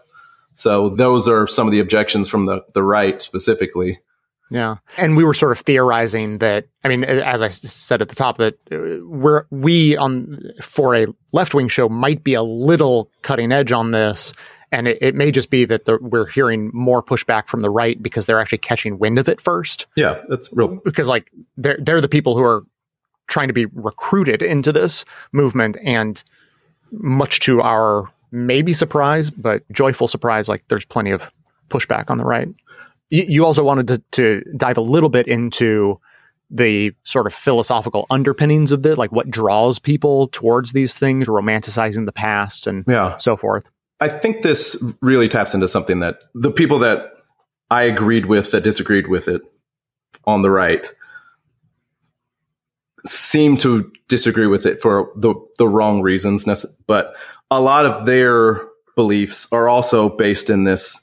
So 0.55 0.89
those 0.89 1.27
are 1.27 1.47
some 1.47 1.67
of 1.67 1.71
the 1.71 1.79
objections 1.79 2.29
from 2.29 2.45
the, 2.45 2.63
the 2.73 2.83
right 2.83 3.21
specifically. 3.21 3.99
Yeah. 4.51 4.77
And 4.97 5.17
we 5.17 5.23
were 5.23 5.33
sort 5.33 5.51
of 5.51 5.59
theorizing 5.59 6.37
that, 6.37 6.67
I 6.83 6.87
mean, 6.87 7.03
as 7.03 7.41
I 7.41 7.49
said 7.49 8.01
at 8.01 8.09
the 8.09 8.15
top, 8.15 8.37
that 8.37 8.55
uh, 8.71 9.03
we're, 9.05 9.45
we 9.49 9.97
on, 9.97 10.39
for 10.61 10.95
a 10.95 11.07
left 11.33 11.55
wing 11.55 11.67
show 11.67 11.89
might 11.89 12.23
be 12.23 12.35
a 12.35 12.43
little 12.43 13.09
cutting 13.23 13.51
edge 13.51 13.71
on 13.71 13.91
this 13.91 14.33
and 14.77 14.87
it, 14.87 14.97
it 15.01 15.15
may 15.15 15.31
just 15.31 15.49
be 15.49 15.65
that 15.65 15.85
the, 15.85 15.97
we're 15.99 16.27
hearing 16.27 16.71
more 16.73 17.01
pushback 17.01 17.47
from 17.47 17.61
the 17.61 17.69
right 17.69 18.01
because 18.01 18.25
they're 18.25 18.39
actually 18.39 18.59
catching 18.59 18.99
wind 18.99 19.19
of 19.19 19.27
it 19.27 19.41
first. 19.41 19.87
Yeah, 19.95 20.21
that's 20.29 20.51
real. 20.53 20.79
Because 20.83 21.07
like 21.07 21.31
they're 21.57 21.77
they're 21.79 22.01
the 22.01 22.09
people 22.09 22.35
who 22.35 22.43
are 22.43 22.63
trying 23.27 23.47
to 23.47 23.53
be 23.53 23.65
recruited 23.65 24.41
into 24.41 24.71
this 24.71 25.05
movement. 25.31 25.77
And 25.83 26.23
much 26.91 27.39
to 27.41 27.61
our 27.61 28.09
maybe 28.31 28.73
surprise, 28.73 29.29
but 29.29 29.63
joyful 29.71 30.07
surprise, 30.07 30.47
like 30.47 30.67
there's 30.67 30.85
plenty 30.85 31.11
of 31.11 31.29
pushback 31.69 32.09
on 32.09 32.17
the 32.17 32.25
right. 32.25 32.49
You, 33.09 33.25
you 33.27 33.45
also 33.45 33.63
wanted 33.63 33.87
to, 33.87 33.97
to 34.11 34.43
dive 34.57 34.77
a 34.77 34.81
little 34.81 35.09
bit 35.09 35.27
into 35.27 35.99
the 36.51 36.93
sort 37.03 37.25
of 37.25 37.33
philosophical 37.33 38.05
underpinnings 38.09 38.71
of 38.71 38.85
it, 38.85 38.97
like 38.97 39.11
what 39.11 39.29
draws 39.31 39.79
people 39.79 40.27
towards 40.27 40.73
these 40.73 40.97
things, 40.97 41.27
romanticizing 41.27 42.05
the 42.05 42.11
past 42.11 42.67
and 42.67 42.85
yeah. 42.87 43.17
so 43.17 43.35
forth. 43.35 43.69
I 43.99 44.09
think 44.09 44.41
this 44.41 44.81
really 45.01 45.29
taps 45.29 45.53
into 45.53 45.67
something 45.67 45.99
that 45.99 46.19
the 46.33 46.51
people 46.51 46.79
that 46.79 47.13
I 47.71 47.83
agreed 47.83 48.25
with 48.25 48.51
that 48.51 48.63
disagreed 48.63 49.07
with 49.07 49.27
it 49.27 49.41
on 50.25 50.41
the 50.41 50.51
right 50.51 50.91
seem 53.05 53.55
to 53.57 53.91
disagree 54.07 54.47
with 54.47 54.65
it 54.65 54.81
for 54.81 55.11
the 55.15 55.35
the 55.57 55.67
wrong 55.67 56.01
reasons 56.01 56.45
but 56.87 57.15
a 57.51 57.61
lot 57.61 57.85
of 57.85 58.05
their 58.07 58.67
beliefs 58.95 59.47
are 59.51 59.67
also 59.67 60.09
based 60.09 60.49
in 60.49 60.63
this 60.63 60.99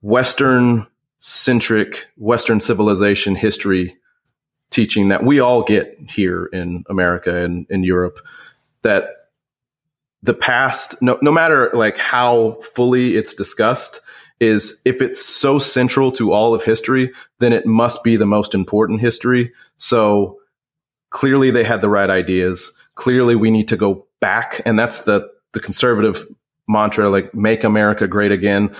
western 0.00 0.86
centric 1.18 2.06
western 2.16 2.60
civilization 2.60 3.34
history 3.34 3.96
teaching 4.70 5.08
that 5.08 5.22
we 5.22 5.38
all 5.38 5.62
get 5.62 5.96
here 6.08 6.46
in 6.46 6.84
America 6.88 7.44
and 7.44 7.66
in 7.70 7.84
Europe 7.84 8.18
that 8.82 9.23
the 10.24 10.34
past 10.34 11.00
no 11.02 11.18
no 11.20 11.30
matter 11.30 11.70
like 11.74 11.98
how 11.98 12.52
fully 12.74 13.16
it's 13.16 13.34
discussed 13.34 14.00
is 14.40 14.80
if 14.86 15.02
it's 15.02 15.22
so 15.22 15.58
central 15.58 16.10
to 16.10 16.32
all 16.32 16.54
of 16.54 16.64
history 16.64 17.12
then 17.40 17.52
it 17.52 17.66
must 17.66 18.02
be 18.02 18.16
the 18.16 18.26
most 18.26 18.54
important 18.54 19.00
history. 19.00 19.52
So 19.76 20.38
clearly 21.10 21.50
they 21.50 21.62
had 21.62 21.82
the 21.82 21.90
right 21.90 22.08
ideas. 22.08 22.72
Clearly 22.94 23.34
we 23.34 23.50
need 23.50 23.68
to 23.68 23.76
go 23.76 24.06
back 24.20 24.62
and 24.64 24.78
that's 24.78 25.02
the 25.02 25.28
the 25.52 25.60
conservative 25.60 26.24
mantra 26.66 27.10
like 27.10 27.34
make 27.34 27.62
america 27.62 28.08
great 28.08 28.32
again. 28.32 28.74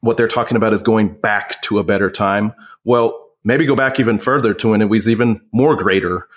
What 0.00 0.16
they're 0.16 0.28
talking 0.28 0.56
about 0.56 0.72
is 0.72 0.84
going 0.84 1.08
back 1.08 1.60
to 1.62 1.80
a 1.80 1.84
better 1.84 2.08
time. 2.08 2.54
Well 2.84 3.20
maybe 3.42 3.66
go 3.66 3.74
back 3.74 3.98
even 3.98 4.20
further 4.20 4.54
to 4.54 4.68
when 4.68 4.80
it 4.80 4.88
was 4.88 5.08
even 5.08 5.40
more 5.50 5.74
greater 5.74 6.28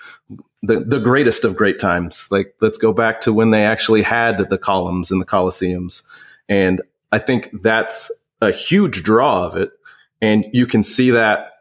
the, 0.62 0.80
the 0.80 0.98
greatest 0.98 1.44
of 1.44 1.56
great 1.56 1.78
times 1.78 2.26
like 2.30 2.54
let's 2.60 2.78
go 2.78 2.92
back 2.92 3.20
to 3.20 3.32
when 3.32 3.50
they 3.50 3.64
actually 3.64 4.02
had 4.02 4.38
the 4.50 4.58
columns 4.58 5.10
and 5.10 5.20
the 5.20 5.26
colosseums 5.26 6.02
and 6.48 6.82
i 7.12 7.18
think 7.18 7.48
that's 7.62 8.10
a 8.40 8.50
huge 8.50 9.02
draw 9.02 9.44
of 9.44 9.56
it 9.56 9.70
and 10.20 10.44
you 10.52 10.66
can 10.66 10.82
see 10.82 11.10
that 11.10 11.52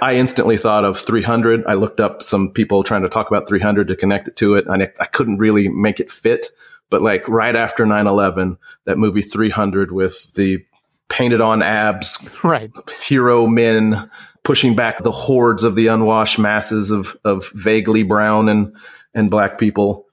I 0.00 0.14
instantly 0.14 0.56
thought 0.56 0.84
of 0.84 0.98
300. 0.98 1.64
I 1.66 1.74
looked 1.74 2.00
up 2.00 2.22
some 2.22 2.52
people 2.52 2.84
trying 2.84 3.02
to 3.02 3.08
talk 3.08 3.28
about 3.28 3.48
300 3.48 3.88
to 3.88 3.96
connect 3.96 4.28
it 4.28 4.36
to 4.36 4.54
it, 4.54 4.66
and 4.66 4.84
I, 4.84 4.92
I 5.00 5.06
couldn't 5.06 5.38
really 5.38 5.68
make 5.68 5.98
it 5.98 6.10
fit. 6.10 6.48
But 6.90 7.02
like 7.02 7.28
right 7.28 7.56
after 7.56 7.84
9 7.84 8.06
11, 8.06 8.56
that 8.84 8.98
movie 8.98 9.22
300 9.22 9.92
with 9.92 10.32
the 10.34 10.64
painted 11.08 11.40
on 11.40 11.62
abs, 11.62 12.30
right? 12.44 12.70
Hero 13.02 13.46
men 13.46 14.10
pushing 14.44 14.74
back 14.74 15.02
the 15.02 15.12
hordes 15.12 15.62
of 15.62 15.74
the 15.74 15.88
unwashed 15.88 16.38
masses 16.38 16.90
of, 16.90 17.16
of 17.24 17.50
vaguely 17.50 18.02
brown 18.02 18.48
and, 18.48 18.74
and 19.14 19.30
black 19.30 19.58
people. 19.58 20.06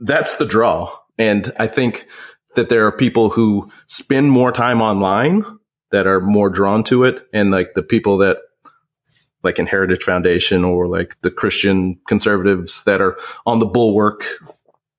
That's 0.00 0.36
the 0.36 0.46
draw. 0.46 0.96
And 1.18 1.52
I 1.58 1.66
think 1.66 2.06
that 2.54 2.68
there 2.68 2.86
are 2.86 2.92
people 2.92 3.30
who 3.30 3.70
spend 3.86 4.30
more 4.30 4.52
time 4.52 4.82
online 4.82 5.44
that 5.90 6.06
are 6.06 6.20
more 6.20 6.50
drawn 6.50 6.82
to 6.84 7.04
it. 7.04 7.26
And 7.32 7.50
like 7.50 7.74
the 7.74 7.82
people 7.82 8.18
that 8.18 8.38
like 9.42 9.58
in 9.58 9.66
Heritage 9.66 10.04
Foundation 10.04 10.64
or 10.64 10.86
like 10.86 11.20
the 11.22 11.30
Christian 11.30 11.98
conservatives 12.06 12.84
that 12.84 13.00
are 13.00 13.18
on 13.44 13.58
the 13.58 13.66
Bulwark 13.66 14.24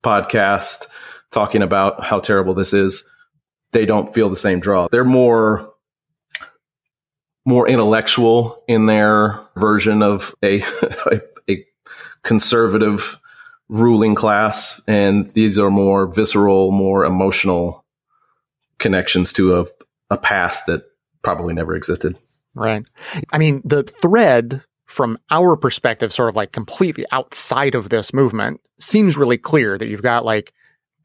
podcast 0.04 0.86
talking 1.32 1.62
about 1.62 2.04
how 2.04 2.20
terrible 2.20 2.54
this 2.54 2.72
is, 2.72 3.08
they 3.72 3.86
don't 3.86 4.14
feel 4.14 4.28
the 4.28 4.36
same 4.36 4.60
draw. 4.60 4.86
They're 4.90 5.04
more 5.04 5.73
more 7.44 7.68
intellectual 7.68 8.62
in 8.66 8.86
their 8.86 9.40
version 9.56 10.02
of 10.02 10.34
a 10.42 10.62
a, 11.10 11.20
a 11.48 11.66
conservative 12.22 13.18
ruling 13.68 14.14
class 14.14 14.80
and 14.86 15.30
these 15.30 15.58
are 15.58 15.70
more 15.70 16.06
visceral, 16.06 16.70
more 16.70 17.04
emotional 17.04 17.84
connections 18.78 19.32
to 19.32 19.60
a, 19.60 19.66
a 20.10 20.18
past 20.18 20.66
that 20.66 20.84
probably 21.22 21.54
never 21.54 21.74
existed. 21.74 22.16
Right. 22.54 22.86
I 23.32 23.38
mean, 23.38 23.62
the 23.64 23.82
thread 23.82 24.62
from 24.86 25.18
our 25.30 25.56
perspective, 25.56 26.12
sort 26.12 26.28
of 26.28 26.36
like 26.36 26.52
completely 26.52 27.04
outside 27.10 27.74
of 27.74 27.88
this 27.88 28.12
movement, 28.12 28.60
seems 28.78 29.16
really 29.16 29.38
clear 29.38 29.78
that 29.78 29.88
you've 29.88 30.02
got 30.02 30.24
like 30.24 30.52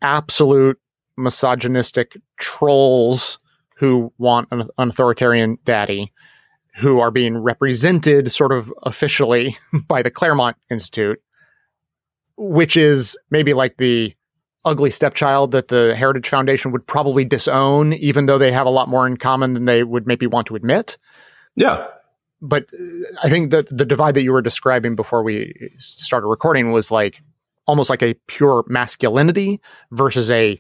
absolute 0.02 0.80
misogynistic 1.18 2.18
trolls 2.38 3.40
who 3.80 4.12
want 4.18 4.48
an, 4.52 4.68
authoritarian 4.78 5.58
daddy 5.64 6.12
who 6.76 7.00
are 7.00 7.12
being 7.12 7.38
represented 7.38 8.30
sort 8.32 8.52
of 8.52 8.72
officially 8.84 9.58
by 9.88 10.02
the 10.02 10.12
Claremont 10.12 10.58
Institute, 10.70 11.22
which 12.38 12.76
is 12.76 13.18
maybe 13.32 13.54
like 13.54 13.78
the 13.78 14.14
ugly 14.66 14.90
stepchild 14.90 15.52
that 15.52 15.70
the 15.70 15.96
Heritage 15.96 16.28
Foundation 16.28 16.72
would 16.72 16.86
probably 16.86 17.24
disown, 17.24 17.94
even 17.94 18.26
though 18.26 18.38
they 18.38 18.52
have 18.52 18.68
a 18.68 18.70
lot 18.70 18.90
more 18.90 19.08
in 19.08 19.16
common 19.16 19.54
than 19.54 19.64
they 19.64 19.84
would 19.84 20.06
maybe 20.06 20.28
want 20.28 20.46
to 20.48 20.56
admit. 20.56 20.98
Yeah. 21.56 21.88
But 22.42 22.70
uh, 22.74 22.84
I 23.24 23.30
think 23.30 23.52
that 23.52 23.70
the 23.76 23.86
divide 23.86 24.16
that 24.16 24.24
you 24.24 24.34
were 24.34 24.42
describing 24.42 24.96
before 24.98 25.24
we 25.24 25.54
started 25.78 26.28
recording 26.28 26.74
was 26.74 26.92
like 26.92 27.22
almost 27.66 27.90
like 27.90 28.04
a 28.04 28.16
pure 28.28 28.66
masculinity 28.68 29.62
versus 29.92 30.30
a 30.30 30.60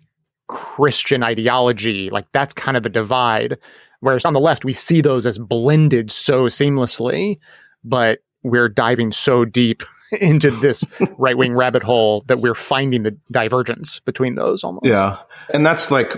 Christian 0.50 1.24
ideology. 1.24 2.10
Like 2.10 2.30
that's 2.34 2.54
kind 2.54 2.76
of 2.76 2.84
the 2.84 2.90
divide. 2.90 3.58
Whereas 4.02 4.26
on 4.26 4.34
the 4.34 4.40
left, 4.40 4.66
we 4.66 4.74
see 4.74 5.02
those 5.02 5.26
as 5.26 5.38
blended 5.40 6.12
so 6.12 6.46
seamlessly, 6.46 7.38
but 7.84 8.20
we're 8.44 8.70
diving 8.70 9.12
so 9.12 9.46
deep 9.46 9.84
into 10.22 10.52
this 10.52 10.84
right 11.18 11.38
wing 11.38 11.56
rabbit 11.56 11.84
hole 11.84 12.24
that 12.28 12.40
we're 12.40 12.56
finding 12.56 13.04
the 13.04 13.18
divergence 13.32 14.00
between 14.02 14.36
those 14.36 14.64
almost. 14.64 14.86
Yeah. 14.86 15.18
And 15.54 15.66
that's 15.66 15.92
like 15.92 16.14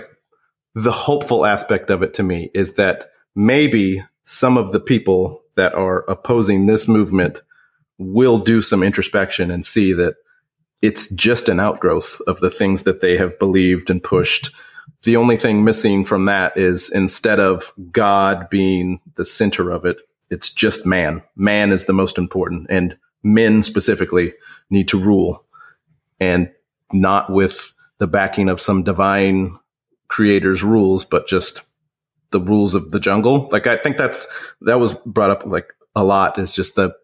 the 0.74 0.92
hopeful 0.92 1.44
aspect 1.44 1.90
of 1.90 2.02
it 2.02 2.14
to 2.14 2.22
me 2.22 2.50
is 2.54 2.74
that 2.74 3.10
maybe 3.34 4.02
some 4.24 4.56
of 4.56 4.72
the 4.72 4.80
people 4.80 5.42
that 5.56 5.74
are 5.74 6.08
opposing 6.08 6.66
this 6.66 6.88
movement 6.88 7.42
will 7.98 8.38
do 8.38 8.62
some 8.62 8.82
introspection 8.82 9.50
and 9.50 9.66
see 9.66 9.92
that 9.92 10.14
it's 10.82 11.08
just 11.08 11.48
an 11.48 11.60
outgrowth 11.60 12.20
of 12.26 12.40
the 12.40 12.50
things 12.50 12.82
that 12.82 13.00
they 13.00 13.16
have 13.16 13.38
believed 13.38 13.88
and 13.88 14.02
pushed. 14.02 14.50
The 15.04 15.16
only 15.16 15.36
thing 15.36 15.64
missing 15.64 16.04
from 16.04 16.26
that 16.26 16.56
is 16.56 16.90
instead 16.90 17.40
of 17.40 17.72
God 17.92 18.50
being 18.50 19.00
the 19.14 19.24
center 19.24 19.70
of 19.70 19.84
it, 19.84 19.98
it's 20.28 20.50
just 20.50 20.84
man. 20.84 21.22
Man 21.36 21.70
is 21.70 21.84
the 21.84 21.92
most 21.92 22.18
important, 22.18 22.66
and 22.68 22.96
men 23.22 23.62
specifically 23.62 24.34
need 24.70 24.88
to 24.88 25.00
rule, 25.00 25.44
and 26.18 26.50
not 26.92 27.30
with 27.30 27.72
the 27.98 28.06
backing 28.06 28.48
of 28.48 28.60
some 28.60 28.82
divine 28.82 29.58
creator's 30.08 30.62
rules, 30.62 31.04
but 31.04 31.28
just 31.28 31.62
the 32.30 32.40
rules 32.40 32.74
of 32.74 32.90
the 32.90 33.00
jungle. 33.00 33.48
Like 33.52 33.66
I 33.66 33.76
think 33.76 33.96
that's 33.96 34.26
that 34.62 34.80
was 34.80 34.94
brought 35.06 35.30
up 35.30 35.46
like 35.46 35.72
a 35.94 36.02
lot 36.02 36.38
is 36.38 36.54
just 36.54 36.74
the 36.74 36.94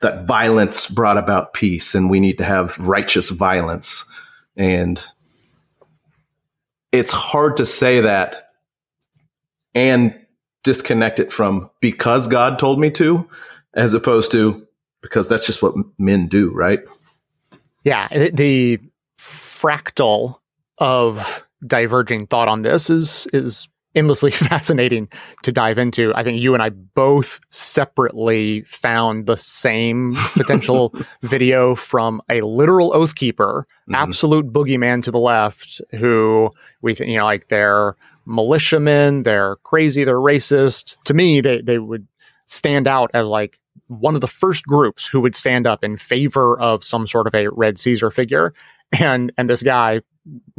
that 0.00 0.26
violence 0.26 0.86
brought 0.88 1.18
about 1.18 1.54
peace 1.54 1.94
and 1.94 2.10
we 2.10 2.20
need 2.20 2.38
to 2.38 2.44
have 2.44 2.78
righteous 2.78 3.30
violence. 3.30 4.10
And 4.56 5.00
it's 6.92 7.12
hard 7.12 7.56
to 7.58 7.66
say 7.66 8.00
that 8.00 8.50
and 9.74 10.18
disconnect 10.64 11.18
it 11.18 11.32
from 11.32 11.70
because 11.80 12.26
God 12.26 12.58
told 12.58 12.80
me 12.80 12.90
to, 12.92 13.28
as 13.74 13.94
opposed 13.94 14.32
to 14.32 14.66
because 15.00 15.28
that's 15.28 15.46
just 15.46 15.62
what 15.62 15.74
men 15.98 16.26
do, 16.26 16.52
right? 16.52 16.80
Yeah. 17.84 18.08
The 18.08 18.80
fractal 19.18 20.36
of 20.78 21.44
diverging 21.66 22.26
thought 22.26 22.48
on 22.48 22.62
this 22.62 22.90
is 22.90 23.26
is 23.32 23.68
endlessly 23.96 24.30
fascinating 24.32 25.08
to 25.42 25.50
dive 25.50 25.78
into. 25.78 26.12
I 26.14 26.22
think 26.22 26.40
you 26.40 26.54
and 26.54 26.62
I 26.62 26.70
both 26.70 27.40
separately 27.50 28.62
found 28.62 29.26
the 29.26 29.36
same 29.36 30.14
potential 30.34 30.94
video 31.22 31.74
from 31.74 32.22
a 32.30 32.42
literal 32.42 32.94
oath 32.94 33.14
keeper, 33.14 33.66
mm-hmm. 33.82 33.94
absolute 33.94 34.52
boogeyman 34.52 35.02
to 35.04 35.10
the 35.10 35.18
left, 35.18 35.80
who 35.92 36.50
we 36.82 36.94
think, 36.94 37.10
you 37.10 37.18
know, 37.18 37.24
like 37.24 37.48
they're 37.48 37.96
militiamen, 38.26 39.22
they're 39.22 39.56
crazy, 39.56 40.04
they're 40.04 40.16
racist. 40.16 41.02
To 41.04 41.14
me, 41.14 41.40
they, 41.40 41.62
they 41.62 41.78
would 41.78 42.06
stand 42.46 42.86
out 42.86 43.10
as 43.14 43.26
like 43.26 43.58
one 43.88 44.14
of 44.14 44.20
the 44.20 44.28
first 44.28 44.64
groups 44.64 45.06
who 45.06 45.20
would 45.20 45.34
stand 45.34 45.66
up 45.66 45.84
in 45.84 45.96
favor 45.96 46.58
of 46.60 46.84
some 46.84 47.06
sort 47.06 47.26
of 47.26 47.34
a 47.34 47.48
red 47.48 47.78
Caesar 47.78 48.10
figure. 48.10 48.52
And, 49.00 49.32
and 49.36 49.48
this 49.48 49.62
guy 49.62 50.02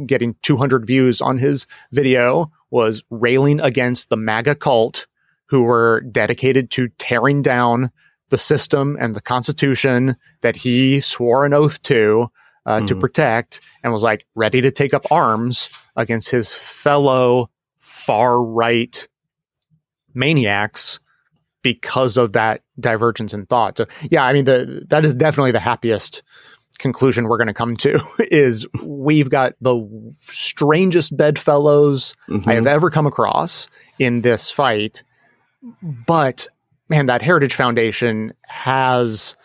getting 0.06 0.34
200 0.42 0.86
views 0.86 1.20
on 1.20 1.38
his 1.38 1.66
video 1.92 2.50
was 2.70 3.02
railing 3.10 3.60
against 3.60 4.08
the 4.10 4.16
MAGA 4.16 4.54
cult 4.56 5.06
who 5.46 5.62
were 5.62 6.02
dedicated 6.12 6.70
to 6.72 6.88
tearing 6.98 7.40
down 7.42 7.90
the 8.30 8.38
system 8.38 8.96
and 9.00 9.14
the 9.14 9.20
Constitution 9.22 10.14
that 10.42 10.54
he 10.56 11.00
swore 11.00 11.46
an 11.46 11.54
oath 11.54 11.82
to 11.84 12.30
uh, 12.66 12.80
to 12.86 12.94
Mhm. 12.94 13.00
protect, 13.00 13.62
and 13.82 13.94
was 13.94 14.02
like 14.02 14.26
ready 14.34 14.60
to 14.60 14.70
take 14.70 14.92
up 14.92 15.10
arms 15.10 15.70
against 15.96 16.28
his 16.28 16.52
fellow 16.52 17.48
far 17.78 18.44
right 18.44 19.08
maniacs 20.14 21.00
because 21.62 22.16
of 22.16 22.32
that 22.34 22.62
divergence 22.78 23.32
in 23.32 23.46
thought. 23.46 23.78
So 23.78 23.86
yeah, 24.10 24.24
I 24.24 24.32
mean 24.32 24.44
the 24.44 24.84
that 24.88 25.04
is 25.04 25.14
definitely 25.14 25.52
the 25.52 25.60
happiest 25.60 26.22
conclusion 26.78 27.28
we're 27.28 27.36
going 27.36 27.48
to 27.48 27.54
come 27.54 27.76
to 27.76 28.00
is 28.30 28.66
we've 28.84 29.30
got 29.30 29.54
the 29.60 30.14
strangest 30.28 31.16
bedfellows 31.16 32.14
I 32.28 32.32
have 32.32 32.42
mm-hmm. 32.42 32.66
ever 32.66 32.90
come 32.90 33.06
across 33.06 33.68
in 33.98 34.22
this 34.22 34.50
fight. 34.50 35.02
But 36.06 36.48
man, 36.88 37.06
that 37.06 37.22
Heritage 37.22 37.54
Foundation 37.54 38.32
has 38.46 39.36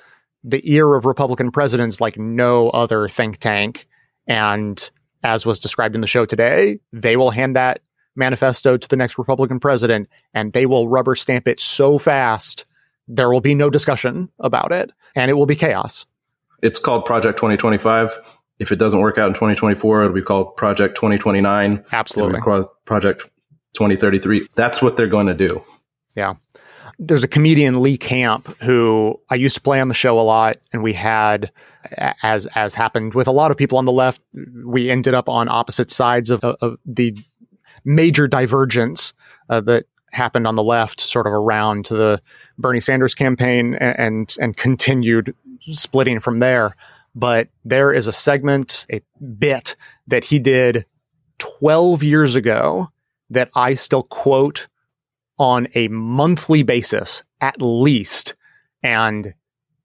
the 0.43 0.61
ear 0.71 0.95
of 0.95 1.05
Republican 1.05 1.51
presidents 1.51 2.01
like 2.01 2.17
no 2.17 2.69
other 2.69 3.07
think 3.07 3.38
tank. 3.38 3.88
And 4.27 4.89
as 5.23 5.45
was 5.45 5.59
described 5.59 5.95
in 5.95 6.01
the 6.01 6.07
show 6.07 6.25
today, 6.25 6.79
they 6.91 7.17
will 7.17 7.31
hand 7.31 7.55
that 7.55 7.81
manifesto 8.15 8.77
to 8.77 8.88
the 8.88 8.95
next 8.95 9.17
Republican 9.17 9.59
president 9.59 10.07
and 10.34 10.53
they 10.53 10.65
will 10.65 10.88
rubber 10.88 11.15
stamp 11.15 11.47
it 11.47 11.59
so 11.59 11.97
fast 11.97 12.65
there 13.07 13.29
will 13.29 13.41
be 13.41 13.55
no 13.55 13.69
discussion 13.69 14.29
about 14.39 14.71
it 14.71 14.91
and 15.15 15.29
it 15.31 15.34
will 15.34 15.45
be 15.45 15.55
chaos. 15.55 16.05
It's 16.64 16.80
called 16.80 17.05
Project 17.05 17.38
2025. 17.38 18.18
If 18.59 18.72
it 18.72 18.78
doesn't 18.78 19.01
work 19.01 19.18
out 19.18 19.28
in 19.28 19.34
2024, 19.34 20.03
it'll 20.03 20.14
be 20.14 20.22
called 20.22 20.55
Project 20.55 20.95
2029. 20.95 21.84
Absolutely. 21.91 22.30
It'll 22.30 22.39
be 22.39 22.43
called 22.43 22.68
Project 22.86 23.30
2033. 23.74 24.47
That's 24.55 24.82
what 24.82 24.95
they're 24.95 25.07
going 25.07 25.28
to 25.28 25.34
do. 25.34 25.61
Yeah. 26.16 26.36
There's 26.99 27.24
a 27.24 27.28
comedian 27.28 27.82
Lee 27.82 27.97
Camp 27.97 28.47
who 28.61 29.20
I 29.30 29.36
used 29.36 29.55
to 29.55 29.61
play 29.61 29.82
on 29.82 29.88
the 29.89 29.93
show 29.95 30.20
a 30.20 30.22
lot, 30.22 30.57
and 30.72 30.84
we 30.84 30.93
had, 30.93 31.51
as 32.22 32.45
as 32.55 32.76
happened 32.76 33.16
with 33.16 33.28
a 33.28 33.32
lot 33.32 33.49
of 33.51 33.57
people 33.57 33.78
on 33.80 33.86
the 33.86 33.91
left, 33.91 34.22
we 34.64 34.89
ended 34.91 35.14
up 35.16 35.28
on 35.28 35.49
opposite 35.49 35.89
sides 35.91 36.30
of, 36.30 36.43
of 36.43 36.78
the 36.86 37.18
major 37.84 38.28
divergence 38.28 39.14
uh, 39.49 39.59
that 39.61 39.86
happened 40.11 40.45
on 40.45 40.53
the 40.55 40.64
left, 40.64 41.01
sort 41.01 41.26
of 41.26 41.34
around 41.34 41.86
to 41.86 41.95
the 41.95 42.22
Bernie 42.59 42.80
Sanders 42.80 43.16
campaign, 43.16 43.74
a- 43.74 43.99
and 43.99 44.36
and 44.39 44.55
continued 44.55 45.36
splitting 45.72 46.20
from 46.20 46.38
there. 46.38 46.76
But 47.16 47.49
there 47.64 47.93
is 47.93 48.07
a 48.07 48.14
segment, 48.14 48.88
a 48.91 49.01
bit 49.38 49.76
that 50.07 50.24
he 50.24 50.39
did 50.39 50.86
12 51.39 52.03
years 52.03 52.36
ago 52.36 52.89
that 53.30 53.49
I 53.55 53.76
still 53.76 54.03
quote 54.03 54.68
on 55.38 55.68
a 55.76 55.88
monthly 55.89 56.64
basis 56.64 57.24
at 57.41 57.61
least 57.61 58.36
and 58.84 59.34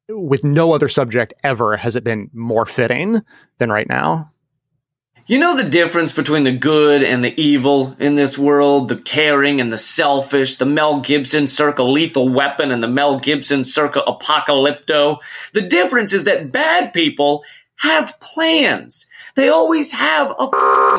with 0.09 0.45
no 0.45 0.72
other 0.72 0.89
subject 0.89 1.33
ever 1.43 1.76
has 1.76 1.97
it 1.97 2.05
been 2.05 2.31
more 2.33 2.66
fitting 2.66 3.22
than 3.59 3.70
right 3.70 3.89
now 3.89 4.29
You 5.31 5.39
know 5.39 5.55
the 5.55 5.68
difference 5.68 6.14
between 6.14 6.45
the 6.45 6.53
good 6.53 7.03
and 7.03 7.22
the 7.22 7.39
evil 7.39 7.95
in 7.99 8.14
this 8.14 8.39
world, 8.39 8.89
the 8.89 8.97
caring 8.97 9.61
and 9.61 9.70
the 9.70 9.76
selfish, 9.76 10.57
the 10.57 10.64
Mel 10.64 11.01
Gibson 11.01 11.49
circa 11.49 11.83
lethal 11.83 12.31
weapon 12.31 12.70
and 12.70 12.83
the 12.83 12.89
Mel 12.89 13.18
Gibson 13.18 13.62
circa 13.62 14.03
apocalypto? 14.09 15.18
The 15.53 15.61
difference 15.61 16.14
is 16.14 16.24
that 16.24 16.51
bad 16.51 16.95
people 16.95 17.45
have 17.76 18.18
plans. 18.20 19.05
They 19.39 19.51
always 19.51 19.93
have 19.93 20.34
a 20.36 20.49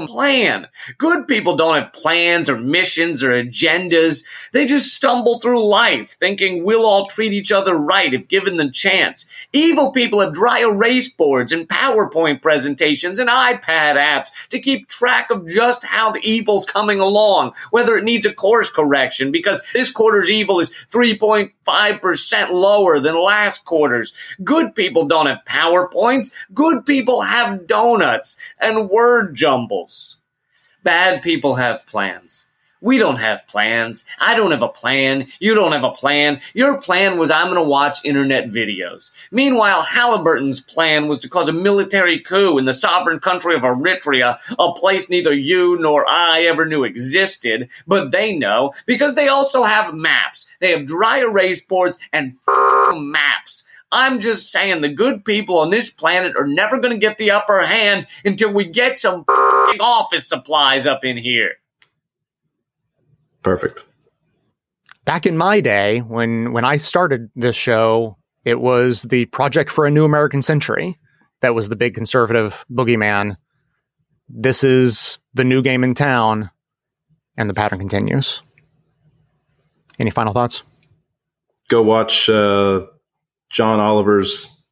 plan. 0.08 0.68
Good 0.98 1.28
people 1.28 1.58
don't 1.58 1.76
have 1.76 1.92
plans 1.92 2.50
or 2.50 2.56
missions 2.58 3.22
or 3.22 3.32
agendas. 3.32 4.24
They 4.54 4.66
just 4.66 4.96
stumble 4.96 5.40
through 5.40 5.68
life 5.68 6.12
thinking 6.12 6.64
we'll 6.64 6.86
all 6.86 7.08
treat 7.08 7.34
each 7.34 7.52
other 7.52 7.76
right 7.76 8.14
if 8.14 8.30
given 8.30 8.56
the 8.56 8.70
chance. 8.70 9.26
Evil 9.52 9.92
people 9.92 10.22
have 10.22 10.32
dry 10.32 10.62
erase 10.62 11.10
boards 11.10 11.52
and 11.52 11.68
PowerPoint 11.68 12.42
presentations 12.42 13.20
and 13.20 13.30
iPad 13.30 14.00
apps 14.00 14.30
to 14.52 14.60
keep 14.60 14.88
track 14.88 15.32
of 15.32 15.46
just 15.46 15.84
how 15.84 16.10
the 16.10 16.22
evil's 16.22 16.64
coming 16.64 17.02
along, 17.02 17.52
whether 17.72 17.98
it 17.98 18.06
needs 18.06 18.26
a 18.26 18.34
course 18.34 18.70
correction 18.70 19.34
because 19.34 19.62
this 19.74 19.92
quarter's 19.92 20.32
evil 20.32 20.62
is 20.62 20.74
3.5% 20.94 22.52
lower 22.52 23.02
than 23.02 23.22
last 23.22 23.66
quarter's. 23.66 24.14
Good 24.46 24.76
people 24.76 25.08
don't 25.08 25.26
have 25.28 25.40
PowerPoints. 25.46 26.32
Good 26.54 26.86
people 26.86 27.20
have 27.20 27.68
donuts 27.68 28.29
and 28.60 28.90
word 28.90 29.36
jumbles. 29.36 30.20
Bad 30.84 31.22
people 31.22 31.56
have 31.56 31.86
plans. 31.86 32.48
We 32.82 32.98
don't 32.98 33.18
have 33.18 33.46
plans. 33.48 34.06
I 34.20 34.36
don't 34.36 34.52
have 34.52 34.64
a 34.64 34.70
plan. 34.70 35.28
You 35.40 35.54
don't 35.54 35.74
have 35.74 35.84
a 35.84 35.92
plan. 35.92 36.40
Your 36.54 36.80
plan 36.80 37.18
was 37.18 37.30
I'm 37.30 37.48
going 37.48 37.58
to 37.58 37.62
watch 37.62 38.00
internet 38.06 38.50
videos. 38.50 39.12
Meanwhile, 39.32 39.82
Halliburton's 39.82 40.62
plan 40.62 41.08
was 41.10 41.20
to 41.20 41.30
cause 41.30 41.50
a 41.50 41.54
military 41.54 42.20
coup 42.20 42.58
in 42.58 42.66
the 42.66 42.74
sovereign 42.74 43.20
country 43.20 43.54
of 43.54 43.64
Eritrea, 43.64 44.40
a 44.58 44.72
place 44.72 45.10
neither 45.10 45.34
you 45.34 45.78
nor 45.80 46.06
I 46.08 46.44
ever 46.44 46.66
knew 46.66 46.86
existed, 46.86 47.68
but 47.86 48.12
they 48.12 48.34
know 48.38 48.74
because 48.86 49.16
they 49.16 49.28
also 49.28 49.64
have 49.64 49.94
maps. 49.94 50.46
They 50.62 50.72
have 50.72 50.86
dry 50.86 51.20
erase 51.20 51.62
boards 51.62 51.98
and 52.14 52.34
maps. 52.94 53.66
I'm 53.92 54.20
just 54.20 54.52
saying 54.52 54.82
the 54.82 54.90
good 54.90 55.26
people 55.26 55.60
on 55.60 55.70
this 55.72 55.90
planet 55.90 56.34
are 56.38 56.46
never 56.48 56.80
going 56.80 56.94
to 56.94 57.00
get 57.00 57.18
the 57.18 57.32
upper 57.32 57.66
hand 57.66 58.06
until 58.24 58.54
we 58.54 58.66
get 58.66 59.00
some 59.00 59.26
f***ing 59.28 59.82
office 59.82 60.28
supplies 60.28 60.86
up 60.86 61.04
in 61.04 61.18
here. 61.18 61.54
Perfect. 63.42 63.84
back 65.06 65.26
in 65.26 65.38
my 65.38 65.60
day 65.62 66.00
when 66.00 66.52
when 66.54 66.66
I 66.66 66.78
started 66.78 67.32
this 67.36 67.56
show 67.56 68.18
it 68.46 68.60
was 68.60 69.04
the 69.04 69.26
project 69.28 69.72
for 69.72 69.86
a 69.86 69.92
new 69.92 70.06
American 70.06 70.42
century 70.42 70.98
that 71.42 71.56
was 71.56 71.70
the 71.70 71.76
big 71.76 71.96
conservative 71.96 72.64
boogeyman 72.70 73.38
this 74.28 74.64
is 74.64 75.18
the 75.34 75.44
new 75.44 75.62
game 75.64 75.84
in 75.84 75.96
town 75.96 76.52
and 77.38 77.50
the 77.50 77.54
pattern 77.56 77.80
continues 77.80 78.44
any 80.00 80.12
final 80.12 80.34
thoughts 80.34 80.62
Go 81.70 81.82
watch 81.82 82.30
uh, 82.30 82.86
John 83.50 83.80
Oliver's 83.80 84.64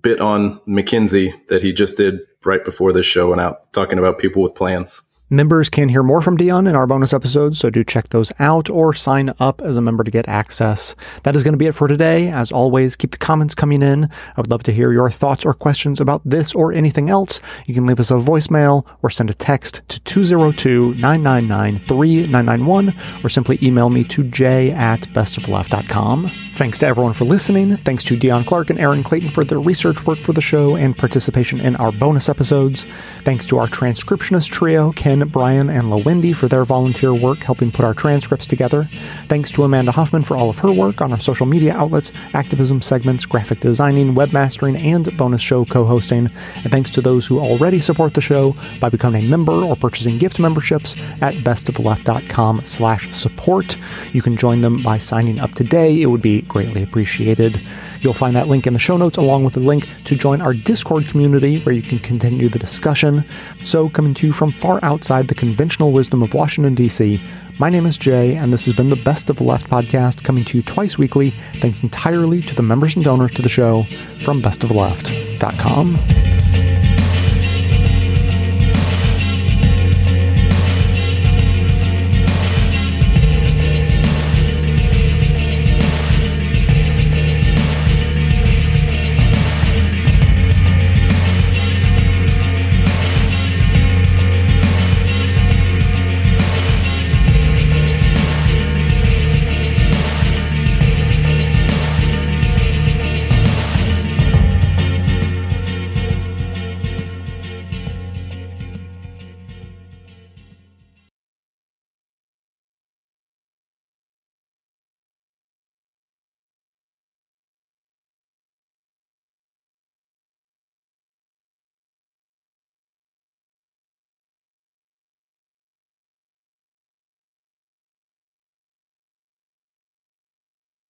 bit 0.00 0.20
on 0.20 0.60
McKinsey 0.60 1.46
that 1.48 1.62
he 1.62 1.72
just 1.72 1.96
did 1.96 2.20
right 2.44 2.64
before 2.64 2.92
this 2.92 3.06
show 3.06 3.30
went 3.30 3.40
out, 3.40 3.72
talking 3.72 3.98
about 3.98 4.18
people 4.18 4.42
with 4.42 4.54
plans. 4.54 5.02
Members 5.30 5.68
can 5.68 5.90
hear 5.90 6.02
more 6.02 6.22
from 6.22 6.38
Dion 6.38 6.66
in 6.66 6.74
our 6.74 6.86
bonus 6.86 7.12
episodes, 7.12 7.58
so 7.58 7.68
do 7.68 7.84
check 7.84 8.08
those 8.08 8.32
out 8.38 8.70
or 8.70 8.94
sign 8.94 9.34
up 9.38 9.60
as 9.60 9.76
a 9.76 9.82
member 9.82 10.02
to 10.02 10.10
get 10.10 10.26
access. 10.26 10.96
That 11.24 11.36
is 11.36 11.44
going 11.44 11.52
to 11.52 11.58
be 11.58 11.66
it 11.66 11.74
for 11.74 11.86
today. 11.86 12.28
As 12.28 12.50
always, 12.50 12.96
keep 12.96 13.10
the 13.10 13.18
comments 13.18 13.54
coming 13.54 13.82
in. 13.82 14.04
I 14.04 14.40
would 14.40 14.48
love 14.48 14.62
to 14.62 14.72
hear 14.72 14.90
your 14.90 15.10
thoughts 15.10 15.44
or 15.44 15.52
questions 15.52 16.00
about 16.00 16.22
this 16.24 16.54
or 16.54 16.72
anything 16.72 17.10
else. 17.10 17.42
You 17.66 17.74
can 17.74 17.84
leave 17.84 18.00
us 18.00 18.10
a 18.10 18.14
voicemail 18.14 18.86
or 19.02 19.10
send 19.10 19.28
a 19.28 19.34
text 19.34 19.82
to 19.88 20.00
202 20.00 20.94
999 20.94 21.78
3991 21.80 22.94
or 23.22 23.28
simply 23.28 23.58
email 23.62 23.90
me 23.90 24.04
to 24.04 24.24
j 24.24 24.70
at 24.70 25.02
bestoftheleft.com. 25.08 26.30
Thanks 26.54 26.78
to 26.80 26.86
everyone 26.86 27.12
for 27.12 27.24
listening. 27.24 27.76
Thanks 27.76 28.02
to 28.02 28.16
Dion 28.16 28.44
Clark 28.44 28.70
and 28.70 28.80
Aaron 28.80 29.04
Clayton 29.04 29.30
for 29.30 29.44
their 29.44 29.60
research 29.60 30.04
work 30.06 30.18
for 30.18 30.32
the 30.32 30.40
show 30.40 30.74
and 30.74 30.96
participation 30.96 31.60
in 31.60 31.76
our 31.76 31.92
bonus 31.92 32.28
episodes. 32.28 32.84
Thanks 33.24 33.44
to 33.44 33.58
our 33.58 33.68
transcriptionist 33.68 34.50
trio, 34.50 34.90
Ken, 34.90 35.17
Brian, 35.26 35.70
and 35.70 35.84
LaWendy 35.84 36.34
for 36.34 36.48
their 36.48 36.64
volunteer 36.64 37.14
work 37.14 37.38
helping 37.38 37.70
put 37.70 37.84
our 37.84 37.94
transcripts 37.94 38.46
together. 38.46 38.88
Thanks 39.28 39.50
to 39.52 39.64
Amanda 39.64 39.92
Hoffman 39.92 40.22
for 40.22 40.36
all 40.36 40.50
of 40.50 40.58
her 40.58 40.72
work 40.72 41.00
on 41.00 41.12
our 41.12 41.20
social 41.20 41.46
media 41.46 41.74
outlets, 41.74 42.12
activism 42.34 42.82
segments, 42.82 43.26
graphic 43.26 43.60
designing, 43.60 44.14
webmastering, 44.14 44.78
and 44.78 45.16
bonus 45.16 45.42
show 45.42 45.64
co-hosting. 45.64 46.30
And 46.56 46.70
thanks 46.70 46.90
to 46.90 47.00
those 47.00 47.26
who 47.26 47.38
already 47.38 47.80
support 47.80 48.14
the 48.14 48.20
show 48.20 48.54
by 48.80 48.88
becoming 48.88 49.24
a 49.24 49.28
member 49.28 49.52
or 49.52 49.76
purchasing 49.76 50.18
gift 50.18 50.38
memberships 50.38 50.96
at 51.20 51.34
bestoftheleft.com 51.34 52.64
slash 52.64 53.14
support. 53.16 53.76
You 54.12 54.22
can 54.22 54.36
join 54.36 54.60
them 54.60 54.82
by 54.82 54.98
signing 54.98 55.40
up 55.40 55.52
today. 55.52 56.00
It 56.00 56.06
would 56.06 56.22
be 56.22 56.42
greatly 56.42 56.82
appreciated. 56.82 57.60
You'll 58.00 58.14
find 58.14 58.34
that 58.36 58.48
link 58.48 58.66
in 58.66 58.72
the 58.72 58.78
show 58.78 58.96
notes 58.96 59.16
along 59.16 59.44
with 59.44 59.56
a 59.56 59.60
link 59.60 59.88
to 60.04 60.16
join 60.16 60.40
our 60.40 60.54
Discord 60.54 61.06
community 61.08 61.60
where 61.62 61.74
you 61.74 61.82
can 61.82 61.98
continue 61.98 62.48
the 62.48 62.58
discussion. 62.58 63.24
So, 63.64 63.88
coming 63.88 64.14
to 64.14 64.26
you 64.26 64.32
from 64.32 64.52
far 64.52 64.78
outside 64.82 65.28
the 65.28 65.34
conventional 65.34 65.92
wisdom 65.92 66.22
of 66.22 66.34
Washington, 66.34 66.74
D.C., 66.74 67.20
my 67.58 67.70
name 67.70 67.86
is 67.86 67.98
Jay, 67.98 68.36
and 68.36 68.52
this 68.52 68.66
has 68.66 68.74
been 68.74 68.88
the 68.88 68.96
Best 68.96 69.30
of 69.30 69.36
the 69.36 69.42
Left 69.42 69.68
podcast 69.68 70.22
coming 70.22 70.44
to 70.44 70.56
you 70.56 70.62
twice 70.62 70.96
weekly, 70.96 71.30
thanks 71.54 71.82
entirely 71.82 72.40
to 72.42 72.54
the 72.54 72.62
members 72.62 72.94
and 72.94 73.04
donors 73.04 73.32
to 73.32 73.42
the 73.42 73.48
show 73.48 73.82
from 74.20 74.40
bestoftheleft.com. 74.40 76.37